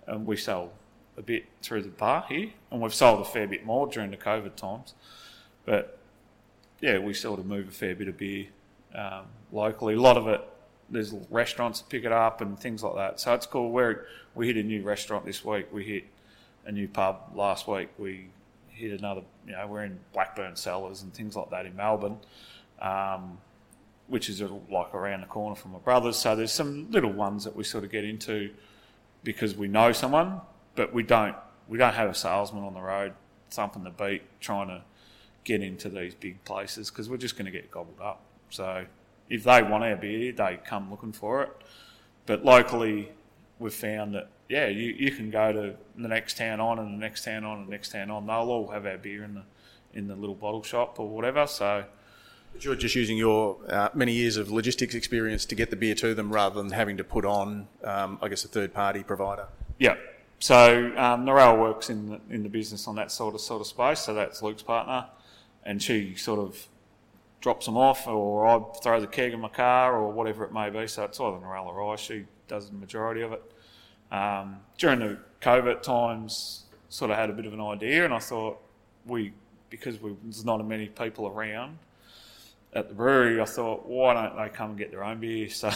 and 0.06 0.26
we 0.26 0.36
sell 0.36 0.72
a 1.16 1.22
bit 1.22 1.46
through 1.62 1.82
the 1.82 1.88
bar 1.88 2.24
here, 2.28 2.50
and 2.70 2.80
we've 2.80 2.94
sold 2.94 3.20
a 3.20 3.24
fair 3.24 3.46
bit 3.46 3.64
more 3.64 3.86
during 3.86 4.10
the 4.10 4.16
COVID 4.16 4.56
times. 4.56 4.94
But 5.64 5.98
yeah, 6.80 6.98
we 6.98 7.14
sort 7.14 7.38
of 7.38 7.46
move 7.46 7.68
a 7.68 7.72
fair 7.72 7.94
bit 7.94 8.08
of 8.08 8.16
beer 8.16 8.46
um, 8.94 9.26
locally. 9.52 9.94
A 9.94 10.00
lot 10.00 10.16
of 10.16 10.28
it, 10.28 10.40
there's 10.88 11.14
restaurants 11.30 11.80
that 11.80 11.88
pick 11.88 12.04
it 12.04 12.12
up 12.12 12.40
and 12.40 12.58
things 12.58 12.82
like 12.82 12.94
that. 12.96 13.20
So 13.20 13.34
it's 13.34 13.46
cool. 13.46 13.70
we 13.70 13.94
we 14.34 14.46
hit 14.46 14.56
a 14.56 14.62
new 14.62 14.82
restaurant 14.82 15.24
this 15.24 15.44
week. 15.44 15.72
We 15.72 15.84
hit 15.84 16.04
a 16.66 16.72
new 16.72 16.88
pub 16.88 17.32
last 17.34 17.66
week. 17.66 17.90
We 17.98 18.28
hit 18.68 18.98
another, 18.98 19.22
you 19.46 19.52
know, 19.52 19.66
we're 19.66 19.84
in 19.84 19.98
Blackburn 20.12 20.56
Cellars 20.56 21.02
and 21.02 21.12
things 21.12 21.36
like 21.36 21.50
that 21.50 21.66
in 21.66 21.76
Melbourne. 21.76 22.18
Um, 22.80 23.38
which 24.10 24.28
is 24.28 24.42
like 24.42 24.94
around 24.94 25.22
the 25.22 25.26
corner 25.26 25.54
from 25.54 25.72
my 25.72 25.78
brother's. 25.78 26.16
So 26.16 26.36
there's 26.36 26.52
some 26.52 26.90
little 26.90 27.12
ones 27.12 27.44
that 27.44 27.56
we 27.56 27.64
sort 27.64 27.84
of 27.84 27.90
get 27.90 28.04
into 28.04 28.50
because 29.22 29.54
we 29.54 29.68
know 29.68 29.92
someone, 29.92 30.40
but 30.74 30.92
we 30.92 31.02
don't 31.02 31.36
we 31.68 31.78
don't 31.78 31.94
have 31.94 32.10
a 32.10 32.14
salesman 32.14 32.64
on 32.64 32.74
the 32.74 32.80
road 32.80 33.14
thumping 33.50 33.84
the 33.84 33.90
beat 33.90 34.22
trying 34.40 34.68
to 34.68 34.82
get 35.44 35.62
into 35.62 35.88
these 35.88 36.14
big 36.14 36.44
places 36.44 36.90
because 36.90 37.08
we're 37.08 37.16
just 37.16 37.36
going 37.36 37.46
to 37.46 37.50
get 37.50 37.70
gobbled 37.70 38.00
up. 38.00 38.20
So 38.50 38.84
if 39.28 39.44
they 39.44 39.62
want 39.62 39.84
our 39.84 39.96
beer, 39.96 40.32
they 40.32 40.60
come 40.64 40.90
looking 40.90 41.12
for 41.12 41.42
it. 41.42 41.50
But 42.26 42.44
locally, 42.44 43.10
we've 43.58 43.72
found 43.72 44.14
that 44.14 44.28
yeah, 44.48 44.66
you, 44.66 44.92
you 44.98 45.12
can 45.12 45.30
go 45.30 45.52
to 45.52 45.74
the 45.96 46.08
next 46.08 46.36
town 46.36 46.58
on 46.58 46.80
and 46.80 46.92
the 46.94 46.98
next 46.98 47.24
town 47.24 47.44
on 47.44 47.58
and 47.58 47.68
the 47.68 47.70
next 47.70 47.92
town 47.92 48.10
on. 48.10 48.26
They'll 48.26 48.50
all 48.50 48.68
have 48.68 48.84
our 48.84 48.98
beer 48.98 49.22
in 49.22 49.34
the 49.34 49.42
in 49.92 50.08
the 50.08 50.16
little 50.16 50.34
bottle 50.34 50.62
shop 50.62 50.98
or 50.98 51.08
whatever. 51.08 51.46
So 51.46 51.84
but 52.52 52.64
you're 52.64 52.74
just 52.74 52.94
using 52.94 53.16
your 53.16 53.56
uh, 53.68 53.88
many 53.94 54.12
years 54.12 54.36
of 54.36 54.50
logistics 54.50 54.94
experience 54.94 55.44
to 55.46 55.54
get 55.54 55.70
the 55.70 55.76
beer 55.76 55.94
to 55.96 56.14
them 56.14 56.32
rather 56.32 56.60
than 56.60 56.70
having 56.70 56.96
to 56.96 57.04
put 57.04 57.24
on, 57.24 57.68
um, 57.84 58.18
I 58.20 58.28
guess, 58.28 58.44
a 58.44 58.48
third 58.48 58.74
party 58.74 59.02
provider. 59.02 59.46
Yeah. 59.78 59.96
So 60.38 60.92
um, 60.96 61.26
works 61.26 61.90
in 61.90 62.10
the, 62.10 62.20
in 62.30 62.42
the 62.42 62.48
business 62.48 62.88
on 62.88 62.96
that 62.96 63.10
sort 63.10 63.34
of 63.34 63.40
sort 63.40 63.60
of 63.60 63.66
space. 63.66 64.00
So 64.00 64.14
that's 64.14 64.42
Luke's 64.42 64.62
partner, 64.62 65.06
and 65.64 65.82
she 65.82 66.14
sort 66.16 66.40
of 66.40 66.66
drops 67.40 67.66
them 67.66 67.76
off, 67.76 68.06
or 68.06 68.46
I 68.46 68.60
throw 68.82 69.00
the 69.00 69.06
keg 69.06 69.32
in 69.32 69.40
my 69.40 69.48
car, 69.48 69.96
or 69.96 70.10
whatever 70.10 70.44
it 70.44 70.52
may 70.52 70.70
be. 70.70 70.86
So 70.86 71.04
it's 71.04 71.20
either 71.20 71.36
Narelle 71.36 71.66
or 71.66 71.92
I. 71.92 71.96
She 71.96 72.24
does 72.48 72.68
the 72.70 72.76
majority 72.76 73.22
of 73.22 73.32
it. 73.32 73.42
Um, 74.10 74.60
during 74.78 75.00
the 75.00 75.18
COVID 75.40 75.82
times, 75.82 76.64
sort 76.88 77.10
of 77.10 77.16
had 77.16 77.30
a 77.30 77.32
bit 77.32 77.46
of 77.46 77.52
an 77.52 77.60
idea, 77.60 78.04
and 78.04 78.12
I 78.12 78.18
thought 78.18 78.60
we, 79.06 79.32
because 79.68 80.00
we, 80.00 80.16
there's 80.24 80.44
not 80.44 80.66
many 80.66 80.88
people 80.88 81.26
around, 81.28 81.78
at 82.72 82.88
the 82.88 82.94
brewery, 82.94 83.40
I 83.40 83.44
thought, 83.44 83.86
why 83.86 84.14
don't 84.14 84.36
they 84.36 84.48
come 84.48 84.70
and 84.70 84.78
get 84.78 84.90
their 84.90 85.04
own 85.04 85.20
beer? 85.20 85.48
So, 85.60 85.70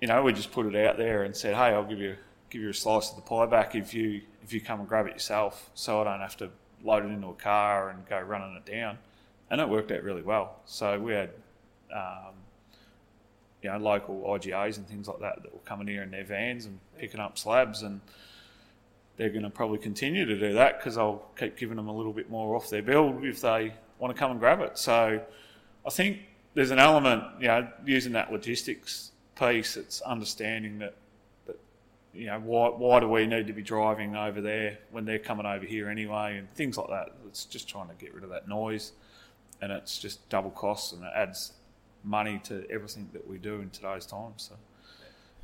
you 0.00 0.08
know, 0.08 0.22
we 0.22 0.32
just 0.32 0.50
put 0.50 0.66
it 0.66 0.74
out 0.86 0.96
there 0.96 1.22
and 1.22 1.36
said, 1.36 1.54
hey, 1.54 1.66
I'll 1.66 1.84
give 1.84 2.00
you 2.00 2.16
give 2.50 2.60
you 2.60 2.68
a 2.68 2.74
slice 2.74 3.08
of 3.10 3.16
the 3.16 3.22
pie 3.22 3.46
back 3.46 3.74
if 3.74 3.94
you 3.94 4.20
if 4.42 4.52
you 4.52 4.60
come 4.60 4.80
and 4.80 4.88
grab 4.88 5.06
it 5.06 5.12
yourself, 5.12 5.70
so 5.74 6.00
I 6.00 6.04
don't 6.04 6.20
have 6.20 6.36
to 6.38 6.50
load 6.82 7.04
it 7.04 7.08
into 7.08 7.28
a 7.28 7.34
car 7.34 7.90
and 7.90 8.06
go 8.08 8.18
running 8.20 8.56
it 8.56 8.70
down. 8.70 8.98
And 9.50 9.60
it 9.60 9.68
worked 9.68 9.92
out 9.92 10.02
really 10.02 10.22
well. 10.22 10.56
So 10.64 10.98
we 10.98 11.12
had, 11.12 11.30
um, 11.94 12.34
you 13.62 13.70
know, 13.70 13.78
local 13.78 14.22
IGAs 14.22 14.78
and 14.78 14.88
things 14.88 15.06
like 15.06 15.20
that 15.20 15.42
that 15.42 15.52
were 15.52 15.60
coming 15.60 15.86
here 15.86 16.02
in 16.02 16.10
their 16.10 16.24
vans 16.24 16.66
and 16.66 16.80
picking 16.98 17.20
up 17.20 17.38
slabs 17.38 17.82
and 17.82 18.00
they're 19.16 19.30
going 19.30 19.42
to 19.42 19.50
probably 19.50 19.78
continue 19.78 20.24
to 20.24 20.38
do 20.38 20.54
that 20.54 20.78
because 20.78 20.96
I'll 20.96 21.26
keep 21.36 21.56
giving 21.56 21.76
them 21.76 21.88
a 21.88 21.96
little 21.96 22.12
bit 22.12 22.30
more 22.30 22.56
off 22.56 22.70
their 22.70 22.82
bill 22.82 23.20
if 23.22 23.40
they 23.40 23.74
want 23.98 24.14
to 24.14 24.18
come 24.18 24.30
and 24.32 24.40
grab 24.40 24.60
it. 24.60 24.78
So 24.78 25.20
I 25.86 25.90
think 25.90 26.18
there's 26.54 26.70
an 26.70 26.78
element, 26.78 27.24
you 27.40 27.48
know, 27.48 27.68
using 27.84 28.12
that 28.12 28.32
logistics 28.32 29.12
piece. 29.38 29.76
It's 29.76 30.00
understanding 30.02 30.78
that, 30.78 30.94
that 31.46 31.58
you 32.14 32.26
know, 32.26 32.40
why 32.40 32.68
why 32.68 33.00
do 33.00 33.08
we 33.08 33.26
need 33.26 33.46
to 33.46 33.52
be 33.52 33.62
driving 33.62 34.16
over 34.16 34.40
there 34.40 34.78
when 34.90 35.04
they're 35.04 35.18
coming 35.18 35.46
over 35.46 35.64
here 35.64 35.88
anyway, 35.88 36.38
and 36.38 36.52
things 36.54 36.76
like 36.76 36.88
that. 36.88 37.10
It's 37.26 37.44
just 37.44 37.68
trying 37.68 37.88
to 37.88 37.94
get 37.94 38.14
rid 38.14 38.24
of 38.24 38.30
that 38.30 38.48
noise, 38.48 38.92
and 39.60 39.72
it's 39.72 39.98
just 39.98 40.28
double 40.28 40.50
costs, 40.50 40.92
and 40.92 41.02
it 41.02 41.12
adds 41.14 41.52
money 42.04 42.40
to 42.44 42.66
everything 42.70 43.08
that 43.12 43.26
we 43.28 43.38
do 43.38 43.60
in 43.60 43.70
today's 43.70 44.06
times. 44.06 44.50
So. 44.50 44.56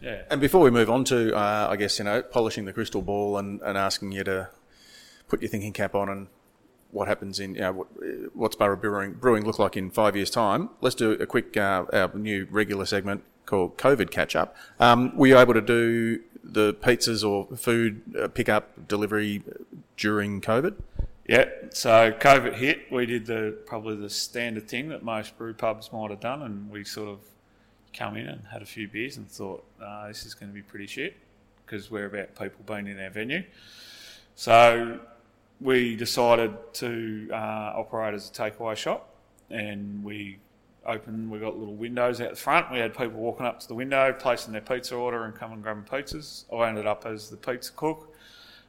Yeah. 0.00 0.22
And 0.30 0.40
before 0.40 0.60
we 0.60 0.70
move 0.70 0.90
on 0.90 1.04
to, 1.04 1.34
uh, 1.34 1.68
I 1.70 1.76
guess, 1.76 1.98
you 1.98 2.04
know, 2.04 2.22
polishing 2.22 2.64
the 2.64 2.72
crystal 2.72 3.02
ball 3.02 3.38
and, 3.38 3.60
and 3.62 3.76
asking 3.76 4.12
you 4.12 4.22
to 4.24 4.48
put 5.26 5.42
your 5.42 5.48
thinking 5.48 5.72
cap 5.72 5.94
on 5.94 6.08
and 6.08 6.28
what 6.90 7.08
happens 7.08 7.38
in, 7.38 7.54
you 7.54 7.60
know, 7.60 7.72
what, 7.72 7.86
what's 8.34 8.56
Burra 8.56 8.76
Brewing, 8.76 9.12
Brewing 9.12 9.44
look 9.44 9.58
like 9.58 9.76
in 9.76 9.90
five 9.90 10.16
years' 10.16 10.30
time, 10.30 10.70
let's 10.80 10.94
do 10.94 11.12
a 11.12 11.26
quick, 11.26 11.56
uh, 11.56 11.84
our 11.92 12.10
new 12.14 12.46
regular 12.50 12.86
segment 12.86 13.22
called 13.46 13.76
COVID 13.76 14.10
Catch 14.10 14.36
Up. 14.36 14.56
Um, 14.80 15.16
were 15.16 15.26
you 15.26 15.38
able 15.38 15.54
to 15.54 15.60
do 15.60 16.20
the 16.42 16.74
pizzas 16.74 17.28
or 17.28 17.56
food 17.56 18.02
uh, 18.18 18.28
pickup 18.28 18.88
delivery 18.88 19.42
during 19.96 20.40
COVID? 20.40 20.74
Yeah, 21.26 21.44
so 21.70 22.12
COVID 22.12 22.54
hit. 22.54 22.90
We 22.90 23.04
did 23.04 23.26
the 23.26 23.58
probably 23.66 23.96
the 23.96 24.08
standard 24.08 24.66
thing 24.66 24.88
that 24.88 25.02
most 25.02 25.36
brew 25.36 25.52
pubs 25.52 25.92
might 25.92 26.10
have 26.10 26.20
done, 26.20 26.40
and 26.42 26.70
we 26.70 26.84
sort 26.84 27.10
of 27.10 27.18
come 27.92 28.16
in 28.16 28.26
and 28.26 28.46
had 28.50 28.62
a 28.62 28.66
few 28.66 28.88
beers 28.88 29.18
and 29.18 29.30
thought, 29.30 29.64
uh, 29.82 30.08
this 30.08 30.24
is 30.24 30.34
going 30.34 30.50
to 30.50 30.54
be 30.54 30.62
pretty 30.62 30.86
shit 30.86 31.16
because 31.66 31.90
we're 31.90 32.06
about 32.06 32.34
people 32.34 32.64
being 32.66 32.86
in 32.86 32.98
our 32.98 33.10
venue. 33.10 33.42
So 34.36 35.00
we 35.60 35.96
decided 35.96 36.52
to 36.74 37.28
uh, 37.32 37.72
operate 37.76 38.14
as 38.14 38.30
a 38.30 38.32
takeaway 38.32 38.76
shop, 38.76 39.10
and 39.50 40.04
we 40.04 40.38
opened. 40.86 41.30
We 41.30 41.38
got 41.38 41.58
little 41.58 41.74
windows 41.74 42.20
out 42.20 42.30
the 42.30 42.36
front. 42.36 42.70
We 42.70 42.78
had 42.78 42.96
people 42.96 43.20
walking 43.20 43.46
up 43.46 43.60
to 43.60 43.68
the 43.68 43.74
window, 43.74 44.12
placing 44.12 44.52
their 44.52 44.62
pizza 44.62 44.94
order, 44.94 45.24
and 45.24 45.34
coming 45.34 45.54
and 45.54 45.62
grabbing 45.62 45.84
pizzas. 45.84 46.44
I 46.52 46.68
ended 46.68 46.86
up 46.86 47.06
as 47.06 47.28
the 47.28 47.36
pizza 47.36 47.72
cook, 47.72 48.14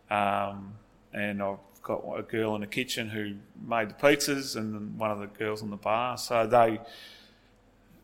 um, 0.10 0.74
and 1.14 1.42
I've 1.42 1.58
got 1.84 2.04
a 2.18 2.24
girl 2.24 2.56
in 2.56 2.62
the 2.62 2.68
kitchen 2.68 3.10
who 3.10 3.36
made 3.68 3.90
the 3.90 3.94
pizzas, 3.94 4.56
and 4.56 4.98
one 4.98 5.12
of 5.12 5.20
the 5.20 5.28
girls 5.28 5.62
in 5.62 5.70
the 5.70 5.78
bar. 5.78 6.18
So 6.18 6.48
they, 6.48 6.80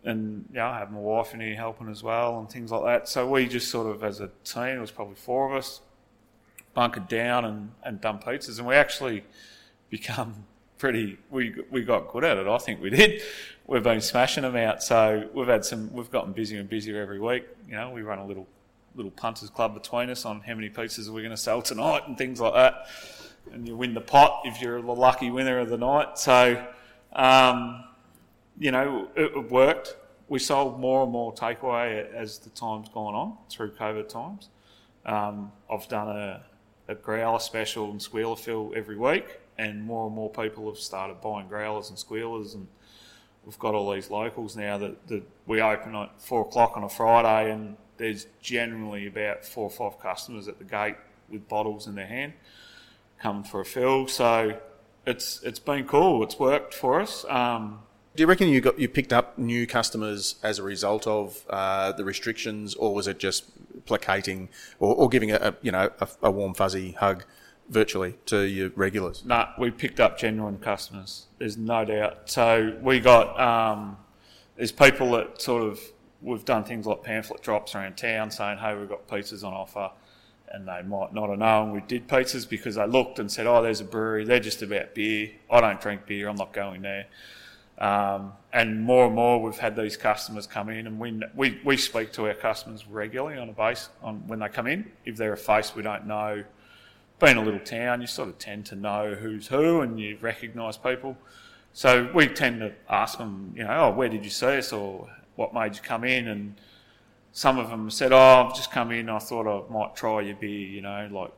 and 0.03 0.45
yeah, 0.53 0.69
I 0.69 0.79
have 0.79 0.91
my 0.91 0.99
wife 0.99 1.33
in 1.33 1.39
here 1.39 1.55
helping 1.55 1.89
as 1.89 2.03
well, 2.03 2.39
and 2.39 2.49
things 2.49 2.71
like 2.71 2.83
that. 2.83 3.09
So 3.09 3.27
we 3.27 3.47
just 3.47 3.69
sort 3.69 3.87
of, 3.93 4.03
as 4.03 4.19
a 4.21 4.29
team, 4.43 4.77
it 4.77 4.81
was 4.81 4.91
probably 4.91 5.15
four 5.15 5.49
of 5.49 5.57
us, 5.57 5.81
bunkered 6.75 7.07
down 7.07 7.45
and, 7.45 7.71
and 7.83 7.99
done 7.99 8.19
pizzas, 8.19 8.59
and 8.59 8.67
we 8.67 8.75
actually 8.75 9.23
become 9.89 10.45
pretty. 10.77 11.17
We 11.31 11.55
we 11.71 11.83
got 11.83 12.09
good 12.09 12.23
at 12.23 12.37
it. 12.37 12.47
I 12.47 12.57
think 12.59 12.81
we 12.81 12.91
did. 12.91 13.23
We've 13.65 13.81
been 13.81 14.01
smashing 14.01 14.43
them 14.43 14.55
out. 14.55 14.83
So 14.83 15.27
we've 15.33 15.47
had 15.47 15.65
some. 15.65 15.91
We've 15.91 16.11
gotten 16.11 16.33
busier 16.33 16.59
and 16.59 16.69
busier 16.69 17.01
every 17.01 17.19
week. 17.19 17.45
You 17.67 17.75
know, 17.75 17.89
we 17.89 18.03
run 18.03 18.19
a 18.19 18.25
little 18.25 18.47
little 18.95 19.11
punters 19.11 19.49
club 19.49 19.73
between 19.73 20.09
us 20.09 20.25
on 20.25 20.41
how 20.41 20.53
many 20.53 20.69
pizzas 20.69 21.07
we're 21.09 21.21
going 21.21 21.31
to 21.31 21.37
sell 21.37 21.61
tonight 21.61 22.03
and 22.07 22.17
things 22.17 22.39
like 22.39 22.53
that. 22.53 22.87
And 23.51 23.67
you 23.67 23.75
win 23.75 23.93
the 23.93 24.01
pot 24.01 24.41
if 24.45 24.61
you're 24.61 24.81
the 24.81 24.91
lucky 24.91 25.29
winner 25.29 25.59
of 25.59 25.69
the 25.69 25.77
night. 25.77 26.17
So, 26.17 26.65
um, 27.13 27.83
you 28.57 28.71
know, 28.71 29.09
it, 29.15 29.31
it 29.35 29.51
worked. 29.51 29.97
We 30.27 30.39
sold 30.39 30.79
more 30.79 31.03
and 31.03 31.11
more 31.11 31.33
takeaway 31.33 32.11
as 32.11 32.39
the 32.39 32.49
time's 32.49 32.89
gone 32.89 33.13
on 33.13 33.37
through 33.49 33.71
COVID 33.73 34.09
times. 34.09 34.49
Um, 35.05 35.51
I've 35.69 35.87
done 35.87 36.09
a, 36.09 36.43
a 36.87 36.95
growler 36.95 37.39
special 37.39 37.91
and 37.91 38.01
squealer 38.01 38.35
fill 38.35 38.73
every 38.75 38.97
week 38.97 39.39
and 39.57 39.83
more 39.83 40.07
and 40.07 40.15
more 40.15 40.29
people 40.29 40.67
have 40.67 40.77
started 40.77 41.21
buying 41.21 41.47
growlers 41.47 41.89
and 41.89 41.97
squealers, 41.97 42.53
and 42.53 42.67
we've 43.45 43.59
got 43.59 43.73
all 43.73 43.91
these 43.91 44.09
locals 44.09 44.55
now 44.55 44.77
that, 44.77 45.07
that 45.07 45.23
we 45.45 45.61
open 45.61 45.95
at 45.95 46.19
four 46.21 46.41
o'clock 46.41 46.75
on 46.75 46.83
a 46.83 46.89
Friday, 46.89 47.51
and 47.51 47.77
there's 47.97 48.27
generally 48.41 49.07
about 49.07 49.45
four 49.45 49.65
or 49.65 49.69
five 49.69 49.99
customers 50.01 50.47
at 50.47 50.57
the 50.57 50.65
gate 50.65 50.97
with 51.29 51.47
bottles 51.47 51.87
in 51.87 51.95
their 51.95 52.07
hand 52.07 52.33
coming 53.19 53.43
for 53.43 53.61
a 53.61 53.65
fill. 53.65 54.07
So 54.07 54.59
it's 55.05 55.41
it's 55.43 55.59
been 55.59 55.85
cool. 55.85 56.23
It's 56.23 56.37
worked 56.37 56.73
for 56.73 56.99
us. 56.99 57.25
Um, 57.29 57.79
do 58.15 58.23
you 58.23 58.27
reckon 58.27 58.47
you 58.47 58.61
got 58.61 58.79
you 58.79 58.87
picked 58.87 59.11
up 59.11 59.37
new 59.37 59.67
customers 59.67 60.35
as 60.41 60.59
a 60.59 60.63
result 60.63 61.05
of 61.05 61.45
uh, 61.49 61.91
the 61.91 62.03
restrictions, 62.03 62.73
or 62.75 62.93
was 62.93 63.07
it 63.07 63.19
just 63.19 63.45
placating 63.85 64.49
or, 64.79 64.95
or 64.95 65.09
giving 65.09 65.31
a, 65.31 65.35
a 65.35 65.55
you 65.61 65.71
know 65.71 65.89
a, 65.99 66.07
a 66.23 66.31
warm 66.31 66.53
fuzzy 66.53 66.93
hug 66.93 67.25
virtually 67.69 68.15
to 68.27 68.41
your 68.41 68.69
regulars? 68.75 69.23
No, 69.25 69.35
nah, 69.35 69.47
we 69.59 69.69
picked 69.69 69.99
up 69.99 70.17
genuine 70.17 70.59
customers. 70.59 71.25
There's 71.39 71.57
no 71.57 71.83
doubt. 71.83 72.29
So 72.29 72.77
we 72.81 72.99
got 72.99 73.39
um, 73.39 73.97
there's 74.55 74.71
people 74.71 75.11
that 75.11 75.41
sort 75.41 75.63
of 75.63 75.79
we've 76.21 76.45
done 76.45 76.63
things 76.63 76.85
like 76.85 77.03
pamphlet 77.03 77.41
drops 77.41 77.75
around 77.75 77.97
town 77.97 78.31
saying, 78.31 78.59
"Hey, 78.59 78.75
we've 78.77 78.89
got 78.89 79.07
pizzas 79.07 79.43
on 79.43 79.53
offer," 79.53 79.91
and 80.49 80.65
they 80.65 80.81
might 80.83 81.13
not 81.13 81.29
have 81.29 81.39
known 81.39 81.71
we 81.71 81.81
did 81.81 82.07
pizzas 82.07 82.47
because 82.47 82.75
they 82.75 82.87
looked 82.87 83.19
and 83.19 83.29
said, 83.29 83.45
"Oh, 83.45 83.61
there's 83.61 83.81
a 83.81 83.85
brewery. 83.85 84.23
They're 84.23 84.39
just 84.39 84.61
about 84.61 84.95
beer. 84.95 85.31
I 85.51 85.59
don't 85.59 85.81
drink 85.81 86.05
beer. 86.05 86.29
I'm 86.29 86.37
not 86.37 86.53
going 86.53 86.81
there." 86.81 87.07
Um, 87.77 88.33
and 88.53 88.81
more 88.83 89.05
and 89.07 89.15
more, 89.15 89.41
we've 89.41 89.57
had 89.57 89.75
these 89.75 89.97
customers 89.97 90.47
come 90.47 90.69
in, 90.69 90.87
and 90.87 90.97
we, 90.97 91.21
we 91.35 91.59
we 91.65 91.75
speak 91.75 92.13
to 92.13 92.27
our 92.27 92.33
customers 92.33 92.87
regularly 92.87 93.37
on 93.37 93.49
a 93.49 93.53
base 93.53 93.89
on 94.01 94.25
when 94.27 94.39
they 94.39 94.47
come 94.47 94.67
in. 94.67 94.91
If 95.03 95.17
they're 95.17 95.33
a 95.33 95.37
face 95.37 95.75
we 95.75 95.83
don't 95.83 96.07
know 96.07 96.43
being 97.19 97.37
a 97.37 97.41
little 97.41 97.59
town, 97.59 98.01
you 98.01 98.07
sort 98.07 98.29
of 98.29 98.37
tend 98.39 98.65
to 98.67 98.75
know 98.75 99.15
who's 99.15 99.47
who 99.47 99.81
and 99.81 99.99
you 99.99 100.17
recognise 100.21 100.77
people. 100.77 101.17
So 101.73 102.09
we 102.13 102.27
tend 102.27 102.59
to 102.59 102.73
ask 102.89 103.17
them, 103.17 103.53
you 103.55 103.63
know, 103.63 103.85
oh, 103.85 103.91
where 103.91 104.09
did 104.09 104.23
you 104.23 104.29
see 104.29 104.57
us 104.57 104.71
or 104.71 105.09
what 105.35 105.53
made 105.53 105.75
you 105.75 105.81
come 105.81 106.03
in? 106.03 106.27
And 106.27 106.55
some 107.31 107.57
of 107.57 107.69
them 107.69 107.89
said, 107.89 108.11
oh, 108.11 108.17
I've 108.17 108.55
just 108.55 108.71
come 108.71 108.91
in. 108.91 109.09
I 109.09 109.19
thought 109.19 109.47
I 109.47 109.71
might 109.71 109.95
try 109.95 110.21
your 110.21 110.35
beer, 110.35 110.67
you 110.67 110.81
know, 110.81 111.09
like 111.11 111.31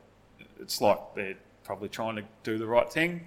it's 0.60 0.80
like 0.80 0.98
they're 1.14 1.36
probably 1.64 1.88
trying 1.88 2.16
to 2.16 2.24
do 2.42 2.58
the 2.58 2.66
right 2.66 2.90
thing. 2.90 3.26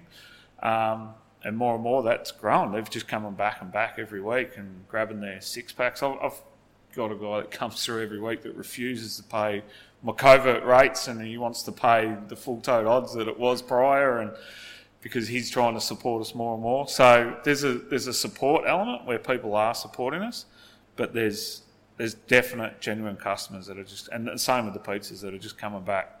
Um, 0.62 1.10
and 1.44 1.56
more 1.56 1.74
and 1.74 1.82
more 1.82 2.02
that's 2.02 2.30
grown. 2.30 2.72
They've 2.72 2.88
just 2.88 3.08
come 3.08 3.32
back 3.34 3.60
and 3.60 3.72
back 3.72 3.96
every 3.98 4.20
week 4.20 4.56
and 4.56 4.86
grabbing 4.88 5.20
their 5.20 5.40
six 5.40 5.72
packs. 5.72 6.02
I've 6.02 6.40
got 6.94 7.10
a 7.10 7.16
guy 7.16 7.40
that 7.40 7.50
comes 7.50 7.84
through 7.84 8.02
every 8.02 8.20
week 8.20 8.42
that 8.42 8.54
refuses 8.54 9.16
to 9.16 9.22
pay 9.22 9.62
my 10.02 10.12
COVID 10.12 10.66
rates 10.66 11.08
and 11.08 11.20
he 11.20 11.38
wants 11.38 11.62
to 11.62 11.72
pay 11.72 12.16
the 12.28 12.36
full 12.36 12.60
tote 12.60 12.86
odds 12.86 13.14
that 13.14 13.28
it 13.28 13.38
was 13.38 13.62
prior 13.62 14.18
and 14.18 14.32
because 15.00 15.28
he's 15.28 15.50
trying 15.50 15.74
to 15.74 15.80
support 15.80 16.20
us 16.20 16.34
more 16.34 16.54
and 16.54 16.62
more. 16.62 16.88
So 16.88 17.36
there's 17.44 17.64
a 17.64 17.74
there's 17.74 18.06
a 18.06 18.12
support 18.12 18.64
element 18.66 19.04
where 19.04 19.18
people 19.18 19.54
are 19.54 19.74
supporting 19.74 20.22
us, 20.22 20.46
but 20.96 21.12
there's 21.12 21.62
there's 21.96 22.14
definite 22.14 22.80
genuine 22.80 23.16
customers 23.16 23.66
that 23.66 23.78
are 23.78 23.84
just 23.84 24.08
and 24.08 24.26
the 24.26 24.38
same 24.38 24.64
with 24.64 24.74
the 24.74 24.80
pizzas 24.80 25.20
that 25.20 25.34
are 25.34 25.38
just 25.38 25.58
coming 25.58 25.82
back 25.82 26.20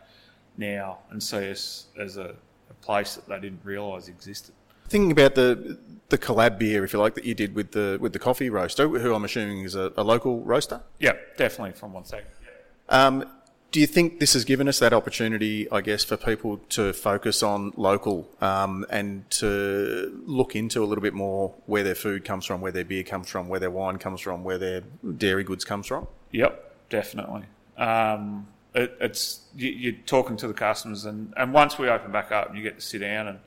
now 0.56 0.98
and 1.10 1.22
see 1.22 1.50
us 1.50 1.86
as 1.98 2.16
a, 2.16 2.34
a 2.70 2.74
place 2.82 3.14
that 3.14 3.26
they 3.28 3.40
didn't 3.40 3.64
realise 3.64 4.08
existed. 4.08 4.54
Thinking 4.92 5.10
about 5.10 5.36
the 5.36 5.78
the 6.10 6.18
collab 6.18 6.58
beer, 6.58 6.84
if 6.84 6.92
you 6.92 6.98
like, 6.98 7.14
that 7.14 7.24
you 7.24 7.34
did 7.34 7.54
with 7.54 7.72
the 7.72 7.96
with 7.98 8.12
the 8.12 8.18
coffee 8.18 8.50
roaster, 8.50 8.86
who 8.86 9.14
I'm 9.14 9.24
assuming 9.24 9.64
is 9.64 9.74
a, 9.74 9.90
a 9.96 10.04
local 10.04 10.42
roaster. 10.42 10.82
Yeah, 10.98 11.14
definitely 11.38 11.72
from 11.72 11.94
one 11.94 12.04
second. 12.04 12.26
Um, 12.90 13.24
do 13.70 13.80
you 13.80 13.86
think 13.86 14.20
this 14.20 14.34
has 14.34 14.44
given 14.44 14.68
us 14.68 14.80
that 14.80 14.92
opportunity, 14.92 15.66
I 15.72 15.80
guess, 15.80 16.04
for 16.04 16.18
people 16.18 16.58
to 16.76 16.92
focus 16.92 17.42
on 17.42 17.72
local 17.78 18.28
um, 18.42 18.84
and 18.90 19.30
to 19.30 20.22
look 20.26 20.54
into 20.54 20.82
a 20.82 20.86
little 20.86 21.00
bit 21.00 21.14
more 21.14 21.54
where 21.64 21.84
their 21.84 21.94
food 21.94 22.26
comes 22.26 22.44
from, 22.44 22.60
where 22.60 22.70
their 22.70 22.84
beer 22.84 23.02
comes 23.02 23.30
from, 23.30 23.48
where 23.48 23.60
their 23.60 23.70
wine 23.70 23.96
comes 23.96 24.20
from, 24.20 24.44
where 24.44 24.58
their 24.58 24.82
dairy 25.16 25.42
goods 25.42 25.64
comes 25.64 25.86
from? 25.86 26.06
Yep, 26.32 26.90
definitely. 26.90 27.44
Um, 27.78 28.46
it, 28.74 28.94
it's 29.00 29.40
you, 29.56 29.92
are 29.92 29.96
talking 30.04 30.36
to 30.36 30.48
the 30.48 30.52
customers, 30.52 31.06
and, 31.06 31.32
and 31.38 31.54
once 31.54 31.78
we 31.78 31.88
open 31.88 32.12
back 32.12 32.30
up, 32.30 32.50
and 32.50 32.58
you 32.58 32.62
get 32.62 32.78
to 32.78 32.84
sit 32.84 32.98
down 32.98 33.28
and 33.28 33.38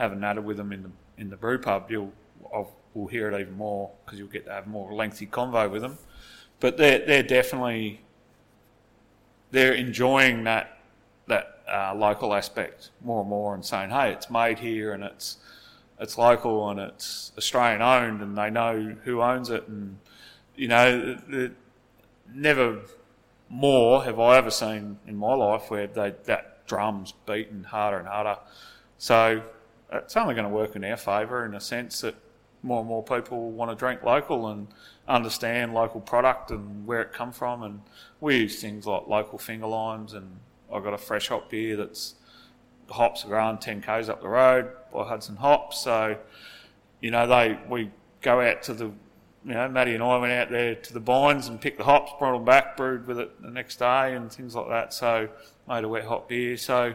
have 0.00 0.12
a 0.12 0.16
natter 0.16 0.40
with 0.40 0.56
them 0.56 0.72
in 0.72 0.82
the 0.82 0.90
in 1.18 1.30
the 1.30 1.36
brew 1.36 1.58
pub, 1.58 1.90
you'll 1.90 2.12
I'll, 2.52 2.72
we'll 2.94 3.06
hear 3.06 3.30
it 3.30 3.40
even 3.40 3.56
more 3.56 3.90
because 4.04 4.18
you'll 4.18 4.28
get 4.28 4.46
to 4.46 4.52
have 4.52 4.66
more 4.66 4.92
lengthy 4.92 5.26
convo 5.26 5.70
with 5.70 5.82
them. 5.82 5.98
But 6.58 6.76
they're 6.76 7.04
they're 7.04 7.22
definitely 7.22 8.00
they're 9.50 9.74
enjoying 9.74 10.44
that 10.44 10.78
that 11.26 11.62
uh, 11.70 11.94
local 11.94 12.34
aspect 12.34 12.90
more 13.02 13.20
and 13.20 13.30
more 13.30 13.54
and 13.54 13.64
saying, 13.64 13.90
"Hey, 13.90 14.12
it's 14.12 14.30
made 14.30 14.58
here 14.58 14.92
and 14.92 15.04
it's 15.04 15.38
it's 15.98 16.16
local 16.16 16.70
and 16.70 16.80
it's 16.80 17.32
Australian 17.36 17.82
owned 17.82 18.22
and 18.22 18.36
they 18.36 18.50
know 18.50 18.96
who 19.04 19.20
owns 19.20 19.50
it 19.50 19.68
and 19.68 19.98
you 20.60 20.68
know, 20.68 21.16
never 22.34 22.80
more 23.48 24.04
have 24.04 24.20
I 24.20 24.36
ever 24.36 24.50
seen 24.50 24.98
in 25.06 25.16
my 25.16 25.34
life 25.34 25.70
where 25.70 25.86
they, 25.86 26.14
that 26.24 26.66
drum's 26.66 27.14
beating 27.26 27.64
harder 27.64 27.98
and 27.98 28.06
harder. 28.06 28.36
So 28.98 29.42
it's 29.92 30.16
only 30.16 30.34
going 30.34 30.48
to 30.48 30.54
work 30.54 30.76
in 30.76 30.84
our 30.84 30.96
favour 30.96 31.44
in 31.44 31.54
a 31.54 31.60
sense 31.60 32.00
that 32.02 32.14
more 32.62 32.80
and 32.80 32.88
more 32.88 33.02
people 33.02 33.50
want 33.50 33.70
to 33.70 33.74
drink 33.74 34.02
local 34.02 34.48
and 34.48 34.68
understand 35.08 35.74
local 35.74 36.00
product 36.00 36.50
and 36.50 36.86
where 36.86 37.00
it 37.00 37.12
come 37.12 37.32
from. 37.32 37.62
And 37.62 37.80
we 38.20 38.36
use 38.36 38.60
things 38.60 38.86
like 38.86 39.06
local 39.08 39.38
finger 39.38 39.66
limes, 39.66 40.14
and 40.14 40.38
I've 40.72 40.84
got 40.84 40.94
a 40.94 40.98
fresh 40.98 41.28
hop 41.28 41.50
beer 41.50 41.76
that's 41.76 42.14
hops 42.90 43.24
are 43.24 43.28
grown 43.28 43.56
10 43.58 43.82
k's 43.82 44.08
up 44.08 44.20
the 44.20 44.28
road 44.28 44.68
by 44.92 45.04
Hudson 45.04 45.36
Hops. 45.36 45.78
So, 45.78 46.16
you 47.00 47.10
know, 47.10 47.26
they 47.26 47.58
we 47.68 47.90
go 48.20 48.40
out 48.40 48.62
to 48.64 48.74
the, 48.74 48.86
you 49.44 49.54
know, 49.54 49.68
Matty 49.68 49.94
and 49.94 50.02
I 50.02 50.18
went 50.18 50.32
out 50.32 50.50
there 50.50 50.74
to 50.74 50.92
the 50.92 51.00
bines 51.00 51.48
and 51.48 51.60
picked 51.60 51.78
the 51.78 51.84
hops, 51.84 52.12
brought 52.18 52.32
them 52.32 52.44
back, 52.44 52.76
brewed 52.76 53.06
with 53.06 53.18
it 53.18 53.40
the 53.42 53.50
next 53.50 53.76
day, 53.76 54.14
and 54.14 54.30
things 54.30 54.54
like 54.54 54.68
that. 54.68 54.92
So, 54.92 55.28
made 55.68 55.84
a 55.84 55.88
wet 55.88 56.04
hop 56.04 56.28
beer. 56.28 56.56
So, 56.56 56.94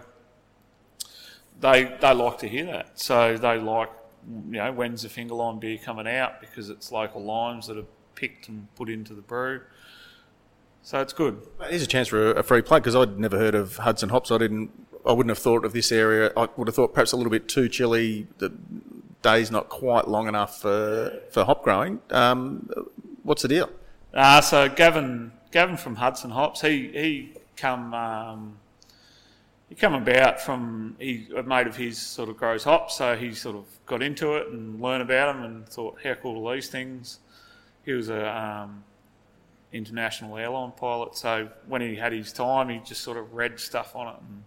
they 1.60 1.96
they 2.00 2.14
like 2.14 2.38
to 2.40 2.48
hear 2.48 2.66
that. 2.66 3.00
So 3.00 3.38
they 3.38 3.58
like, 3.58 3.90
you 4.50 4.58
know, 4.58 4.72
when's 4.72 5.04
the 5.04 5.10
finger 5.10 5.36
lime 5.36 5.60
beer 5.60 5.78
coming 5.78 6.08
out 6.08 6.42
because 6.42 6.70
it's 6.70 6.92
local 6.92 7.24
limes 7.24 7.68
that 7.68 7.78
are 7.78 7.86
picked 8.16 8.48
and 8.48 8.68
put 8.76 8.90
into 8.90 9.14
the 9.14 9.22
brew. 9.22 9.62
So 10.82 11.02
it's 11.02 11.14
good. 11.14 11.42
Here's 11.68 11.82
a 11.82 11.88
chance 11.88 12.10
for 12.10 12.32
a 12.32 12.44
free 12.44 12.62
plug 12.62 12.84
because 12.84 12.96
I'd 12.96 13.18
never 13.20 13.38
heard 13.38 13.56
of 13.56 13.78
Hudson 13.78 14.10
hops. 14.10 14.32
I 14.32 14.38
didn't. 14.38 14.72
I 15.06 15.12
wouldn't 15.12 15.30
have 15.30 15.40
thought 15.40 15.66
of 15.66 15.74
this 15.74 15.92
area. 15.92 16.32
I 16.36 16.48
would 16.58 16.68
have 16.68 16.76
thought 16.76 16.94
perhaps 16.94 17.12
a 17.12 17.18
little 17.18 17.32
bit 17.32 17.48
too 17.48 17.70
chilly. 17.70 18.28
The 18.40 18.52
day's 19.22 19.52
not 19.52 19.70
quite 19.70 20.08
long 20.08 20.28
enough 20.28 20.62
for 20.62 21.22
for 21.32 21.44
hop 21.44 21.64
growing. 21.64 22.02
Um, 22.12 22.70
what's 23.24 23.42
the 23.42 23.48
deal? 23.48 23.70
Uh, 24.14 24.42
so 24.42 24.70
Gavin 24.70 25.32
Gavin 25.52 25.78
from 25.78 25.96
Hudson 25.96 26.32
Hops, 26.32 26.62
he 26.62 26.90
he 26.94 27.34
come 27.58 27.94
um, 27.94 28.58
he 29.76 29.82
come 29.82 29.94
about 29.94 30.40
from 30.40 30.96
he 31.00 31.28
a 31.36 31.44
mate 31.44 31.68
of 31.68 31.76
his 31.76 31.98
sort 31.98 32.30
of 32.30 32.38
grows 32.38 32.64
hops, 32.64 32.96
so 32.96 33.16
he 33.16 33.34
sort 33.34 33.58
of 33.58 33.66
got 33.86 34.02
into 34.02 34.36
it 34.36 34.48
and 34.48 34.82
learned 34.82 35.02
about 35.02 35.34
them 35.34 35.44
and 35.44 35.68
thought 35.68 35.98
how 36.04 36.14
cool 36.14 36.48
are 36.48 36.56
these 36.56 36.70
things. 36.70 37.20
He 37.84 37.92
was 37.92 38.10
a 38.10 38.26
um, 38.36 38.84
international 39.74 40.38
airline 40.38 40.72
pilot, 40.72 41.16
so 41.18 41.50
when 41.68 41.82
he 41.82 41.96
had 41.96 42.14
his 42.14 42.32
time, 42.32 42.70
he 42.70 42.80
just 42.80 43.02
sort 43.02 43.18
of 43.18 43.34
read 43.34 43.60
stuff 43.60 43.96
on 43.96 44.08
it 44.08 44.16
and 44.22 44.44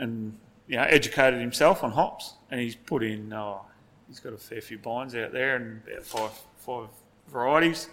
and 0.00 0.38
you 0.66 0.76
know 0.76 0.84
educated 0.84 1.40
himself 1.40 1.84
on 1.84 1.92
hops, 1.92 2.34
and 2.50 2.60
he's 2.60 2.76
put 2.76 3.02
in. 3.02 3.32
Oh, 3.32 3.62
he's 4.08 4.20
got 4.20 4.32
a 4.32 4.38
fair 4.38 4.60
few 4.60 4.78
bines 4.78 5.14
out 5.14 5.32
there 5.32 5.56
and 5.56 5.82
about 5.86 6.04
five 6.04 6.30
five 6.56 6.88
varieties, 7.28 7.90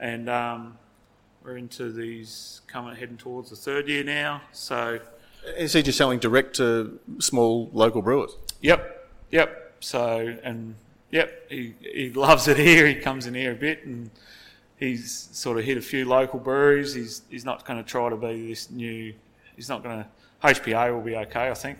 and 0.00 0.28
um, 0.28 0.78
we're 1.44 1.56
into 1.56 1.92
these 1.92 2.60
coming 2.66 2.96
heading 2.96 3.16
towards 3.16 3.50
the 3.50 3.56
third 3.56 3.88
year 3.88 4.02
now. 4.02 4.42
So, 4.52 5.00
Is 5.56 5.72
he 5.72 5.82
just 5.82 5.98
selling 5.98 6.18
direct 6.18 6.56
to 6.56 6.98
small 7.18 7.70
local 7.72 8.02
brewers? 8.02 8.36
yep, 8.60 9.08
yep. 9.30 9.74
So, 9.80 10.36
and 10.42 10.74
yep, 11.10 11.50
he 11.50 11.74
he 11.80 12.10
loves 12.10 12.48
it 12.48 12.56
here. 12.56 12.86
He 12.86 12.94
comes 12.96 13.26
in 13.26 13.34
here 13.34 13.52
a 13.52 13.56
bit, 13.56 13.84
and 13.84 14.10
he's 14.76 15.28
sort 15.32 15.58
of 15.58 15.64
hit 15.64 15.78
a 15.78 15.82
few 15.82 16.04
local 16.04 16.38
breweries. 16.38 16.94
He's 16.94 17.22
he's 17.30 17.44
not 17.44 17.64
going 17.64 17.82
to 17.82 17.88
try 17.88 18.08
to 18.08 18.16
be 18.16 18.48
this 18.48 18.70
new. 18.70 19.14
He's 19.56 19.68
not 19.68 19.82
going 19.82 19.98
to. 19.98 20.06
HPA 20.42 20.94
will 20.94 21.02
be 21.02 21.16
okay, 21.16 21.50
I 21.50 21.54
think. 21.54 21.78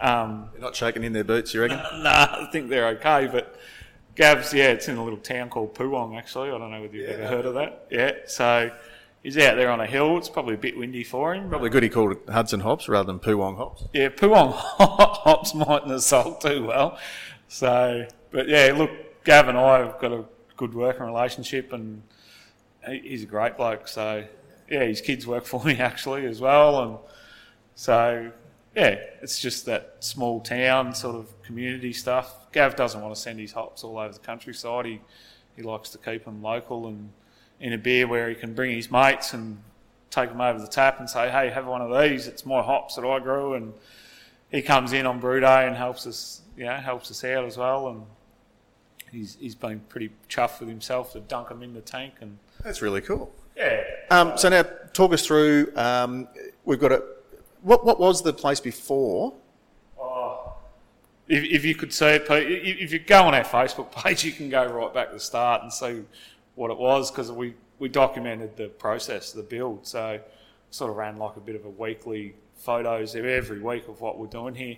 Um, 0.00 0.50
They're 0.52 0.60
not 0.60 0.76
shaking 0.76 1.02
in 1.02 1.12
their 1.12 1.24
boots, 1.24 1.52
you 1.52 1.62
reckon? 1.62 1.78
nah, 2.02 2.28
I 2.30 2.48
think 2.52 2.68
they're 2.68 2.86
okay. 2.90 3.26
But 3.26 3.58
Gav's, 4.14 4.52
yeah, 4.54 4.68
it's 4.68 4.88
in 4.88 4.96
a 4.96 5.02
little 5.02 5.18
town 5.18 5.50
called 5.50 5.74
Poowong, 5.74 6.16
actually. 6.16 6.50
I 6.50 6.58
don't 6.58 6.70
know 6.70 6.80
whether 6.80 6.96
you've 6.96 7.10
ever 7.10 7.26
heard 7.26 7.46
of 7.46 7.54
that. 7.54 7.86
Yeah, 7.90 8.12
so 8.26 8.70
he's 9.22 9.36
out 9.38 9.56
there 9.56 9.70
on 9.70 9.80
a 9.80 9.86
hill. 9.86 10.16
It's 10.18 10.28
probably 10.28 10.54
a 10.54 10.58
bit 10.58 10.76
windy 10.76 11.04
for 11.04 11.34
him. 11.34 11.48
Probably 11.48 11.70
good 11.70 11.82
he 11.82 11.88
called 11.88 12.12
it 12.12 12.28
Hudson 12.28 12.60
hops 12.60 12.88
rather 12.88 13.06
than 13.06 13.18
Poowong 13.18 13.56
hops. 13.56 13.84
Yeah, 13.92 14.08
Poowong 14.08 14.52
hops 14.54 15.54
mightn't 15.54 15.90
have 15.90 16.02
sold 16.02 16.40
too 16.40 16.66
well. 16.66 16.98
So, 17.48 18.06
but 18.30 18.48
yeah, 18.48 18.72
look, 18.76 18.90
Gav 19.24 19.48
and 19.48 19.58
I 19.58 19.78
have 19.78 19.98
got 19.98 20.12
a 20.12 20.24
good 20.56 20.74
working 20.74 21.04
relationship, 21.04 21.72
and 21.72 22.02
he's 22.88 23.22
a 23.22 23.26
great 23.26 23.56
bloke. 23.56 23.88
So, 23.88 24.24
yeah, 24.70 24.84
his 24.84 25.00
kids 25.00 25.26
work 25.26 25.44
for 25.44 25.62
me 25.64 25.78
actually 25.78 26.26
as 26.26 26.40
well, 26.40 26.82
and 26.82 26.98
so 27.74 28.32
yeah, 28.74 28.96
it's 29.22 29.40
just 29.40 29.66
that 29.66 29.96
small 30.00 30.40
town 30.40 30.94
sort 30.94 31.16
of 31.16 31.42
community 31.42 31.92
stuff. 31.92 32.52
Gav 32.52 32.76
doesn't 32.76 33.00
want 33.00 33.14
to 33.14 33.20
send 33.20 33.40
his 33.40 33.52
hops 33.52 33.82
all 33.82 33.98
over 33.98 34.12
the 34.12 34.20
countryside. 34.20 34.86
He 34.86 35.00
he 35.56 35.62
likes 35.62 35.90
to 35.90 35.98
keep 35.98 36.24
them 36.24 36.40
local 36.40 36.86
and 36.86 37.10
in 37.60 37.72
a 37.72 37.78
beer 37.78 38.06
where 38.06 38.28
he 38.28 38.34
can 38.34 38.54
bring 38.54 38.74
his 38.74 38.90
mates 38.90 39.34
and 39.34 39.58
take 40.10 40.30
them 40.30 40.40
over 40.40 40.58
the 40.60 40.66
tap 40.68 41.00
and 41.00 41.08
say, 41.10 41.28
"Hey, 41.30 41.50
have 41.50 41.66
one 41.66 41.82
of 41.82 42.00
these. 42.00 42.26
It's 42.26 42.46
my 42.46 42.62
hops 42.62 42.96
that 42.96 43.04
I 43.04 43.18
grew." 43.18 43.54
And 43.54 43.72
he 44.50 44.62
comes 44.62 44.92
in 44.92 45.06
on 45.06 45.20
brew 45.20 45.40
day 45.40 45.66
and 45.66 45.76
helps 45.76 46.06
us, 46.06 46.42
you 46.56 46.64
know, 46.64 46.74
helps 46.74 47.10
us 47.10 47.22
out 47.24 47.44
as 47.44 47.56
well. 47.56 47.88
And 47.88 48.02
he's 49.10 49.36
he's 49.40 49.54
been 49.54 49.80
pretty 49.88 50.10
chuffed 50.28 50.60
with 50.60 50.68
himself 50.68 51.12
to 51.12 51.20
dunk 51.20 51.48
them 51.48 51.62
in 51.62 51.74
the 51.74 51.80
tank. 51.80 52.14
And 52.20 52.38
That's 52.62 52.80
really 52.82 53.00
cool. 53.00 53.32
yeah, 53.56 53.82
Um, 54.10 54.38
so 54.38 54.48
now, 54.48 54.62
talk 54.92 55.12
us 55.12 55.26
through. 55.26 55.72
Um, 55.76 56.28
we've 56.64 56.80
got 56.80 56.92
a. 56.92 57.02
What 57.62 57.84
what 57.84 57.98
was 57.98 58.22
the 58.22 58.32
place 58.32 58.60
before? 58.60 59.34
if, 61.28 61.44
if 61.44 61.64
you 61.64 61.74
could 61.74 61.92
see 61.92 62.06
it, 62.06 62.22
if 62.30 62.78
if 62.78 62.92
you 62.92 62.98
go 63.00 63.24
on 63.24 63.34
our 63.34 63.44
Facebook 63.44 63.92
page, 63.92 64.24
you 64.24 64.32
can 64.32 64.48
go 64.48 64.64
right 64.66 64.94
back 64.94 65.08
to 65.08 65.14
the 65.14 65.20
start 65.20 65.62
and 65.62 65.72
see 65.72 66.02
what 66.58 66.70
it 66.70 66.76
was 66.78 67.10
because 67.10 67.30
we, 67.30 67.54
we 67.78 67.88
documented 67.88 68.56
the 68.56 68.68
process, 68.68 69.32
the 69.32 69.42
build. 69.42 69.86
So 69.86 70.20
sort 70.70 70.90
of 70.90 70.96
ran 70.96 71.16
like 71.16 71.36
a 71.36 71.40
bit 71.40 71.54
of 71.54 71.64
a 71.64 71.70
weekly 71.70 72.34
photos 72.56 73.14
every 73.14 73.60
week 73.60 73.88
of 73.88 74.00
what 74.00 74.18
we're 74.18 74.26
doing 74.26 74.54
here. 74.54 74.76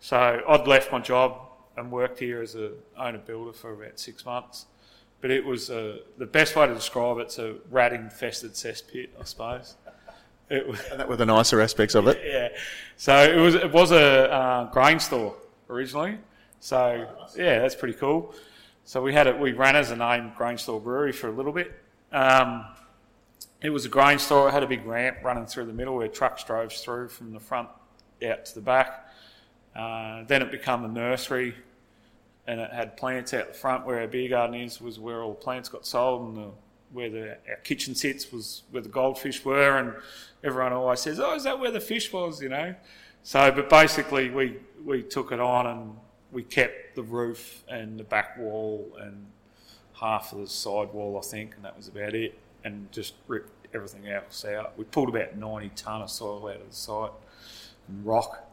So 0.00 0.40
I'd 0.48 0.66
left 0.68 0.92
my 0.92 1.00
job 1.00 1.40
and 1.76 1.90
worked 1.90 2.20
here 2.20 2.40
as 2.40 2.54
a 2.54 2.70
owner 2.96 3.18
builder 3.18 3.52
for 3.52 3.72
about 3.72 3.98
six 3.98 4.24
months. 4.24 4.66
But 5.20 5.32
it 5.32 5.44
was 5.44 5.68
uh, 5.68 5.98
the 6.16 6.26
best 6.26 6.54
way 6.54 6.68
to 6.68 6.74
describe 6.74 7.18
it's 7.18 7.38
a 7.40 7.56
rat 7.70 7.92
infested 7.92 8.52
cesspit, 8.52 9.08
I 9.20 9.24
suppose. 9.24 9.74
It 10.48 10.66
was, 10.66 10.80
And 10.90 11.00
that 11.00 11.08
were 11.08 11.16
the 11.16 11.26
nicer 11.26 11.60
aspects 11.60 11.96
of 11.96 12.06
it. 12.06 12.22
yeah. 12.24 12.48
So 12.96 13.16
it 13.16 13.36
was 13.36 13.54
it 13.56 13.72
was 13.72 13.90
a 13.90 14.32
uh, 14.32 14.70
grain 14.70 15.00
store 15.00 15.34
originally. 15.68 16.18
So 16.60 17.06
yeah, 17.36 17.58
that's 17.58 17.74
pretty 17.74 17.94
cool. 17.98 18.34
So 18.88 19.02
we 19.02 19.12
had 19.12 19.26
it. 19.26 19.38
We 19.38 19.52
ran 19.52 19.76
as 19.76 19.90
a 19.90 19.96
name 19.96 20.32
Grain 20.34 20.56
Store 20.56 20.80
Brewery 20.80 21.12
for 21.12 21.28
a 21.28 21.30
little 21.30 21.52
bit. 21.52 21.78
Um, 22.10 22.64
it 23.60 23.68
was 23.68 23.84
a 23.84 23.88
grain 23.90 24.18
store. 24.18 24.48
It 24.48 24.52
had 24.52 24.62
a 24.62 24.66
big 24.66 24.86
ramp 24.86 25.18
running 25.22 25.44
through 25.44 25.66
the 25.66 25.74
middle 25.74 25.94
where 25.96 26.08
trucks 26.08 26.42
drove 26.42 26.72
through 26.72 27.08
from 27.08 27.34
the 27.34 27.38
front 27.38 27.68
out 28.26 28.46
to 28.46 28.54
the 28.54 28.62
back. 28.62 29.12
Uh, 29.76 30.24
then 30.26 30.40
it 30.40 30.50
became 30.50 30.86
a 30.86 30.88
nursery, 30.88 31.54
and 32.46 32.60
it 32.60 32.70
had 32.72 32.96
plants 32.96 33.34
out 33.34 33.48
the 33.48 33.52
front 33.52 33.84
where 33.84 34.00
our 34.00 34.06
beer 34.06 34.30
garden 34.30 34.58
is. 34.58 34.80
Was 34.80 34.98
where 34.98 35.22
all 35.22 35.34
the 35.34 35.40
plants 35.40 35.68
got 35.68 35.84
sold, 35.84 36.26
and 36.26 36.36
the, 36.38 36.50
where 36.90 37.10
the 37.10 37.36
our 37.46 37.56
kitchen 37.64 37.94
sits 37.94 38.32
was 38.32 38.62
where 38.70 38.82
the 38.82 38.88
goldfish 38.88 39.44
were. 39.44 39.76
And 39.76 39.92
everyone 40.42 40.72
always 40.72 41.00
says, 41.00 41.20
"Oh, 41.20 41.34
is 41.34 41.44
that 41.44 41.60
where 41.60 41.70
the 41.70 41.78
fish 41.78 42.10
was?" 42.10 42.40
You 42.40 42.48
know. 42.48 42.74
So, 43.22 43.52
but 43.52 43.68
basically, 43.68 44.30
we 44.30 44.56
we 44.82 45.02
took 45.02 45.30
it 45.30 45.40
on 45.40 45.66
and 45.66 45.96
we 46.32 46.42
kept 46.42 46.94
the 46.94 47.02
roof 47.02 47.64
and 47.68 47.98
the 47.98 48.04
back 48.04 48.38
wall 48.38 48.90
and 49.00 49.26
half 49.94 50.32
of 50.32 50.38
the 50.38 50.46
side 50.46 50.92
wall, 50.92 51.20
I 51.22 51.26
think, 51.26 51.54
and 51.56 51.64
that 51.64 51.76
was 51.76 51.88
about 51.88 52.14
it. 52.14 52.38
And 52.64 52.90
just 52.92 53.14
ripped 53.28 53.66
everything 53.74 54.08
else 54.08 54.44
out. 54.44 54.76
We 54.76 54.84
pulled 54.84 55.08
about 55.08 55.36
ninety 55.36 55.70
ton 55.74 56.02
of 56.02 56.10
soil 56.10 56.48
out 56.48 56.56
of 56.56 56.68
the 56.68 56.74
site 56.74 57.12
and 57.86 58.04
rock, 58.04 58.50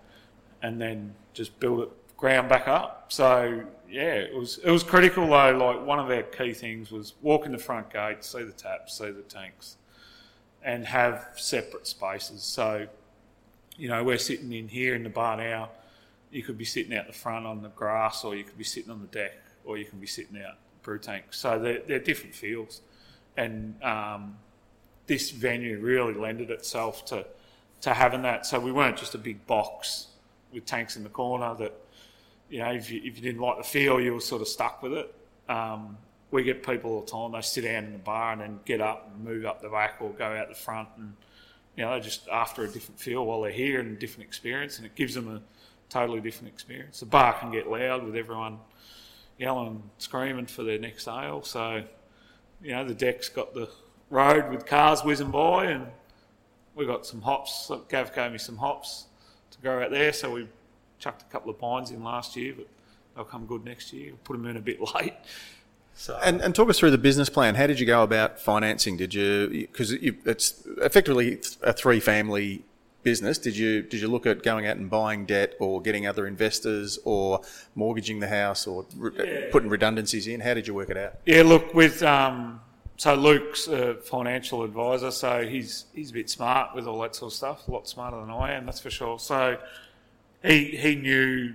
and 0.62 0.80
then 0.80 1.16
just 1.34 1.60
built 1.60 1.82
it 1.82 1.90
ground 2.18 2.50
back 2.50 2.68
up. 2.68 3.06
So 3.10 3.64
yeah, 3.90 4.14
it 4.14 4.36
was 4.36 4.60
it 4.60 4.72
was 4.72 4.84
critical 4.84 5.28
though. 5.28 5.52
Like 5.52 5.86
one 5.86 6.00
of 6.00 6.10
our 6.10 6.24
key 6.24 6.54
things 6.54 6.92
was 6.92 7.14
walk 7.22 7.46
in 7.46 7.52
the 7.52 7.58
front 7.58 7.92
gate, 7.92 8.24
see 8.24 8.44
the 8.44 8.52
taps, 8.52 8.98
see 8.98 9.12
the 9.12 9.22
tanks, 9.22 9.78
and 10.64 10.86
have 10.86 11.30
separate 11.36 11.88
spaces. 11.88 12.42
So 12.44 12.88
you 13.78 13.90
know, 13.90 14.04
we're 14.04 14.18
sitting 14.18 14.54
in 14.54 14.68
here 14.68 14.96
in 14.96 15.04
the 15.04 15.10
bar 15.10 15.38
now. 15.38 15.70
You 16.36 16.44
could 16.44 16.58
be 16.58 16.66
sitting 16.66 16.94
out 16.98 17.08
the 17.08 17.14
front 17.14 17.46
on 17.46 17.62
the 17.62 17.70
grass, 17.70 18.26
or 18.26 18.36
you 18.36 18.44
could 18.44 18.58
be 18.58 18.66
sitting 18.66 18.92
on 18.92 19.00
the 19.00 19.08
deck, 19.08 19.38
or 19.64 19.78
you 19.78 19.86
can 19.86 20.00
be 20.00 20.08
sitting 20.08 20.38
out 20.42 20.56
brew 20.84 21.00
tank. 21.00 21.28
So 21.30 21.58
they're, 21.58 21.82
they're 21.88 22.00
different 22.00 22.36
feels, 22.36 22.82
and 23.38 23.82
um, 23.82 24.36
this 25.08 25.32
venue 25.32 25.80
really 25.80 26.14
lended 26.14 26.50
itself 26.50 27.06
to 27.06 27.26
to 27.82 27.94
having 27.94 28.22
that. 28.24 28.46
So 28.46 28.60
we 28.60 28.74
weren't 28.74 28.98
just 28.98 29.16
a 29.16 29.18
big 29.18 29.48
box 29.48 30.08
with 30.52 30.66
tanks 30.66 30.98
in 30.98 31.04
the 31.04 31.10
corner 31.10 31.56
that 31.56 31.74
you 32.50 32.60
know 32.60 32.72
if 32.74 32.92
you, 32.92 33.00
if 33.00 33.16
you 33.16 33.22
didn't 33.22 33.40
like 33.40 33.58
the 33.58 33.64
feel, 33.64 34.02
you 34.02 34.14
were 34.14 34.20
sort 34.20 34.42
of 34.42 34.50
stuck 34.50 34.84
with 34.84 34.92
it. 34.92 35.16
Um, 35.48 35.98
we 36.32 36.44
get 36.44 36.66
people 36.66 36.92
all 36.92 37.02
the 37.02 37.12
time. 37.12 37.32
They 37.32 37.42
sit 37.42 37.64
down 37.64 37.86
in 37.86 37.94
the 37.94 38.00
bar 38.00 38.34
and 38.34 38.42
then 38.42 38.60
get 38.66 38.82
up 38.82 39.10
and 39.10 39.24
move 39.24 39.46
up 39.46 39.62
the 39.62 39.70
back 39.70 40.02
or 40.02 40.10
go 40.10 40.26
out 40.26 40.50
the 40.50 40.56
front 40.56 40.90
and 40.98 41.14
you 41.76 41.84
know, 41.84 41.92
they're 41.92 42.00
just 42.00 42.28
after 42.30 42.64
a 42.64 42.68
different 42.70 43.00
feel 43.00 43.26
while 43.26 43.42
they're 43.42 43.52
here 43.52 43.80
and 43.80 43.98
a 43.98 44.00
different 44.00 44.28
experience, 44.28 44.78
and 44.78 44.86
it 44.86 44.96
gives 44.96 45.14
them 45.14 45.28
a 45.28 45.42
totally 45.90 46.22
different 46.22 46.54
experience. 46.54 47.00
The 47.00 47.06
bar 47.06 47.34
can 47.40 47.52
get 47.52 47.68
loud 47.68 48.04
with 48.04 48.16
everyone 48.16 48.60
yelling 49.38 49.68
and 49.68 49.84
screaming 49.98 50.46
for 50.46 50.64
their 50.64 50.80
next 50.80 51.08
ale, 51.08 51.44
so 51.44 51.84
you 52.62 52.72
know 52.72 52.86
the 52.86 52.94
deck's 52.94 53.30
got 53.30 53.54
the 53.54 53.70
road 54.10 54.50
with 54.50 54.66
cars 54.66 55.04
whizzing 55.04 55.32
by, 55.32 55.66
and 55.66 55.88
we 56.76 56.86
got 56.86 57.06
some 57.06 57.22
hops. 57.22 57.72
Gav 57.90 58.14
gave 58.14 58.32
me 58.32 58.38
some 58.38 58.58
hops 58.58 59.06
to 59.52 59.60
grow 59.60 59.84
out 59.84 59.92
there, 59.92 60.14
so 60.14 60.32
we 60.32 60.48
chucked 61.00 61.22
a 61.22 61.26
couple 61.26 61.52
of 61.52 61.60
pines 61.60 61.92
in 61.92 62.04
last 62.04 62.36
year, 62.36 62.54
but 62.56 62.68
they'll 63.16 63.26
come 63.26 63.46
good 63.46 63.66
next 63.66 63.94
year. 63.94 64.14
Put 64.24 64.34
them 64.38 64.46
in 64.46 64.58
a 64.58 64.62
bit 64.62 64.80
late. 64.96 65.14
So 65.96 66.20
And, 66.24 66.42
and 66.42 66.54
talk 66.54 66.70
us 66.70 66.78
through 66.78 66.92
the 66.92 66.98
business 66.98 67.30
plan. 67.30 67.56
How 67.56 67.68
did 67.68 67.80
you 67.80 67.86
go 67.86 68.04
about 68.04 68.40
financing? 68.40 68.98
Did 68.98 69.14
you 69.14 69.48
because 69.50 69.92
it's 69.92 70.68
effectively 70.78 71.40
a 71.64 71.72
three 71.72 72.02
family 72.02 72.64
business? 73.06 73.38
Did 73.38 73.56
you 73.56 73.84
did 73.84 74.02
you 74.02 74.10
look 74.10 74.26
at 74.26 74.44
going 74.44 74.68
out 74.68 74.76
and 74.76 74.90
buying 74.90 75.26
debt 75.26 75.54
or 75.60 75.82
getting 75.82 76.06
other 76.06 76.28
investors 76.28 77.00
or 77.06 77.40
mortgaging 77.76 78.20
the 78.20 78.28
house 78.28 78.68
or 78.68 78.86
re- 78.98 79.48
putting 79.54 79.70
redundancies 79.70 80.28
in? 80.28 80.42
How 80.42 80.54
did 80.54 80.68
you 80.68 80.74
work 80.74 80.90
it 80.90 80.98
out? 80.98 81.14
Yeah, 81.26 81.44
look, 81.44 81.74
with 81.74 82.04
um, 82.04 82.60
so 82.98 83.16
Luke's 83.16 83.68
a 83.68 83.96
financial 83.96 84.64
advisor, 84.64 85.12
so 85.12 85.48
he's 85.48 85.86
he's 85.94 86.10
a 86.10 86.14
bit 86.14 86.30
smart 86.30 86.76
with 86.76 86.88
all 86.88 87.00
that 87.02 87.16
sort 87.16 87.32
of 87.32 87.38
stuff, 87.38 87.68
a 87.70 87.72
lot 87.72 87.88
smarter 87.88 88.18
than 88.18 88.32
I 88.32 88.54
am, 88.54 88.66
that's 88.66 88.82
for 88.82 88.90
sure. 88.90 89.20
So 89.20 89.58
he 90.44 90.66
he 90.76 90.96
knew, 90.96 91.54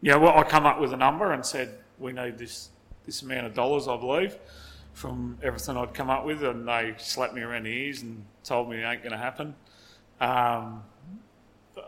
you 0.00 0.10
know, 0.10 0.18
well, 0.18 0.36
I 0.36 0.42
come 0.42 0.66
up 0.66 0.80
with 0.80 0.92
a 0.92 0.96
number 0.96 1.32
and 1.32 1.46
said 1.46 1.78
we 2.00 2.12
need 2.12 2.38
this 2.38 2.70
this 3.04 3.22
amount 3.22 3.46
of 3.46 3.54
dollars, 3.54 3.86
I 3.86 3.96
believe, 3.96 4.36
from 4.94 5.38
everything 5.42 5.76
I'd 5.76 5.94
come 5.94 6.10
up 6.10 6.24
with, 6.24 6.42
and 6.42 6.66
they 6.66 6.94
slapped 6.98 7.34
me 7.34 7.42
around 7.42 7.64
the 7.64 7.70
ears 7.70 8.02
and 8.02 8.24
told 8.42 8.70
me 8.70 8.78
it 8.78 8.84
ain't 8.84 9.02
going 9.02 9.12
to 9.12 9.18
happen. 9.18 9.54
Um, 10.20 10.82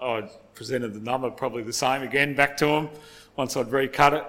I 0.01 0.29
presented 0.55 0.95
the 0.95 1.01
number 1.01 1.31
probably 1.31 1.63
the 1.63 1.73
same 1.73 2.03
again 2.03 2.35
back 2.35 2.57
to 2.59 2.67
him 2.67 2.89
once 3.37 3.57
I'd 3.57 3.71
recut 3.71 4.15
it. 4.15 4.25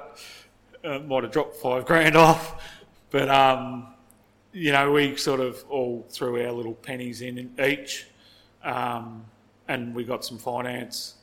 Uh, 0.84 1.00
might 1.00 1.24
have 1.24 1.32
dropped 1.32 1.56
five 1.58 1.86
grand 1.86 2.16
off, 2.16 2.64
but 3.10 3.30
um, 3.30 3.88
you 4.54 4.72
know 4.72 4.92
we 4.92 5.18
sort 5.18 5.42
of 5.42 5.64
all 5.70 6.06
threw 6.10 6.46
our 6.46 6.52
little 6.52 6.76
pennies 6.76 7.22
in 7.22 7.52
each, 7.62 8.08
um, 8.64 9.26
and 9.68 9.94
we 9.94 10.04
got 10.04 10.24
some 10.24 10.38
finance, 10.38 11.16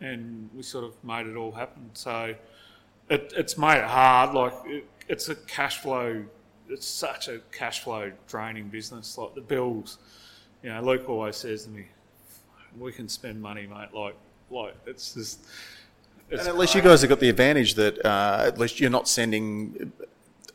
and 0.00 0.48
we 0.54 0.62
sort 0.62 0.84
of 0.84 0.92
made 1.02 1.26
it 1.26 1.34
all 1.34 1.50
happen. 1.50 1.90
So 1.94 2.34
it, 3.08 3.32
it's 3.36 3.58
made 3.58 3.78
it 3.78 3.84
hard. 3.84 4.34
Like 4.34 4.54
it, 4.66 4.86
it's 5.08 5.28
a 5.28 5.34
cash 5.34 5.78
flow. 5.78 6.24
It's 6.68 6.86
such 6.86 7.28
a 7.28 7.40
cash 7.50 7.80
flow 7.80 8.12
draining 8.28 8.68
business. 8.68 9.18
Like 9.18 9.34
the 9.34 9.40
bills, 9.40 9.98
you 10.62 10.70
know. 10.70 10.80
Luke 10.80 11.08
always 11.08 11.36
says 11.36 11.64
to 11.64 11.70
me, 11.70 11.86
"We 12.78 12.92
can 12.92 13.08
spend 13.08 13.40
money, 13.40 13.66
mate. 13.66 13.94
Like, 13.94 14.16
like 14.50 14.74
it's 14.86 15.14
just." 15.14 15.40
It's 16.30 16.40
And 16.40 16.48
at 16.48 16.56
least 16.56 16.74
you 16.74 16.80
guys 16.80 17.02
have 17.02 17.10
got 17.10 17.20
the 17.20 17.28
advantage 17.28 17.74
that 17.74 18.04
uh, 18.04 18.44
at 18.46 18.58
least 18.58 18.80
you're 18.80 18.90
not 18.90 19.08
sending 19.08 19.92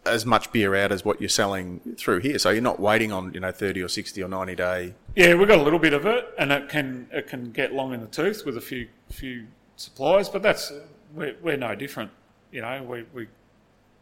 as 0.05 0.26
much 0.26 0.51
beer 0.51 0.76
out 0.76 0.91
as 0.91 1.05
what 1.05 1.22
you're 1.22 1.30
selling 1.30 1.80
through 1.97 2.20
here. 2.20 2.39
So 2.39 2.49
you're 2.49 2.61
not 2.61 2.80
waiting 2.80 3.11
on 3.11 3.34
you 3.34 3.39
know 3.39 3.51
30 3.51 3.84
or 3.84 3.88
60 3.88 4.22
or 4.24 4.28
90 4.28 4.55
day. 4.55 4.93
Yeah, 5.15 5.36
we've 5.36 5.47
got 5.47 5.59
a 5.59 5.63
little 5.63 5.80
bit 5.80 5.93
of 5.93 6.05
it, 6.05 6.34
and 6.38 6.51
it 6.51 6.70
can 6.70 7.07
it 7.11 7.28
can 7.28 7.51
get 7.51 7.74
long 7.74 7.93
in 7.93 8.01
the 8.01 8.07
tooth 8.07 8.45
with 8.45 8.57
a 8.57 8.61
few 8.61 8.88
few 9.09 9.47
suppliers, 9.76 10.30
but 10.30 10.41
that's 10.41 10.72
we're, 11.13 11.36
we're 11.41 11.57
no 11.57 11.76
different. 11.76 12.11
You 12.51 12.61
know, 12.61 12.84
we, 12.84 13.05
we 13.13 13.28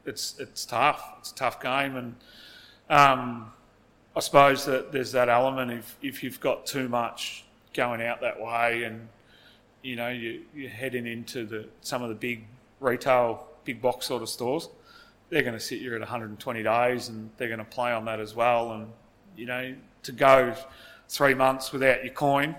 it's 0.06 0.40
it's 0.40 0.66
tough. 0.66 1.16
It's 1.20 1.32
a 1.32 1.36
tough 1.36 1.62
game, 1.62 1.96
and 1.96 2.16
um, 2.90 3.52
I 4.16 4.20
suppose 4.20 4.66
that 4.66 4.92
there's 4.92 5.12
that 5.12 5.30
element 5.30 5.72
if 5.72 5.98
if 6.02 6.24
you've 6.24 6.40
got 6.40 6.66
too 6.66 6.88
much 6.88 7.46
going 7.78 8.02
out 8.02 8.20
that 8.20 8.42
way, 8.42 8.84
and 8.84 9.08
you 9.82 9.96
know 9.96 10.10
you, 10.10 10.42
you're 10.54 10.70
heading 10.70 11.08
into 11.08 11.46
the 11.46 11.66
some 11.80 12.04
of 12.04 12.10
the 12.10 12.16
big 12.16 12.46
retail 12.82 13.48
big 13.64 13.82
box 13.82 14.06
sort 14.06 14.22
of 14.22 14.28
stores, 14.28 14.68
they're 15.30 15.44
going 15.44 15.54
to 15.54 15.60
sit 15.60 15.80
you 15.80 15.94
at 15.94 16.00
120 16.00 16.64
days, 16.64 17.08
and 17.08 17.30
they're 17.38 17.48
going 17.48 17.60
to 17.60 17.66
play 17.66 17.92
on 17.92 18.04
that 18.06 18.20
as 18.20 18.36
well, 18.36 18.74
and 18.74 18.88
you 19.38 19.46
know 19.46 19.74
to 20.04 20.12
go 20.12 20.54
three 21.08 21.34
months 21.34 21.72
without 21.72 22.04
your 22.04 22.14
coin 22.14 22.54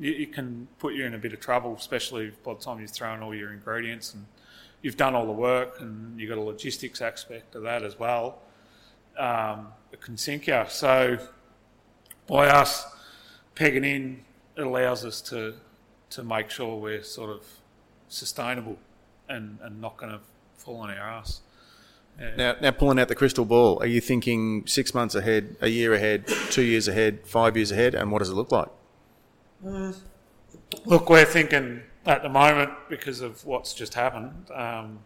it 0.00 0.32
can 0.32 0.68
put 0.78 0.94
you 0.94 1.04
in 1.04 1.14
a 1.14 1.18
bit 1.18 1.32
of 1.32 1.40
trouble, 1.40 1.74
especially 1.74 2.32
by 2.44 2.54
the 2.54 2.60
time 2.60 2.80
you've 2.80 2.90
thrown 2.90 3.22
all 3.22 3.34
your 3.34 3.52
ingredients 3.52 4.14
and 4.14 4.24
you've 4.82 4.96
done 4.96 5.14
all 5.14 5.26
the 5.26 5.32
work 5.32 5.80
and 5.80 6.18
you've 6.20 6.28
got 6.28 6.38
a 6.38 6.42
logistics 6.42 7.02
aspect 7.02 7.54
of 7.56 7.62
that 7.64 7.82
as 7.82 7.98
well. 7.98 8.38
Um, 9.18 9.68
it 9.90 10.00
can 10.00 10.16
sink 10.16 10.46
you. 10.46 10.64
So 10.68 11.18
by 12.28 12.48
us 12.48 12.86
pegging 13.56 13.84
in, 13.84 14.24
it 14.58 14.66
allows 14.66 15.04
us 15.04 15.20
to 15.22 15.54
to 16.10 16.22
make 16.22 16.50
sure 16.50 16.76
we're 16.76 17.02
sort 17.02 17.30
of 17.30 17.44
sustainable 18.08 18.78
and, 19.28 19.58
and 19.62 19.80
not 19.80 19.96
going 19.98 20.10
to 20.10 20.20
fall 20.56 20.76
on 20.80 20.90
our 20.90 20.96
ass. 20.96 21.42
Yeah. 22.18 22.34
Now, 22.36 22.56
now 22.62 22.70
pulling 22.70 22.98
out 22.98 23.08
the 23.08 23.14
crystal 23.14 23.44
ball, 23.44 23.78
are 23.80 23.86
you 23.86 24.00
thinking 24.00 24.66
six 24.66 24.94
months 24.94 25.14
ahead, 25.14 25.56
a 25.60 25.68
year 25.68 25.92
ahead, 25.92 26.26
two 26.50 26.62
years 26.62 26.88
ahead, 26.88 27.26
five 27.26 27.56
years 27.56 27.70
ahead, 27.70 27.94
and 27.94 28.10
what 28.10 28.20
does 28.20 28.30
it 28.30 28.34
look 28.34 28.50
like? 28.50 28.68
Look, 30.84 31.10
we're 31.10 31.24
thinking 31.26 31.82
at 32.06 32.22
the 32.22 32.28
moment 32.28 32.70
because 32.88 33.20
of 33.20 33.44
what's 33.44 33.74
just 33.74 33.94
happened 33.94 34.50
um, 34.52 35.00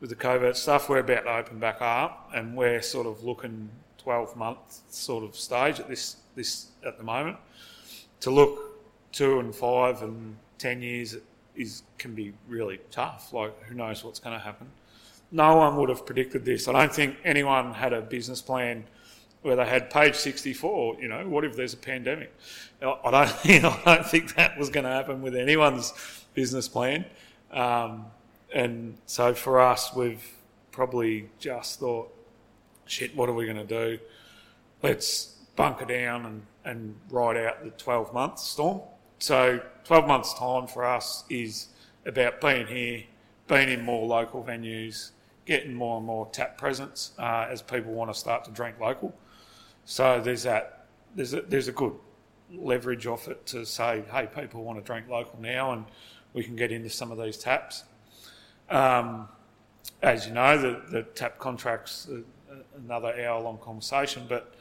with 0.00 0.10
the 0.10 0.16
COVID 0.16 0.56
stuff. 0.56 0.88
We're 0.88 0.98
about 0.98 1.22
to 1.24 1.36
open 1.36 1.58
back 1.58 1.80
up, 1.80 2.30
and 2.34 2.56
we're 2.56 2.82
sort 2.82 3.06
of 3.06 3.22
looking 3.22 3.70
twelve 3.96 4.36
month 4.36 4.80
sort 4.90 5.24
of 5.24 5.36
stage 5.36 5.78
at 5.78 5.88
this 5.88 6.16
this 6.34 6.68
at 6.84 6.98
the 6.98 7.04
moment. 7.04 7.36
To 8.20 8.30
look 8.30 9.12
two 9.12 9.38
and 9.40 9.54
five 9.54 10.02
and 10.02 10.36
ten 10.58 10.82
years 10.82 11.16
is 11.54 11.82
can 11.98 12.14
be 12.14 12.32
really 12.48 12.80
tough. 12.90 13.32
Like 13.32 13.62
who 13.64 13.74
knows 13.74 14.04
what's 14.04 14.18
going 14.18 14.36
to 14.38 14.44
happen? 14.44 14.68
No 15.32 15.56
one 15.56 15.76
would 15.76 15.88
have 15.88 16.06
predicted 16.06 16.44
this. 16.44 16.68
I 16.68 16.72
don't 16.72 16.92
think 16.92 17.16
anyone 17.24 17.74
had 17.74 17.92
a 17.92 18.00
business 18.00 18.40
plan 18.40 18.84
where 19.42 19.56
they 19.56 19.64
had 19.64 19.90
page 19.90 20.16
64, 20.16 20.96
you 21.00 21.06
know, 21.06 21.28
what 21.28 21.44
if 21.44 21.54
there's 21.54 21.72
a 21.72 21.76
pandemic? 21.76 22.34
I 22.82 22.84
don't, 22.84 23.04
I 23.86 23.96
don't 23.96 24.06
think 24.06 24.34
that 24.34 24.58
was 24.58 24.70
going 24.70 24.84
to 24.84 24.90
happen 24.90 25.22
with 25.22 25.36
anyone's 25.36 25.92
business 26.34 26.68
plan. 26.68 27.04
Um, 27.52 28.06
and 28.52 28.96
so 29.06 29.34
for 29.34 29.60
us, 29.60 29.94
we've 29.94 30.24
probably 30.72 31.28
just 31.38 31.78
thought, 31.78 32.12
shit, 32.86 33.16
what 33.16 33.28
are 33.28 33.34
we 33.34 33.44
going 33.44 33.56
to 33.56 33.64
do? 33.64 33.98
Let's 34.82 35.36
bunker 35.54 35.84
down 35.84 36.26
and, 36.26 36.42
and 36.66 36.94
ride 37.10 37.36
out 37.36 37.64
the 37.64 37.70
12 37.70 38.12
month 38.12 38.38
storm. 38.38 38.82
So 39.18 39.60
12 39.84 40.06
months' 40.06 40.34
time 40.34 40.66
for 40.66 40.84
us 40.84 41.24
is 41.30 41.68
about 42.04 42.40
being 42.40 42.66
here, 42.66 43.04
being 43.48 43.70
in 43.70 43.82
more 43.82 44.06
local 44.06 44.44
venues, 44.44 45.12
getting 45.46 45.72
more 45.72 45.96
and 45.96 46.06
more 46.06 46.28
tap 46.32 46.58
presence 46.58 47.12
uh, 47.18 47.46
as 47.48 47.62
people 47.62 47.92
want 47.92 48.12
to 48.12 48.18
start 48.18 48.44
to 48.44 48.50
drink 48.50 48.78
local. 48.80 49.14
So 49.84 50.20
there's 50.20 50.42
that. 50.42 50.86
There's 51.14 51.32
a, 51.32 51.40
there's 51.42 51.68
a 51.68 51.72
good 51.72 51.94
leverage 52.52 53.06
off 53.06 53.28
it 53.28 53.46
to 53.46 53.64
say, 53.64 54.04
hey, 54.12 54.28
people 54.34 54.64
want 54.64 54.78
to 54.78 54.84
drink 54.84 55.08
local 55.08 55.40
now, 55.40 55.72
and 55.72 55.86
we 56.34 56.42
can 56.42 56.56
get 56.56 56.72
into 56.72 56.90
some 56.90 57.10
of 57.10 57.16
these 57.16 57.38
taps. 57.38 57.84
Um, 58.68 59.28
as 60.02 60.26
you 60.26 60.34
know, 60.34 60.58
the, 60.58 60.82
the 60.90 61.02
tap 61.04 61.38
contracts 61.38 62.08
another 62.76 63.14
hour-long 63.18 63.58
conversation, 63.58 64.26
but 64.28 64.55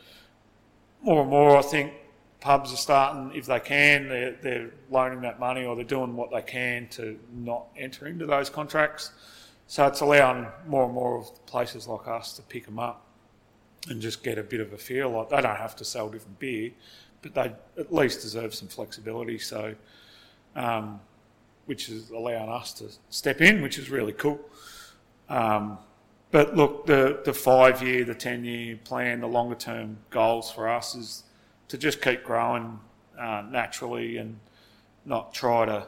more 1.05 1.21
and 1.21 1.29
more, 1.29 1.57
I 1.57 1.61
think 1.61 1.93
pubs 2.39 2.73
are 2.73 2.77
starting, 2.77 3.31
if 3.35 3.45
they 3.45 3.59
can, 3.59 4.09
they're, 4.09 4.35
they're 4.41 4.71
loaning 4.89 5.21
that 5.21 5.39
money 5.39 5.65
or 5.65 5.75
they're 5.75 5.85
doing 5.85 6.15
what 6.15 6.31
they 6.31 6.41
can 6.41 6.87
to 6.89 7.19
not 7.31 7.67
enter 7.77 8.07
into 8.07 8.25
those 8.25 8.49
contracts. 8.49 9.11
So 9.67 9.85
it's 9.87 10.01
allowing 10.01 10.47
more 10.67 10.85
and 10.85 10.93
more 10.93 11.17
of 11.17 11.45
places 11.45 11.87
like 11.87 12.07
us 12.07 12.33
to 12.33 12.41
pick 12.41 12.65
them 12.65 12.79
up 12.79 13.05
and 13.87 14.01
just 14.01 14.23
get 14.23 14.37
a 14.37 14.43
bit 14.43 14.59
of 14.59 14.73
a 14.73 14.77
feel. 14.77 15.09
Like 15.09 15.29
they 15.29 15.41
don't 15.41 15.57
have 15.57 15.75
to 15.77 15.85
sell 15.85 16.09
different 16.09 16.39
beer, 16.39 16.71
but 17.21 17.33
they 17.33 17.53
at 17.79 17.93
least 17.93 18.21
deserve 18.21 18.53
some 18.53 18.67
flexibility. 18.67 19.37
So, 19.37 19.75
um, 20.55 20.99
which 21.65 21.89
is 21.89 22.11
allowing 22.11 22.49
us 22.49 22.73
to 22.73 22.91
step 23.09 23.41
in, 23.41 23.61
which 23.61 23.77
is 23.77 23.89
really 23.89 24.13
cool. 24.13 24.39
Um, 25.29 25.79
but 26.31 26.55
look, 26.55 26.85
the 26.85 27.21
the 27.23 27.33
five 27.33 27.81
year, 27.81 28.03
the 28.03 28.15
ten 28.15 28.43
year 28.43 28.77
plan, 28.83 29.21
the 29.21 29.27
longer 29.27 29.55
term 29.55 29.97
goals 30.09 30.51
for 30.51 30.67
us 30.67 30.95
is 30.95 31.23
to 31.67 31.77
just 31.77 32.01
keep 32.01 32.23
growing 32.23 32.79
uh, 33.19 33.43
naturally 33.49 34.17
and 34.17 34.39
not 35.05 35.33
try 35.33 35.65
to, 35.65 35.85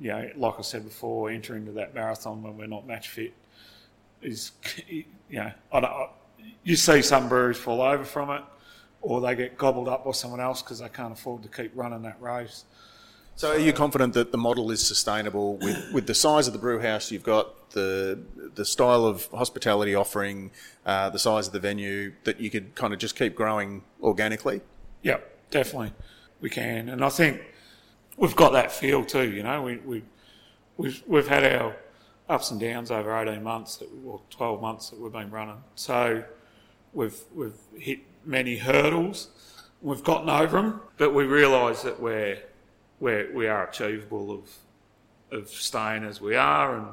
you 0.00 0.08
know, 0.08 0.30
like 0.36 0.54
I 0.58 0.62
said 0.62 0.84
before, 0.84 1.30
enter 1.30 1.56
into 1.56 1.72
that 1.72 1.94
marathon 1.94 2.42
when 2.42 2.56
we're 2.56 2.66
not 2.66 2.86
match 2.86 3.08
fit. 3.08 3.34
Is 4.22 4.52
you 4.88 5.04
know, 5.30 5.52
I 5.72 5.80
don't, 5.80 6.10
you 6.62 6.76
see 6.76 7.02
some 7.02 7.28
breweries 7.28 7.58
fall 7.58 7.82
over 7.82 8.04
from 8.04 8.30
it, 8.30 8.42
or 9.02 9.20
they 9.20 9.34
get 9.34 9.58
gobbled 9.58 9.88
up 9.88 10.04
by 10.04 10.12
someone 10.12 10.40
else 10.40 10.62
because 10.62 10.78
they 10.78 10.88
can't 10.88 11.12
afford 11.12 11.42
to 11.42 11.48
keep 11.48 11.72
running 11.74 12.02
that 12.02 12.20
race. 12.20 12.64
So, 13.36 13.52
are 13.52 13.58
you 13.58 13.74
confident 13.74 14.14
that 14.14 14.32
the 14.32 14.38
model 14.38 14.70
is 14.70 14.84
sustainable 14.84 15.58
with, 15.58 15.92
with 15.92 16.06
the 16.06 16.14
size 16.14 16.46
of 16.46 16.54
the 16.54 16.58
brew 16.58 16.80
house 16.80 17.10
you've 17.10 17.22
got, 17.22 17.70
the 17.70 18.18
the 18.54 18.64
style 18.64 19.04
of 19.04 19.26
hospitality 19.26 19.94
offering, 19.94 20.50
uh, 20.86 21.10
the 21.10 21.18
size 21.18 21.46
of 21.46 21.52
the 21.52 21.60
venue, 21.60 22.14
that 22.24 22.40
you 22.40 22.48
could 22.48 22.74
kind 22.74 22.94
of 22.94 22.98
just 22.98 23.14
keep 23.14 23.34
growing 23.34 23.82
organically? 24.02 24.62
Yeah, 25.02 25.18
definitely, 25.50 25.92
we 26.40 26.48
can, 26.48 26.88
and 26.88 27.04
I 27.04 27.10
think 27.10 27.42
we've 28.16 28.34
got 28.34 28.54
that 28.54 28.72
feel 28.72 29.04
too. 29.04 29.30
You 29.30 29.42
know, 29.42 29.62
we 29.62 29.76
we 29.78 30.02
we've 30.78 31.02
we've 31.06 31.28
had 31.28 31.44
our 31.44 31.76
ups 32.30 32.50
and 32.50 32.58
downs 32.58 32.90
over 32.90 33.14
eighteen 33.18 33.42
months 33.42 33.82
or 34.06 34.22
twelve 34.30 34.62
months 34.62 34.88
that 34.88 34.98
we've 34.98 35.12
been 35.12 35.30
running. 35.30 35.62
So 35.74 36.24
we've 36.94 37.20
we've 37.34 37.60
hit 37.76 37.98
many 38.24 38.56
hurdles. 38.56 39.28
We've 39.82 40.02
gotten 40.02 40.30
over 40.30 40.56
them, 40.56 40.80
but 40.96 41.12
we 41.12 41.24
realise 41.24 41.82
that 41.82 42.00
we're, 42.00 42.38
we're 43.00 43.32
we 43.32 43.46
are 43.46 43.68
achievable 43.68 44.30
of 44.30 44.50
of 45.30 45.48
staying 45.48 46.04
as 46.04 46.20
we 46.20 46.36
are 46.36 46.76
and 46.76 46.86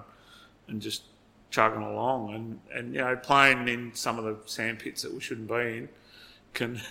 and 0.68 0.82
just 0.82 1.04
chugging 1.50 1.84
along 1.84 2.34
and 2.34 2.60
and 2.74 2.94
you 2.94 3.02
know 3.02 3.16
playing 3.16 3.68
in 3.68 3.94
some 3.94 4.18
of 4.18 4.26
the 4.26 4.38
sand 4.50 4.80
pits 4.80 5.04
that 5.04 5.14
we 5.14 5.20
shouldn't 5.20 5.48
be 5.48 5.78
in 5.78 5.90
can 6.54 6.82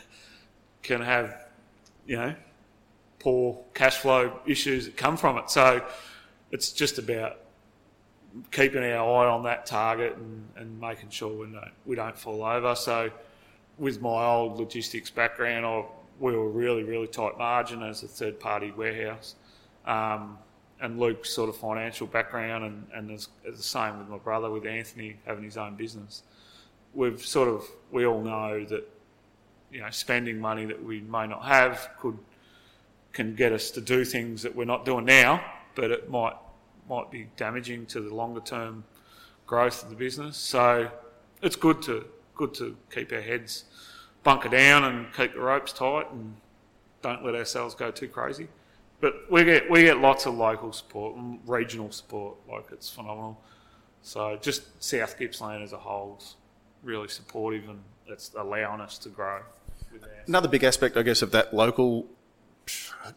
can 0.82 1.00
have 1.00 1.48
you 2.06 2.16
know 2.16 2.34
poor 3.22 3.56
cash 3.72 3.98
flow 3.98 4.40
issues 4.46 4.86
that 4.86 4.96
come 4.96 5.16
from 5.16 5.38
it. 5.38 5.48
So 5.48 5.84
it's 6.50 6.72
just 6.72 6.98
about 6.98 7.38
keeping 8.50 8.82
our 8.82 9.24
eye 9.24 9.30
on 9.30 9.44
that 9.44 9.64
target 9.64 10.16
and, 10.16 10.48
and 10.56 10.80
making 10.80 11.10
sure 11.10 11.46
we 11.46 11.52
don't, 11.52 11.70
we 11.86 11.96
don't 11.96 12.18
fall 12.18 12.42
over. 12.42 12.74
So, 12.74 13.10
with 13.78 14.02
my 14.02 14.24
old 14.24 14.58
logistics 14.58 15.10
background, 15.10 15.64
I, 15.64 15.84
we 16.20 16.36
were 16.36 16.48
really, 16.48 16.82
really 16.82 17.06
tight 17.06 17.36
margin 17.38 17.82
as 17.82 18.02
a 18.02 18.08
third 18.08 18.38
party 18.38 18.70
warehouse. 18.70 19.34
Um, 19.86 20.38
and 20.80 20.98
Luke's 20.98 21.30
sort 21.30 21.48
of 21.48 21.56
financial 21.56 22.06
background, 22.06 22.64
and, 22.64 22.86
and 22.94 23.10
it's, 23.10 23.28
it's 23.44 23.56
the 23.56 23.62
same 23.62 23.98
with 23.98 24.08
my 24.08 24.18
brother, 24.18 24.50
with 24.50 24.66
Anthony 24.66 25.16
having 25.24 25.44
his 25.44 25.56
own 25.56 25.76
business. 25.76 26.22
We've 26.92 27.24
sort 27.24 27.48
of, 27.48 27.64
we 27.90 28.04
all 28.04 28.20
know 28.20 28.64
that, 28.64 28.88
you 29.72 29.80
know, 29.80 29.90
spending 29.90 30.40
money 30.40 30.64
that 30.66 30.82
we 30.82 31.00
may 31.00 31.26
not 31.26 31.44
have 31.44 31.90
could, 31.98 32.18
can 33.12 33.34
get 33.34 33.52
us 33.52 33.70
to 33.72 33.80
do 33.80 34.04
things 34.04 34.42
that 34.42 34.54
we're 34.54 34.64
not 34.64 34.84
doing 34.84 35.04
now, 35.04 35.42
but 35.74 35.90
it 35.90 36.10
might 36.10 36.34
might 36.88 37.10
be 37.10 37.28
damaging 37.36 37.86
to 37.86 38.00
the 38.00 38.14
longer 38.14 38.40
term 38.40 38.84
growth 39.46 39.82
of 39.82 39.90
the 39.90 39.96
business. 39.96 40.36
So 40.36 40.90
it's 41.42 41.56
good 41.56 41.80
to 41.82 42.04
good 42.34 42.54
to 42.54 42.76
keep 42.90 43.12
our 43.12 43.20
heads 43.20 43.64
bunker 44.22 44.48
down 44.48 44.84
and 44.84 45.12
keep 45.12 45.34
the 45.34 45.40
ropes 45.40 45.72
tight 45.72 46.10
and 46.12 46.36
don't 47.02 47.24
let 47.24 47.34
ourselves 47.34 47.74
go 47.74 47.90
too 47.90 48.08
crazy. 48.08 48.48
But 49.00 49.30
we 49.30 49.44
get 49.44 49.68
we 49.68 49.82
get 49.82 49.98
lots 49.98 50.26
of 50.26 50.34
local 50.34 50.72
support 50.72 51.16
and 51.16 51.40
regional 51.46 51.90
support, 51.90 52.36
like 52.48 52.66
it's 52.70 52.88
phenomenal. 52.88 53.40
So 54.02 54.38
just 54.40 54.82
South 54.82 55.18
Gippsland 55.18 55.62
as 55.62 55.72
a 55.72 55.78
whole 55.78 56.18
is 56.20 56.36
really 56.82 57.08
supportive 57.08 57.68
and 57.68 57.80
it's 58.06 58.32
allowing 58.36 58.80
us 58.80 58.98
to 58.98 59.08
grow. 59.08 59.40
Another 60.26 60.48
big 60.48 60.64
aspect, 60.64 60.96
I 60.96 61.02
guess, 61.02 61.22
of 61.22 61.32
that 61.32 61.52
local 61.52 62.06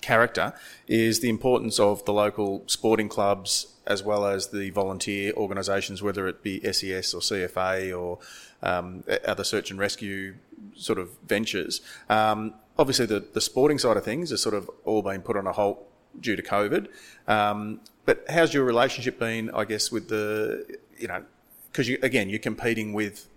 character 0.02 0.54
is 0.88 1.20
the 1.20 1.30
importance 1.30 1.80
of 1.80 2.04
the 2.06 2.14
local 2.14 2.64
sporting 2.68 3.08
clubs 3.08 3.76
as 3.86 4.04
well 4.04 4.26
as 4.26 4.48
the 4.48 4.72
volunteer 4.72 5.32
organisations, 5.34 6.02
whether 6.02 6.28
it 6.28 6.42
be 6.42 6.60
SES 6.62 7.14
or 7.14 7.22
CFA 7.22 7.98
or 7.98 8.18
um, 8.64 9.04
other 9.28 9.44
search 9.44 9.70
and 9.70 9.80
rescue 9.80 10.36
sort 10.76 11.00
of 11.00 11.10
ventures. 11.26 11.82
Um, 12.10 12.54
obviously, 12.78 13.06
the, 13.06 13.26
the 13.34 13.42
sporting 13.42 13.78
side 13.78 13.98
of 13.98 14.04
things 14.04 14.30
has 14.30 14.42
sort 14.42 14.56
of 14.56 14.70
all 14.84 15.02
been 15.02 15.22
put 15.22 15.38
on 15.38 15.48
a 15.48 15.52
halt 15.52 15.88
due 16.20 16.36
to 16.36 16.42
COVID. 16.44 16.88
Um, 17.28 17.82
but 18.06 18.26
how's 18.30 18.54
your 18.54 18.64
relationship 18.64 19.20
been, 19.20 19.50
I 19.52 19.66
guess, 19.66 19.92
with 19.92 20.10
the, 20.10 20.78
you 20.98 21.08
know, 21.08 21.24
because 21.72 21.90
you, 21.90 21.98
again, 22.02 22.30
you're 22.30 22.40
competing 22.40 22.94
with 22.94 23.28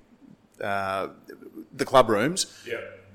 uh, 0.62 1.08
the 1.74 1.84
club 1.84 2.08
rooms 2.08 2.46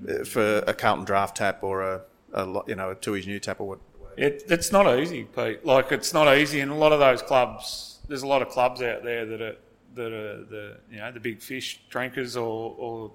uh, 0.08 0.24
for 0.26 0.60
a 0.68 0.74
Carlton 0.74 1.06
Draught 1.06 1.36
tap 1.36 1.64
or 1.64 1.82
a, 1.82 2.02
a 2.34 2.46
you 2.68 2.76
know, 2.76 2.92
a 2.92 2.96
Tooheys 2.96 3.28
New 3.28 3.40
tap 3.40 3.60
or 3.60 3.68
what. 3.68 3.80
It, 4.18 4.44
it's 4.48 4.72
not 4.72 5.00
easy, 5.00 5.24
Pete. 5.24 5.66
Like 5.66 5.92
it's 5.92 6.14
not 6.14 6.38
easy, 6.38 6.60
and 6.60 6.72
a 6.72 6.76
lot 6.76 6.92
of 6.92 7.00
those 7.00 7.22
clubs. 7.22 8.00
There's 8.08 8.22
a 8.22 8.28
lot 8.28 8.42
of 8.42 8.50
clubs 8.50 8.82
out 8.82 9.04
there 9.04 9.26
that 9.26 9.42
are 9.42 9.56
that 9.96 10.12
are 10.12 10.44
the 10.44 10.78
you 10.92 10.98
know 10.98 11.12
the 11.12 11.20
big 11.20 11.42
fish 11.42 11.80
drinkers, 11.90 12.38
or, 12.38 12.76
or 12.78 13.12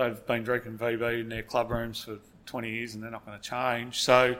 they've 0.00 0.26
been 0.26 0.42
drinking 0.42 0.78
VB 0.78 1.20
in 1.20 1.28
their 1.28 1.42
club 1.42 1.70
rooms 1.70 2.04
for 2.04 2.18
20 2.46 2.70
years, 2.70 2.94
and 2.94 3.02
they're 3.02 3.10
not 3.10 3.24
going 3.24 3.38
to 3.38 3.48
change. 3.48 4.00
So 4.00 4.36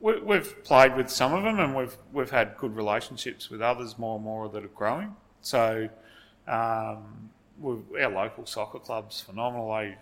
we, 0.00 0.20
we've 0.20 0.62
played 0.64 0.96
with 0.96 1.10
some 1.10 1.32
of 1.32 1.42
them, 1.42 1.58
and 1.58 1.74
we've 1.74 1.96
we've 2.12 2.30
had 2.30 2.56
good 2.56 2.76
relationships 2.76 3.50
with 3.50 3.62
others, 3.62 3.98
more 3.98 4.16
and 4.16 4.24
more 4.24 4.48
that 4.48 4.64
are 4.64 4.68
growing. 4.68 5.14
So 5.40 5.88
um, 6.46 7.30
our 7.64 8.10
local 8.10 8.46
soccer 8.46 8.78
clubs 8.78 9.20
phenomenal. 9.20 9.74
They 9.76 9.96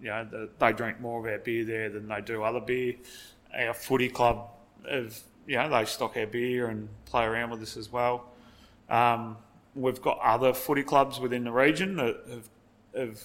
you 0.00 0.08
know 0.08 0.48
they 0.58 0.72
drink 0.72 1.00
more 1.00 1.20
of 1.20 1.32
our 1.32 1.38
beer 1.38 1.64
there 1.64 1.88
than 1.88 2.08
they 2.08 2.20
do 2.20 2.42
other 2.42 2.60
beer 2.60 2.94
our 3.56 3.74
footy 3.74 4.08
club 4.08 4.48
have, 4.90 5.18
you 5.46 5.56
know, 5.56 5.68
they 5.68 5.84
stock 5.84 6.16
our 6.16 6.26
beer 6.26 6.68
and 6.68 6.88
play 7.06 7.24
around 7.24 7.50
with 7.50 7.62
us 7.62 7.76
as 7.76 7.90
well. 7.90 8.26
Um, 8.88 9.36
we've 9.74 10.00
got 10.00 10.18
other 10.20 10.52
footy 10.52 10.82
clubs 10.82 11.20
within 11.20 11.44
the 11.44 11.52
region 11.52 11.96
that 11.96 12.16
have, 12.28 12.48
have, 12.96 13.22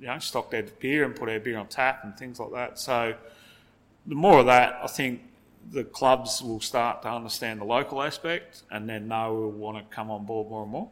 you 0.00 0.06
know, 0.06 0.18
stock 0.18 0.50
their 0.50 0.62
beer 0.62 1.04
and 1.04 1.14
put 1.14 1.28
our 1.28 1.40
beer 1.40 1.58
on 1.58 1.66
tap 1.66 2.04
and 2.04 2.16
things 2.16 2.38
like 2.38 2.52
that. 2.52 2.78
So 2.78 3.14
the 4.06 4.14
more 4.14 4.40
of 4.40 4.46
that, 4.46 4.78
I 4.82 4.86
think 4.86 5.22
the 5.70 5.84
clubs 5.84 6.42
will 6.42 6.60
start 6.60 7.02
to 7.02 7.10
understand 7.10 7.60
the 7.60 7.64
local 7.64 8.02
aspect 8.02 8.62
and 8.70 8.88
then 8.88 9.08
they 9.08 9.14
will 9.14 9.50
want 9.50 9.78
to 9.78 9.94
come 9.94 10.10
on 10.10 10.24
board 10.24 10.48
more 10.48 10.62
and 10.62 10.72
more. 10.72 10.90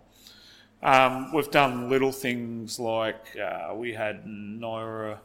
Um, 0.82 1.32
we've 1.32 1.50
done 1.50 1.88
little 1.88 2.12
things 2.12 2.78
like 2.78 3.36
uh, 3.38 3.74
we 3.74 3.92
had 3.92 4.24
Nyora 4.26 5.18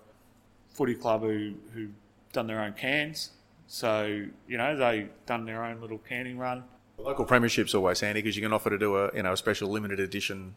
Footy 0.69 0.95
Club 0.95 1.21
who, 1.21 1.53
who 1.73 1.89
done 2.31 2.47
their 2.47 2.61
own 2.61 2.73
cans. 2.73 3.31
So, 3.67 4.25
you 4.47 4.57
know, 4.57 4.75
they 4.75 5.07
done 5.25 5.45
their 5.45 5.63
own 5.63 5.81
little 5.81 5.97
canning 5.97 6.37
run. 6.37 6.63
The 6.97 7.03
local 7.03 7.25
premiership's 7.25 7.73
always 7.73 7.99
handy 7.99 8.21
because 8.21 8.35
you 8.35 8.41
can 8.41 8.53
offer 8.53 8.69
to 8.69 8.77
do 8.77 8.95
a 8.95 9.11
you 9.15 9.23
know 9.23 9.33
a 9.33 9.37
special 9.37 9.69
limited 9.69 9.99
edition 9.99 10.55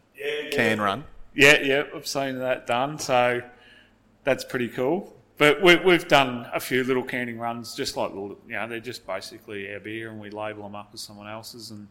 can 0.51 0.79
run. 0.79 1.05
Yeah, 1.35 1.59
yeah, 1.61 1.83
I've 1.93 2.07
seen 2.07 2.39
that 2.39 2.65
done. 2.65 2.97
So 2.97 3.41
that's 4.23 4.45
pretty 4.45 4.69
cool. 4.69 5.13
But 5.37 5.61
we, 5.61 5.75
we've 5.75 6.07
done 6.07 6.47
a 6.53 6.61
few 6.61 6.85
little 6.85 7.03
canning 7.03 7.37
runs, 7.37 7.75
just 7.75 7.97
like 7.97 8.11
you 8.13 8.37
know, 8.47 8.67
they're 8.67 8.79
just 8.79 9.05
basically 9.05 9.71
our 9.73 9.81
beer, 9.81 10.09
and 10.09 10.19
we 10.19 10.29
label 10.29 10.63
them 10.63 10.75
up 10.75 10.91
as 10.93 11.01
someone 11.01 11.27
else's, 11.27 11.71
and 11.71 11.89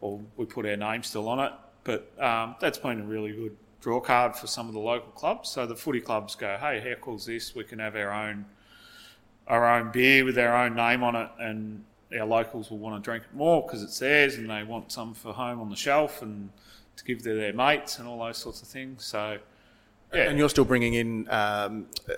or 0.00 0.20
we 0.36 0.46
put 0.46 0.66
our 0.66 0.76
name 0.76 1.04
still 1.04 1.28
on 1.28 1.38
it. 1.38 1.52
But 1.84 2.10
um, 2.20 2.56
that's 2.60 2.78
been 2.78 3.00
a 3.00 3.04
really 3.04 3.32
good 3.32 3.56
draw 3.80 4.00
card 4.00 4.34
for 4.34 4.48
some 4.48 4.66
of 4.66 4.74
the 4.74 4.80
local 4.80 5.12
clubs. 5.12 5.48
So 5.50 5.64
the 5.64 5.76
footy 5.76 6.00
clubs 6.00 6.34
go, 6.34 6.56
hey, 6.60 6.80
how 6.80 7.16
this? 7.18 7.54
We 7.54 7.62
can 7.62 7.78
have 7.78 7.94
our 7.94 8.10
own 8.10 8.46
our 9.46 9.76
own 9.76 9.90
beer 9.92 10.24
with 10.24 10.38
our 10.38 10.56
own 10.56 10.74
name 10.74 11.04
on 11.04 11.14
it, 11.14 11.28
and 11.38 11.84
our 12.18 12.26
locals 12.26 12.70
will 12.70 12.78
want 12.78 12.96
to 12.96 13.04
drink 13.04 13.22
it 13.22 13.36
more 13.36 13.62
because 13.62 13.84
it's 13.84 14.00
theirs, 14.00 14.34
and 14.34 14.50
they 14.50 14.64
want 14.64 14.90
some 14.90 15.14
for 15.14 15.32
home 15.32 15.60
on 15.60 15.70
the 15.70 15.76
shelf 15.76 16.20
and 16.22 16.50
to 17.02 17.06
give 17.06 17.22
to 17.22 17.34
their 17.34 17.52
mates 17.52 17.98
and 17.98 18.08
all 18.08 18.18
those 18.24 18.38
sorts 18.38 18.62
of 18.62 18.68
things. 18.68 19.04
So, 19.04 19.38
yeah, 20.14 20.28
And 20.28 20.38
you're 20.38 20.48
still 20.48 20.64
bringing 20.64 20.94
in 20.94 21.28
um, 21.30 21.86
uh, 22.08 22.14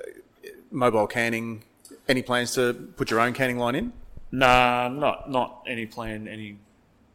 mobile 0.71 1.07
canning. 1.07 1.65
Any 2.09 2.23
plans 2.23 2.55
to 2.55 2.75
put 2.97 3.11
your 3.11 3.21
own 3.21 3.33
canning 3.33 3.59
line 3.59 3.75
in? 3.75 3.93
Nah, 4.31 4.89
not 4.89 5.31
not 5.31 5.63
any 5.67 5.87
plan, 5.87 6.29
any 6.29 6.59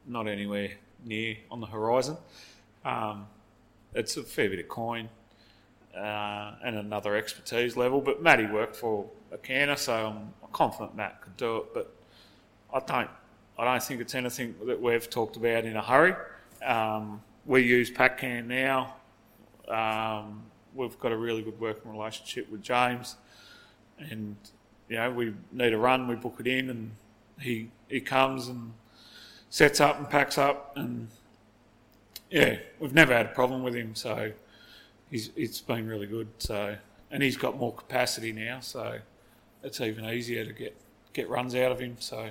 not 0.08 0.28
anywhere 0.28 0.70
near 1.06 1.38
on 1.52 1.60
the 1.60 1.68
horizon. 1.68 2.18
Um, 2.86 3.28
it's 3.94 4.18
a 4.18 4.24
fair 4.24 4.50
bit 4.50 4.60
of 4.60 4.68
coin 4.68 5.10
uh, 5.96 6.54
and 6.64 6.78
another 6.78 7.16
expertise 7.16 7.76
level. 7.76 8.02
But 8.02 8.24
Matty 8.24 8.46
worked 8.46 8.76
for 8.76 9.06
a 9.32 9.38
canner, 9.38 9.76
so 9.76 9.94
I'm 9.94 10.34
confident 10.54 10.96
Matt 10.96 11.22
could 11.22 11.38
do 11.38 11.58
it. 11.58 11.74
But 11.74 11.94
I 12.74 12.80
don't, 12.80 13.10
I 13.58 13.66
don't 13.66 13.84
think 13.84 14.02
it's 14.02 14.16
anything 14.16 14.56
that 14.66 14.82
we've 14.82 15.10
talked 15.10 15.36
about 15.36 15.66
in 15.66 15.76
a 15.76 15.82
hurry. 15.82 16.16
Um, 16.66 17.22
we 17.46 17.62
use 17.62 17.90
PackCan 17.90 18.46
now. 18.46 18.96
Um, 19.68 20.44
we've 20.74 20.98
got 21.00 21.12
a 21.12 21.18
really 21.18 21.42
good 21.42 21.60
working 21.60 21.92
relationship 21.92 22.50
with 22.52 22.62
James, 22.62 23.16
and 24.00 24.36
you 24.88 24.98
know 24.98 25.12
we 25.12 25.34
need 25.52 25.74
a 25.74 25.78
run, 25.78 26.08
we 26.08 26.16
book 26.16 26.38
it 26.40 26.48
in, 26.48 26.70
and 26.70 26.92
he 27.40 27.70
he 27.88 28.02
comes 28.02 28.48
and 28.48 28.74
sets 29.50 29.80
up 29.80 29.98
and 29.98 30.10
packs 30.10 30.38
up, 30.38 30.74
and 30.76 31.08
yeah, 32.30 32.58
we've 32.80 32.94
never 32.94 33.14
had 33.14 33.28
a 33.28 33.30
problem 33.30 33.64
with 33.64 33.76
him. 33.76 33.96
So 33.96 34.32
he's 35.10 35.32
it's 35.36 35.62
been 35.62 35.88
really 35.88 36.08
good. 36.08 36.28
So 36.40 36.76
and 37.12 37.24
he's 37.24 37.38
got 37.38 37.58
more 37.58 37.74
capacity 37.74 38.32
now, 38.32 38.60
so 38.60 39.00
it's 39.64 39.82
even 39.82 40.06
easier 40.06 40.46
to 40.46 40.54
get 40.54 40.76
get 41.14 41.30
runs 41.30 41.56
out 41.56 41.72
of 41.72 41.80
him. 41.80 41.98
So 42.00 42.30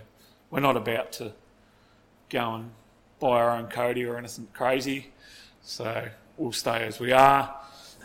we're 0.50 0.60
not 0.60 0.76
about 0.76 1.12
to 1.12 1.32
go 2.28 2.54
and 2.54 2.70
buy 3.18 3.40
our 3.40 3.50
own 3.50 3.66
Codi 3.66 4.08
or 4.08 4.16
anything 4.16 4.48
crazy. 4.52 5.12
So 5.62 6.08
we'll 6.36 6.52
stay 6.52 6.86
as 6.86 7.00
we 7.00 7.12
are. 7.12 7.54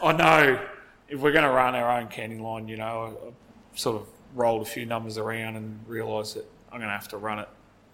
I 0.01 0.11
know 0.11 0.59
if 1.07 1.19
we're 1.19 1.31
going 1.31 1.45
to 1.45 1.51
run 1.51 1.75
our 1.75 1.99
own 1.99 2.07
canning 2.07 2.41
line, 2.41 2.67
you 2.67 2.77
know, 2.77 3.17
I, 3.23 3.27
I 3.27 3.31
sort 3.75 3.95
of 3.95 4.07
rolled 4.35 4.61
a 4.63 4.65
few 4.65 4.85
numbers 4.85 5.17
around 5.17 5.55
and 5.55 5.79
realised 5.87 6.35
that 6.35 6.45
I'm 6.71 6.79
going 6.79 6.89
to 6.89 6.95
have 6.95 7.07
to 7.09 7.17
run 7.17 7.39
it 7.39 7.49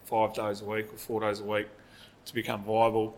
five 0.05 0.33
days 0.33 0.61
a 0.61 0.65
week 0.65 0.93
or 0.93 0.97
four 0.97 1.21
days 1.21 1.39
a 1.39 1.43
week 1.43 1.67
to 2.25 2.33
become 2.33 2.63
viable. 2.63 3.17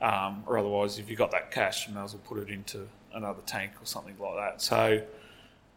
Um, 0.00 0.42
or 0.46 0.58
otherwise, 0.58 0.98
if 0.98 1.08
you've 1.08 1.18
got 1.18 1.30
that 1.30 1.50
cash, 1.50 1.86
you 1.86 1.94
may 1.94 2.02
as 2.02 2.12
well 2.14 2.22
put 2.24 2.38
it 2.38 2.48
into 2.48 2.88
another 3.12 3.40
tank 3.46 3.72
or 3.80 3.86
something 3.86 4.16
like 4.18 4.36
that. 4.36 4.60
So, 4.60 5.02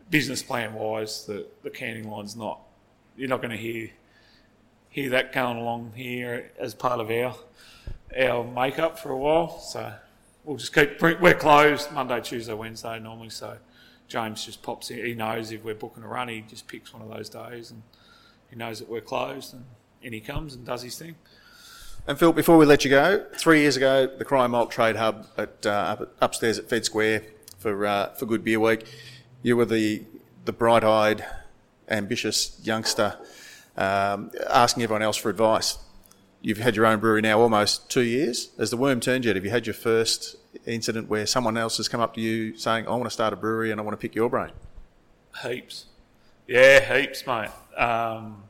business 0.10 0.42
plan 0.42 0.74
wise, 0.74 1.26
the, 1.26 1.46
the 1.64 1.70
canning 1.70 2.10
line's 2.10 2.36
not, 2.36 2.60
you're 3.16 3.30
not 3.30 3.42
going 3.42 3.52
to 3.52 3.58
hear 3.58 3.90
hear 4.90 5.10
that 5.12 5.34
going 5.34 5.58
along 5.58 5.94
here 5.96 6.52
as 6.60 6.74
part 6.74 7.00
of 7.00 7.10
our 7.12 7.36
our 8.18 8.44
makeup 8.44 8.98
for 8.98 9.12
a 9.12 9.18
while. 9.18 9.60
So, 9.60 9.94
we'll 10.44 10.58
just 10.58 10.74
keep, 10.74 11.02
we're 11.02 11.34
closed 11.34 11.92
Monday, 11.92 12.22
Tuesday, 12.22 12.54
Wednesday 12.54 13.00
normally. 13.00 13.30
So, 13.30 13.58
James 14.08 14.46
just 14.46 14.62
pops 14.62 14.90
in. 14.90 15.06
He 15.06 15.14
knows 15.14 15.52
if 15.52 15.64
we're 15.64 15.76
booking 15.76 16.04
a 16.04 16.08
run, 16.08 16.30
he 16.30 16.42
just 16.42 16.68
picks 16.68 16.94
one 16.94 17.02
of 17.02 17.10
those 17.10 17.30
days 17.30 17.72
and 17.72 17.84
he 18.50 18.56
knows 18.56 18.80
that 18.80 18.90
we're 18.90 19.02
closed 19.02 19.54
and, 19.54 19.66
and 20.04 20.14
he 20.14 20.22
comes 20.22 20.56
and 20.56 20.66
does 20.66 20.82
his 20.82 20.98
thing. 20.98 21.16
And 22.08 22.18
Phil, 22.18 22.32
before 22.32 22.58
we 22.58 22.66
let 22.66 22.86
you 22.86 22.90
go, 22.90 23.26
three 23.36 23.60
years 23.62 23.76
ago, 23.76 24.08
the 24.08 24.24
Cryer 24.24 24.48
Malt 24.48 24.72
Trade 24.72 24.96
Hub 24.96 25.28
at, 25.38 25.66
uh, 25.66 25.70
up, 25.70 26.16
upstairs 26.22 26.58
at 26.58 26.70
Fed 26.70 26.86
Square 26.86 27.24
for 27.58 27.86
uh, 27.86 28.14
for 28.14 28.26
Good 28.26 28.46
Beer 28.46 28.62
Week, 28.62 28.86
you 29.42 29.58
were 29.58 29.66
the 29.66 30.04
the 30.46 30.54
bright-eyed, 30.54 31.26
ambitious 31.90 32.62
youngster 32.64 33.18
um, 33.78 34.32
asking 34.50 34.84
everyone 34.84 35.02
else 35.04 35.18
for 35.18 35.30
advice. 35.30 35.78
You've 36.42 36.60
had 36.60 36.76
your 36.76 36.86
own 36.86 37.00
brewery 37.00 37.22
now 37.22 37.40
almost 37.40 37.90
two 37.90 38.02
years. 38.02 38.50
As 38.58 38.70
the 38.70 38.78
worm 38.78 39.00
turned 39.00 39.26
yet, 39.26 39.36
have 39.36 39.44
you 39.44 39.52
had 39.52 39.66
your 39.66 39.74
first 39.74 40.36
incident 40.66 41.10
where 41.10 41.26
someone 41.26 41.58
else 41.58 41.78
has 41.78 41.88
come 41.88 42.00
up 42.00 42.14
to 42.16 42.22
you 42.22 42.56
saying, 42.58 42.88
"I 42.88 42.92
want 42.92 43.06
to 43.06 43.10
start 43.10 43.34
a 43.34 43.36
brewery 43.36 43.72
and 43.72 43.82
I 43.82 43.84
want 43.84 43.94
to 43.94 44.02
pick 44.02 44.16
your 44.16 44.30
brain"? 44.30 44.52
Heaps, 45.44 45.86
yeah, 46.48 46.80
heaps, 46.80 47.26
mate. 47.28 47.50
Um, 47.78 48.44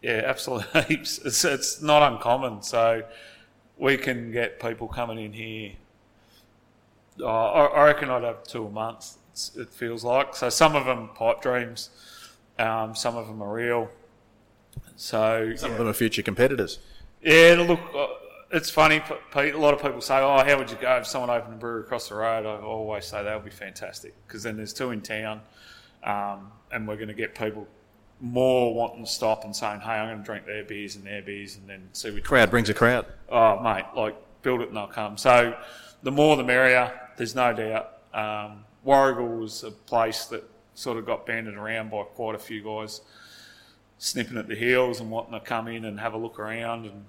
yeah, 0.00 0.22
absolutely 0.24 0.82
heaps. 0.88 1.18
It's, 1.18 1.44
it's 1.44 1.82
not 1.82 2.12
uncommon. 2.12 2.62
So 2.62 3.04
we 3.76 3.96
can 3.96 4.32
get 4.32 4.60
people 4.60 4.88
coming 4.88 5.18
in 5.18 5.32
here. 5.32 5.72
I, 7.24 7.26
I 7.26 7.84
reckon 7.84 8.10
I'd 8.10 8.22
have 8.22 8.42
two 8.44 8.66
a 8.66 8.70
month. 8.70 9.16
It 9.56 9.70
feels 9.70 10.04
like 10.04 10.34
so. 10.34 10.48
Some 10.48 10.76
of 10.76 10.84
them 10.86 11.10
pipe 11.14 11.42
dreams. 11.42 11.90
Um, 12.58 12.94
some 12.94 13.16
of 13.16 13.26
them 13.26 13.42
are 13.42 13.52
real. 13.52 13.90
So 15.02 15.52
Some 15.56 15.72
of 15.72 15.78
them 15.78 15.88
are 15.88 15.92
future 15.92 16.22
competitors. 16.22 16.78
yeah, 17.22 17.56
look, 17.66 17.80
uh, 17.92 18.06
it's 18.52 18.70
funny. 18.70 19.02
Pete, 19.34 19.52
a 19.52 19.58
lot 19.58 19.74
of 19.74 19.82
people 19.82 20.00
say, 20.00 20.18
"Oh, 20.20 20.44
how 20.44 20.56
would 20.56 20.70
you 20.70 20.76
go 20.76 20.96
if 20.98 21.08
someone 21.08 21.28
opened 21.28 21.54
a 21.54 21.56
brewery 21.56 21.80
across 21.80 22.08
the 22.08 22.14
road?" 22.14 22.46
I 22.46 22.62
always 22.64 23.04
say 23.06 23.20
that 23.24 23.34
would 23.34 23.44
be 23.44 23.50
fantastic 23.50 24.14
because 24.28 24.44
then 24.44 24.56
there's 24.56 24.72
two 24.72 24.92
in 24.92 25.00
town, 25.00 25.40
um, 26.04 26.52
and 26.70 26.86
we're 26.86 26.94
going 26.94 27.08
to 27.08 27.14
get 27.14 27.34
people 27.34 27.66
more 28.20 28.72
wanting 28.72 29.04
to 29.04 29.10
stop 29.10 29.44
and 29.44 29.56
saying, 29.56 29.80
"Hey, 29.80 29.90
I'm 29.90 30.06
going 30.06 30.18
to 30.18 30.24
drink 30.24 30.46
their 30.46 30.62
beers 30.62 30.94
and 30.94 31.04
their 31.04 31.20
beers," 31.20 31.56
and 31.56 31.68
then 31.68 31.88
see 31.92 32.12
which 32.12 32.22
Crowd 32.22 32.50
brings 32.52 32.70
a 32.70 32.74
crowd. 32.74 33.04
Oh, 33.28 33.58
mate, 33.60 33.86
like 33.96 34.14
build 34.42 34.60
it 34.60 34.68
and 34.68 34.76
they'll 34.76 34.86
come. 34.86 35.16
So 35.16 35.56
the 36.04 36.12
more 36.12 36.36
the 36.36 36.44
merrier. 36.44 36.92
There's 37.16 37.34
no 37.34 37.52
doubt. 37.52 37.98
Um, 38.14 38.64
Warragul 38.86 39.40
was 39.40 39.64
a 39.64 39.72
place 39.72 40.26
that 40.26 40.44
sort 40.74 40.96
of 40.96 41.06
got 41.06 41.26
banded 41.26 41.56
around 41.56 41.90
by 41.90 42.04
quite 42.04 42.36
a 42.36 42.38
few 42.38 42.62
guys 42.62 43.00
snipping 44.02 44.36
at 44.36 44.48
the 44.48 44.56
heels 44.56 44.98
and 44.98 45.10
wanting 45.12 45.32
to 45.32 45.40
come 45.40 45.68
in 45.68 45.84
and 45.84 46.00
have 46.00 46.12
a 46.12 46.18
look 46.18 46.40
around. 46.40 46.86
And 46.86 47.04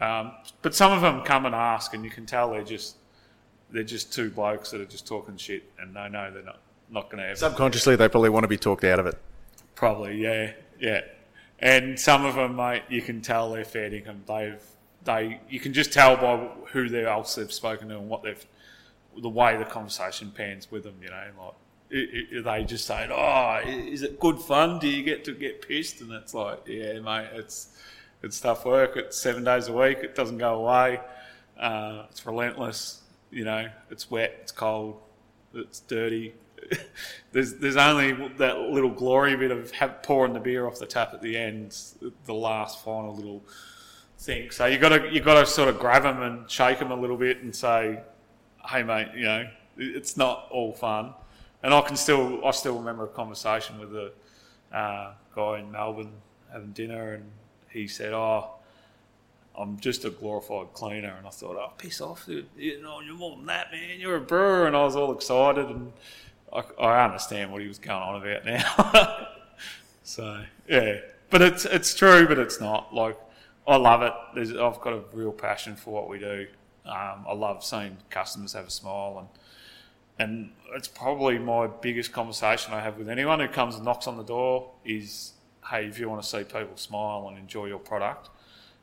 um, 0.00 0.32
but 0.62 0.74
some 0.74 0.92
of 0.92 1.02
them 1.02 1.22
come 1.22 1.44
and 1.44 1.54
ask, 1.54 1.92
and 1.94 2.04
you 2.04 2.10
can 2.10 2.24
tell 2.24 2.50
they're 2.50 2.64
just 2.64 2.96
they're 3.70 3.84
just 3.84 4.12
two 4.12 4.30
blokes 4.30 4.70
that 4.70 4.80
are 4.80 4.86
just 4.86 5.06
talking 5.06 5.36
shit, 5.36 5.64
and 5.78 5.94
they 5.94 6.08
know 6.08 6.30
they're 6.32 6.42
not 6.42 6.60
not 6.90 7.10
going 7.10 7.22
to 7.22 7.28
ever. 7.28 7.36
Subconsciously, 7.36 7.96
they 7.96 8.08
probably 8.08 8.30
want 8.30 8.44
to 8.44 8.48
be 8.48 8.56
talked 8.56 8.84
out 8.84 8.98
of 8.98 9.06
it. 9.06 9.18
Probably, 9.74 10.16
yeah, 10.16 10.52
yeah. 10.80 11.02
And 11.58 11.98
some 11.98 12.24
of 12.24 12.34
them, 12.34 12.56
mate, 12.56 12.82
you 12.88 13.02
can 13.02 13.20
tell 13.20 13.52
they're 13.52 13.64
fair 13.64 13.90
dinkum. 13.90 14.24
They've 14.26 14.62
they 15.04 15.40
you 15.50 15.60
can 15.60 15.72
just 15.72 15.92
tell 15.92 16.16
by 16.16 16.48
who 16.72 16.88
they 16.88 17.04
else 17.04 17.34
they've 17.34 17.52
spoken 17.52 17.88
to 17.90 17.98
and 17.98 18.08
what 18.08 18.22
they've 18.22 18.44
the 19.20 19.28
way 19.28 19.56
the 19.56 19.64
conversation 19.64 20.30
pans 20.30 20.70
with 20.70 20.84
them. 20.84 20.96
You 21.02 21.10
know, 21.10 21.24
like 21.38 21.54
it, 21.90 22.28
it, 22.32 22.44
they 22.44 22.64
just 22.64 22.86
say, 22.86 23.08
"Oh, 23.10 23.60
is 23.64 24.02
it 24.02 24.18
good 24.18 24.38
fun? 24.38 24.78
Do 24.78 24.88
you 24.88 25.02
get 25.02 25.24
to 25.24 25.32
get 25.32 25.66
pissed?" 25.66 26.00
And 26.00 26.12
it's 26.12 26.34
like, 26.34 26.60
"Yeah, 26.66 27.00
mate, 27.00 27.28
it's 27.34 27.68
it's 28.22 28.40
tough 28.40 28.64
work. 28.64 28.96
It's 28.96 29.16
seven 29.16 29.44
days 29.44 29.68
a 29.68 29.72
week. 29.72 29.98
It 29.98 30.14
doesn't 30.14 30.38
go 30.38 30.64
away. 30.64 31.00
Uh, 31.58 32.04
it's 32.10 32.26
relentless. 32.26 33.02
You 33.30 33.44
know, 33.44 33.68
it's 33.90 34.10
wet. 34.10 34.36
It's 34.42 34.52
cold. 34.52 35.00
It's 35.54 35.80
dirty. 35.80 36.34
there's 37.32 37.54
there's 37.54 37.76
only 37.76 38.12
that 38.38 38.58
little 38.58 38.90
glory 38.90 39.36
bit 39.36 39.50
of 39.50 39.70
have, 39.72 40.02
pouring 40.02 40.32
the 40.32 40.40
beer 40.40 40.66
off 40.66 40.78
the 40.78 40.86
tap 40.86 41.14
at 41.14 41.22
the 41.22 41.36
end, 41.36 41.76
the 42.24 42.34
last 42.34 42.82
final 42.84 43.14
little 43.14 43.44
thing. 44.18 44.50
So 44.50 44.66
you 44.66 44.78
got 44.78 44.90
to 44.90 45.12
you 45.12 45.20
got 45.20 45.40
to 45.40 45.46
sort 45.46 45.68
of 45.68 45.78
grab 45.78 46.02
them 46.02 46.22
and 46.22 46.50
shake 46.50 46.78
them 46.78 46.90
a 46.90 46.96
little 46.96 47.16
bit 47.16 47.42
and 47.42 47.54
say, 47.54 48.00
"Hey, 48.68 48.82
mate, 48.82 49.08
you 49.14 49.24
know, 49.24 49.48
it's 49.76 50.16
not 50.16 50.48
all 50.50 50.72
fun." 50.72 51.14
And 51.62 51.74
I 51.74 51.80
can 51.82 51.96
still 51.96 52.44
I 52.44 52.50
still 52.52 52.78
remember 52.78 53.04
a 53.04 53.08
conversation 53.08 53.78
with 53.78 53.94
a 53.94 54.12
uh, 54.72 55.12
guy 55.34 55.58
in 55.60 55.70
Melbourne 55.70 56.12
having 56.52 56.72
dinner, 56.72 57.14
and 57.14 57.24
he 57.70 57.88
said, 57.88 58.12
"Oh." 58.12 58.50
I'm 59.58 59.80
just 59.80 60.04
a 60.04 60.10
glorified 60.10 60.74
cleaner, 60.74 61.14
and 61.16 61.26
I 61.26 61.30
thought, 61.30 61.56
"Oh, 61.56 61.72
piss 61.78 62.00
off! 62.02 62.24
You, 62.28 62.44
you 62.56 62.82
know, 62.82 63.00
you're 63.00 63.14
more 63.14 63.36
than 63.36 63.46
that, 63.46 63.72
man. 63.72 63.98
You're 63.98 64.16
a 64.16 64.20
brewer." 64.20 64.66
And 64.66 64.76
I 64.76 64.84
was 64.84 64.96
all 64.96 65.12
excited, 65.14 65.66
and 65.66 65.92
I, 66.52 66.62
I 66.78 67.04
understand 67.04 67.52
what 67.52 67.62
he 67.62 67.68
was 67.68 67.78
going 67.78 68.02
on 68.02 68.22
about 68.22 68.44
now. 68.44 69.28
so 70.02 70.42
yeah, 70.68 70.98
but 71.30 71.42
it's 71.42 71.64
it's 71.64 71.94
true, 71.94 72.26
but 72.26 72.38
it's 72.38 72.60
not. 72.60 72.94
Like 72.94 73.18
I 73.66 73.76
love 73.76 74.02
it. 74.02 74.12
There's, 74.34 74.50
I've 74.52 74.80
got 74.80 74.92
a 74.92 75.02
real 75.12 75.32
passion 75.32 75.76
for 75.76 75.92
what 75.92 76.08
we 76.08 76.18
do. 76.18 76.46
Um, 76.84 77.24
I 77.28 77.32
love 77.32 77.64
seeing 77.64 77.96
customers 78.10 78.52
have 78.52 78.66
a 78.66 78.70
smile, 78.70 79.16
and 79.18 79.28
and 80.18 80.50
it's 80.74 80.88
probably 80.88 81.38
my 81.38 81.66
biggest 81.66 82.12
conversation 82.12 82.72
I 82.72 82.80
have 82.80 82.98
with 82.98 83.08
anyone 83.08 83.40
who 83.40 83.48
comes 83.48 83.74
and 83.74 83.84
knocks 83.84 84.06
on 84.06 84.16
the 84.16 84.24
door 84.24 84.70
is, 84.84 85.32
hey, 85.70 85.86
if 85.86 85.98
you 85.98 86.08
want 86.08 86.22
to 86.22 86.28
see 86.28 86.44
people 86.44 86.76
smile 86.76 87.26
and 87.28 87.38
enjoy 87.38 87.66
your 87.66 87.78
product, 87.78 88.30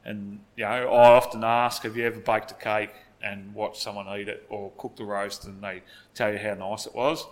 and 0.06 0.40
you 0.56 0.64
know, 0.64 0.70
I 0.70 0.84
often 0.86 1.44
ask, 1.44 1.84
have 1.84 1.96
you 1.96 2.06
ever 2.06 2.20
baked 2.20 2.52
a 2.52 2.56
cake 2.56 2.94
and 3.22 3.54
watched 3.56 3.82
someone 3.82 4.08
eat 4.20 4.28
it, 4.28 4.46
or 4.50 4.72
cooked 4.78 5.00
a 5.00 5.06
roast 5.06 5.46
and 5.46 5.64
they 5.64 5.82
tell 6.14 6.32
you 6.32 6.38
how 6.38 6.54
nice 6.56 6.86
it 6.86 6.94
was? 6.94 7.26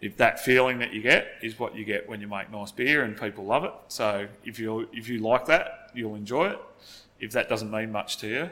If 0.00 0.16
that 0.16 0.40
feeling 0.40 0.80
that 0.80 0.92
you 0.92 1.00
get 1.00 1.28
is 1.42 1.58
what 1.60 1.76
you 1.76 1.84
get 1.84 2.08
when 2.08 2.20
you 2.20 2.26
make 2.26 2.50
nice 2.50 2.72
beer 2.72 3.04
and 3.04 3.16
people 3.16 3.44
love 3.44 3.62
it, 3.64 3.72
so 3.86 4.26
if 4.44 4.58
you 4.58 4.88
if 4.92 5.08
you 5.08 5.20
like 5.20 5.46
that, 5.46 5.90
you'll 5.94 6.16
enjoy 6.16 6.48
it. 6.48 6.58
If 7.20 7.30
that 7.32 7.48
doesn't 7.48 7.70
mean 7.70 7.92
much 7.92 8.16
to 8.18 8.26
you, 8.26 8.50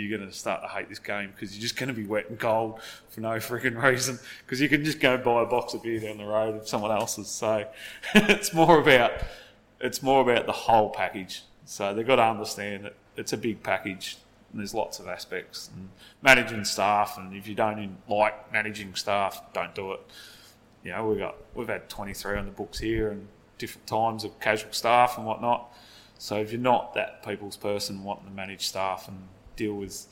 you're 0.00 0.18
going 0.18 0.28
to 0.28 0.34
start 0.34 0.62
to 0.62 0.68
hate 0.68 0.88
this 0.88 0.98
game 0.98 1.30
because 1.34 1.54
you're 1.54 1.62
just 1.62 1.76
going 1.76 1.88
to 1.88 1.94
be 1.94 2.06
wet 2.06 2.28
and 2.28 2.38
cold 2.38 2.80
for 3.08 3.20
no 3.20 3.30
freaking 3.30 3.80
reason 3.82 4.18
because 4.44 4.60
you 4.60 4.68
can 4.68 4.84
just 4.84 5.00
go 5.00 5.16
buy 5.18 5.42
a 5.42 5.46
box 5.46 5.74
of 5.74 5.82
beer 5.82 6.00
down 6.00 6.18
the 6.18 6.24
road 6.24 6.56
of 6.56 6.68
someone 6.68 6.90
else's. 6.90 7.28
So 7.28 7.66
it's 8.14 8.52
more 8.52 8.80
about 8.80 9.12
it's 9.80 10.02
more 10.02 10.20
about 10.20 10.46
the 10.46 10.52
whole 10.52 10.90
package. 10.90 11.42
So 11.64 11.94
they've 11.94 12.06
got 12.06 12.16
to 12.16 12.24
understand 12.24 12.84
that 12.84 12.94
it's 13.16 13.32
a 13.32 13.36
big 13.36 13.62
package 13.62 14.16
and 14.52 14.60
there's 14.60 14.74
lots 14.74 14.98
of 14.98 15.06
aspects 15.06 15.70
and 15.74 15.88
managing 16.22 16.64
staff. 16.64 17.16
And 17.18 17.34
if 17.34 17.46
you 17.46 17.54
don't 17.54 17.96
like 18.08 18.52
managing 18.52 18.94
staff, 18.94 19.42
don't 19.52 19.74
do 19.74 19.92
it. 19.92 20.00
You 20.84 20.92
know, 20.92 21.08
we've 21.08 21.18
got 21.18 21.36
we've 21.54 21.68
had 21.68 21.88
23 21.88 22.38
on 22.38 22.46
the 22.46 22.50
books 22.50 22.78
here 22.78 23.10
and 23.10 23.28
different 23.58 23.86
times 23.86 24.24
of 24.24 24.38
casual 24.40 24.72
staff 24.72 25.16
and 25.16 25.26
whatnot. 25.26 25.72
So 26.18 26.36
if 26.36 26.52
you're 26.52 26.60
not 26.60 26.94
that 26.94 27.24
people's 27.24 27.56
person 27.56 28.04
wanting 28.04 28.26
to 28.26 28.32
manage 28.32 28.66
staff 28.66 29.08
and 29.08 29.18
deal 29.60 29.74
with 29.74 30.06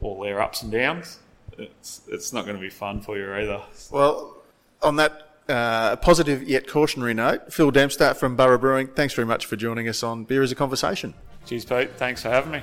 all 0.00 0.20
their 0.20 0.40
ups 0.40 0.62
and 0.62 0.72
downs, 0.72 1.18
it's 1.58 2.00
it's 2.08 2.32
not 2.32 2.44
going 2.44 2.56
to 2.56 2.60
be 2.60 2.70
fun 2.70 3.00
for 3.00 3.16
you 3.16 3.32
either. 3.34 3.60
Well, 3.90 4.38
on 4.82 4.96
that 4.96 5.30
uh, 5.48 5.96
positive 5.96 6.42
yet 6.42 6.66
cautionary 6.66 7.14
note, 7.14 7.52
Phil 7.52 7.70
Dempster 7.70 8.14
from 8.14 8.36
Burra 8.36 8.58
Brewing, 8.58 8.88
thanks 8.88 9.14
very 9.14 9.26
much 9.26 9.46
for 9.46 9.56
joining 9.56 9.88
us 9.88 10.02
on 10.02 10.24
Beer 10.24 10.42
as 10.42 10.50
a 10.50 10.54
Conversation. 10.54 11.14
Cheers, 11.44 11.64
Pete. 11.64 11.90
Thanks 11.96 12.22
for 12.22 12.30
having 12.30 12.52
me. 12.52 12.62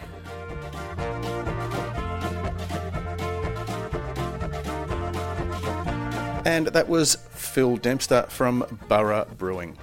And 6.46 6.68
that 6.68 6.90
was 6.90 7.16
Phil 7.32 7.78
Dempster 7.78 8.26
from 8.28 8.80
Burra 8.90 9.28
Brewing. 9.38 9.78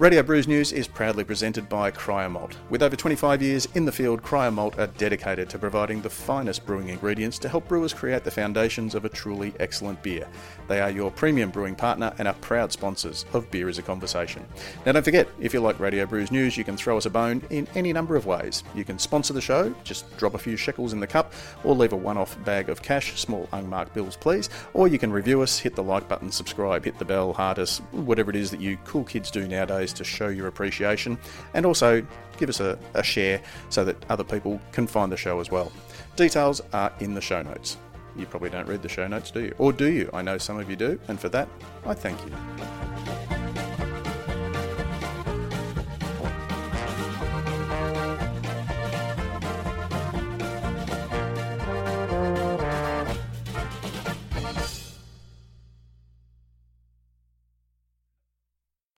Radio 0.00 0.22
Brews 0.22 0.48
News 0.48 0.72
is 0.72 0.88
proudly 0.88 1.24
presented 1.24 1.68
by 1.68 1.90
Cryer 1.90 2.30
Malt. 2.30 2.56
With 2.70 2.82
over 2.82 2.96
25 2.96 3.42
years 3.42 3.68
in 3.74 3.84
the 3.84 3.92
field, 3.92 4.22
Cryer 4.22 4.50
Malt 4.50 4.78
are 4.78 4.86
dedicated 4.86 5.50
to 5.50 5.58
providing 5.58 6.00
the 6.00 6.08
finest 6.08 6.64
brewing 6.64 6.88
ingredients 6.88 7.38
to 7.40 7.50
help 7.50 7.68
brewers 7.68 7.92
create 7.92 8.24
the 8.24 8.30
foundations 8.30 8.94
of 8.94 9.04
a 9.04 9.10
truly 9.10 9.52
excellent 9.60 10.02
beer. 10.02 10.26
They 10.68 10.80
are 10.80 10.90
your 10.90 11.10
premium 11.10 11.50
brewing 11.50 11.74
partner 11.74 12.14
and 12.16 12.26
are 12.26 12.32
proud 12.32 12.72
sponsors 12.72 13.26
of 13.34 13.50
Beer 13.50 13.68
as 13.68 13.76
a 13.76 13.82
Conversation. 13.82 14.42
Now, 14.86 14.92
don't 14.92 15.02
forget, 15.02 15.28
if 15.38 15.52
you 15.52 15.60
like 15.60 15.78
Radio 15.78 16.06
Brews 16.06 16.30
News, 16.30 16.56
you 16.56 16.64
can 16.64 16.78
throw 16.78 16.96
us 16.96 17.04
a 17.04 17.10
bone 17.10 17.42
in 17.50 17.68
any 17.74 17.92
number 17.92 18.16
of 18.16 18.24
ways. 18.24 18.64
You 18.74 18.86
can 18.86 18.98
sponsor 18.98 19.34
the 19.34 19.42
show, 19.42 19.74
just 19.84 20.16
drop 20.16 20.32
a 20.32 20.38
few 20.38 20.56
shekels 20.56 20.94
in 20.94 21.00
the 21.00 21.06
cup, 21.06 21.34
or 21.62 21.74
leave 21.74 21.92
a 21.92 21.96
one 21.96 22.16
off 22.16 22.42
bag 22.46 22.70
of 22.70 22.80
cash, 22.80 23.20
small 23.20 23.50
unmarked 23.52 23.92
bills, 23.92 24.16
please. 24.16 24.48
Or 24.72 24.88
you 24.88 24.98
can 24.98 25.12
review 25.12 25.42
us, 25.42 25.58
hit 25.58 25.76
the 25.76 25.82
like 25.82 26.08
button, 26.08 26.32
subscribe, 26.32 26.86
hit 26.86 26.98
the 26.98 27.04
bell, 27.04 27.34
heart 27.34 27.58
us, 27.58 27.80
whatever 27.90 28.30
it 28.30 28.36
is 28.36 28.50
that 28.50 28.62
you 28.62 28.78
cool 28.86 29.04
kids 29.04 29.30
do 29.30 29.46
nowadays 29.46 29.89
to 29.94 30.04
show 30.04 30.28
your 30.28 30.46
appreciation, 30.46 31.18
and 31.54 31.66
also 31.66 32.04
give 32.38 32.48
us 32.48 32.60
a, 32.60 32.78
a 32.94 33.02
share 33.02 33.40
so 33.68 33.84
that 33.84 33.96
other 34.08 34.24
people 34.24 34.60
can 34.72 34.86
find 34.86 35.12
the 35.12 35.16
show 35.16 35.40
as 35.40 35.50
well. 35.50 35.70
Details 36.16 36.60
are 36.72 36.92
in 37.00 37.14
the 37.14 37.20
show 37.20 37.42
notes. 37.42 37.76
You 38.16 38.26
probably 38.26 38.50
don't 38.50 38.66
read 38.66 38.82
the 38.82 38.88
show 38.88 39.06
notes, 39.06 39.30
do 39.30 39.40
you? 39.40 39.54
Or 39.58 39.72
do 39.72 39.90
you? 39.90 40.10
I 40.12 40.22
know 40.22 40.38
some 40.38 40.58
of 40.58 40.68
you 40.68 40.76
do, 40.76 40.98
and 41.08 41.20
for 41.20 41.28
that, 41.30 41.48
I 41.86 41.94
thank 41.94 42.20
you. 42.24 43.19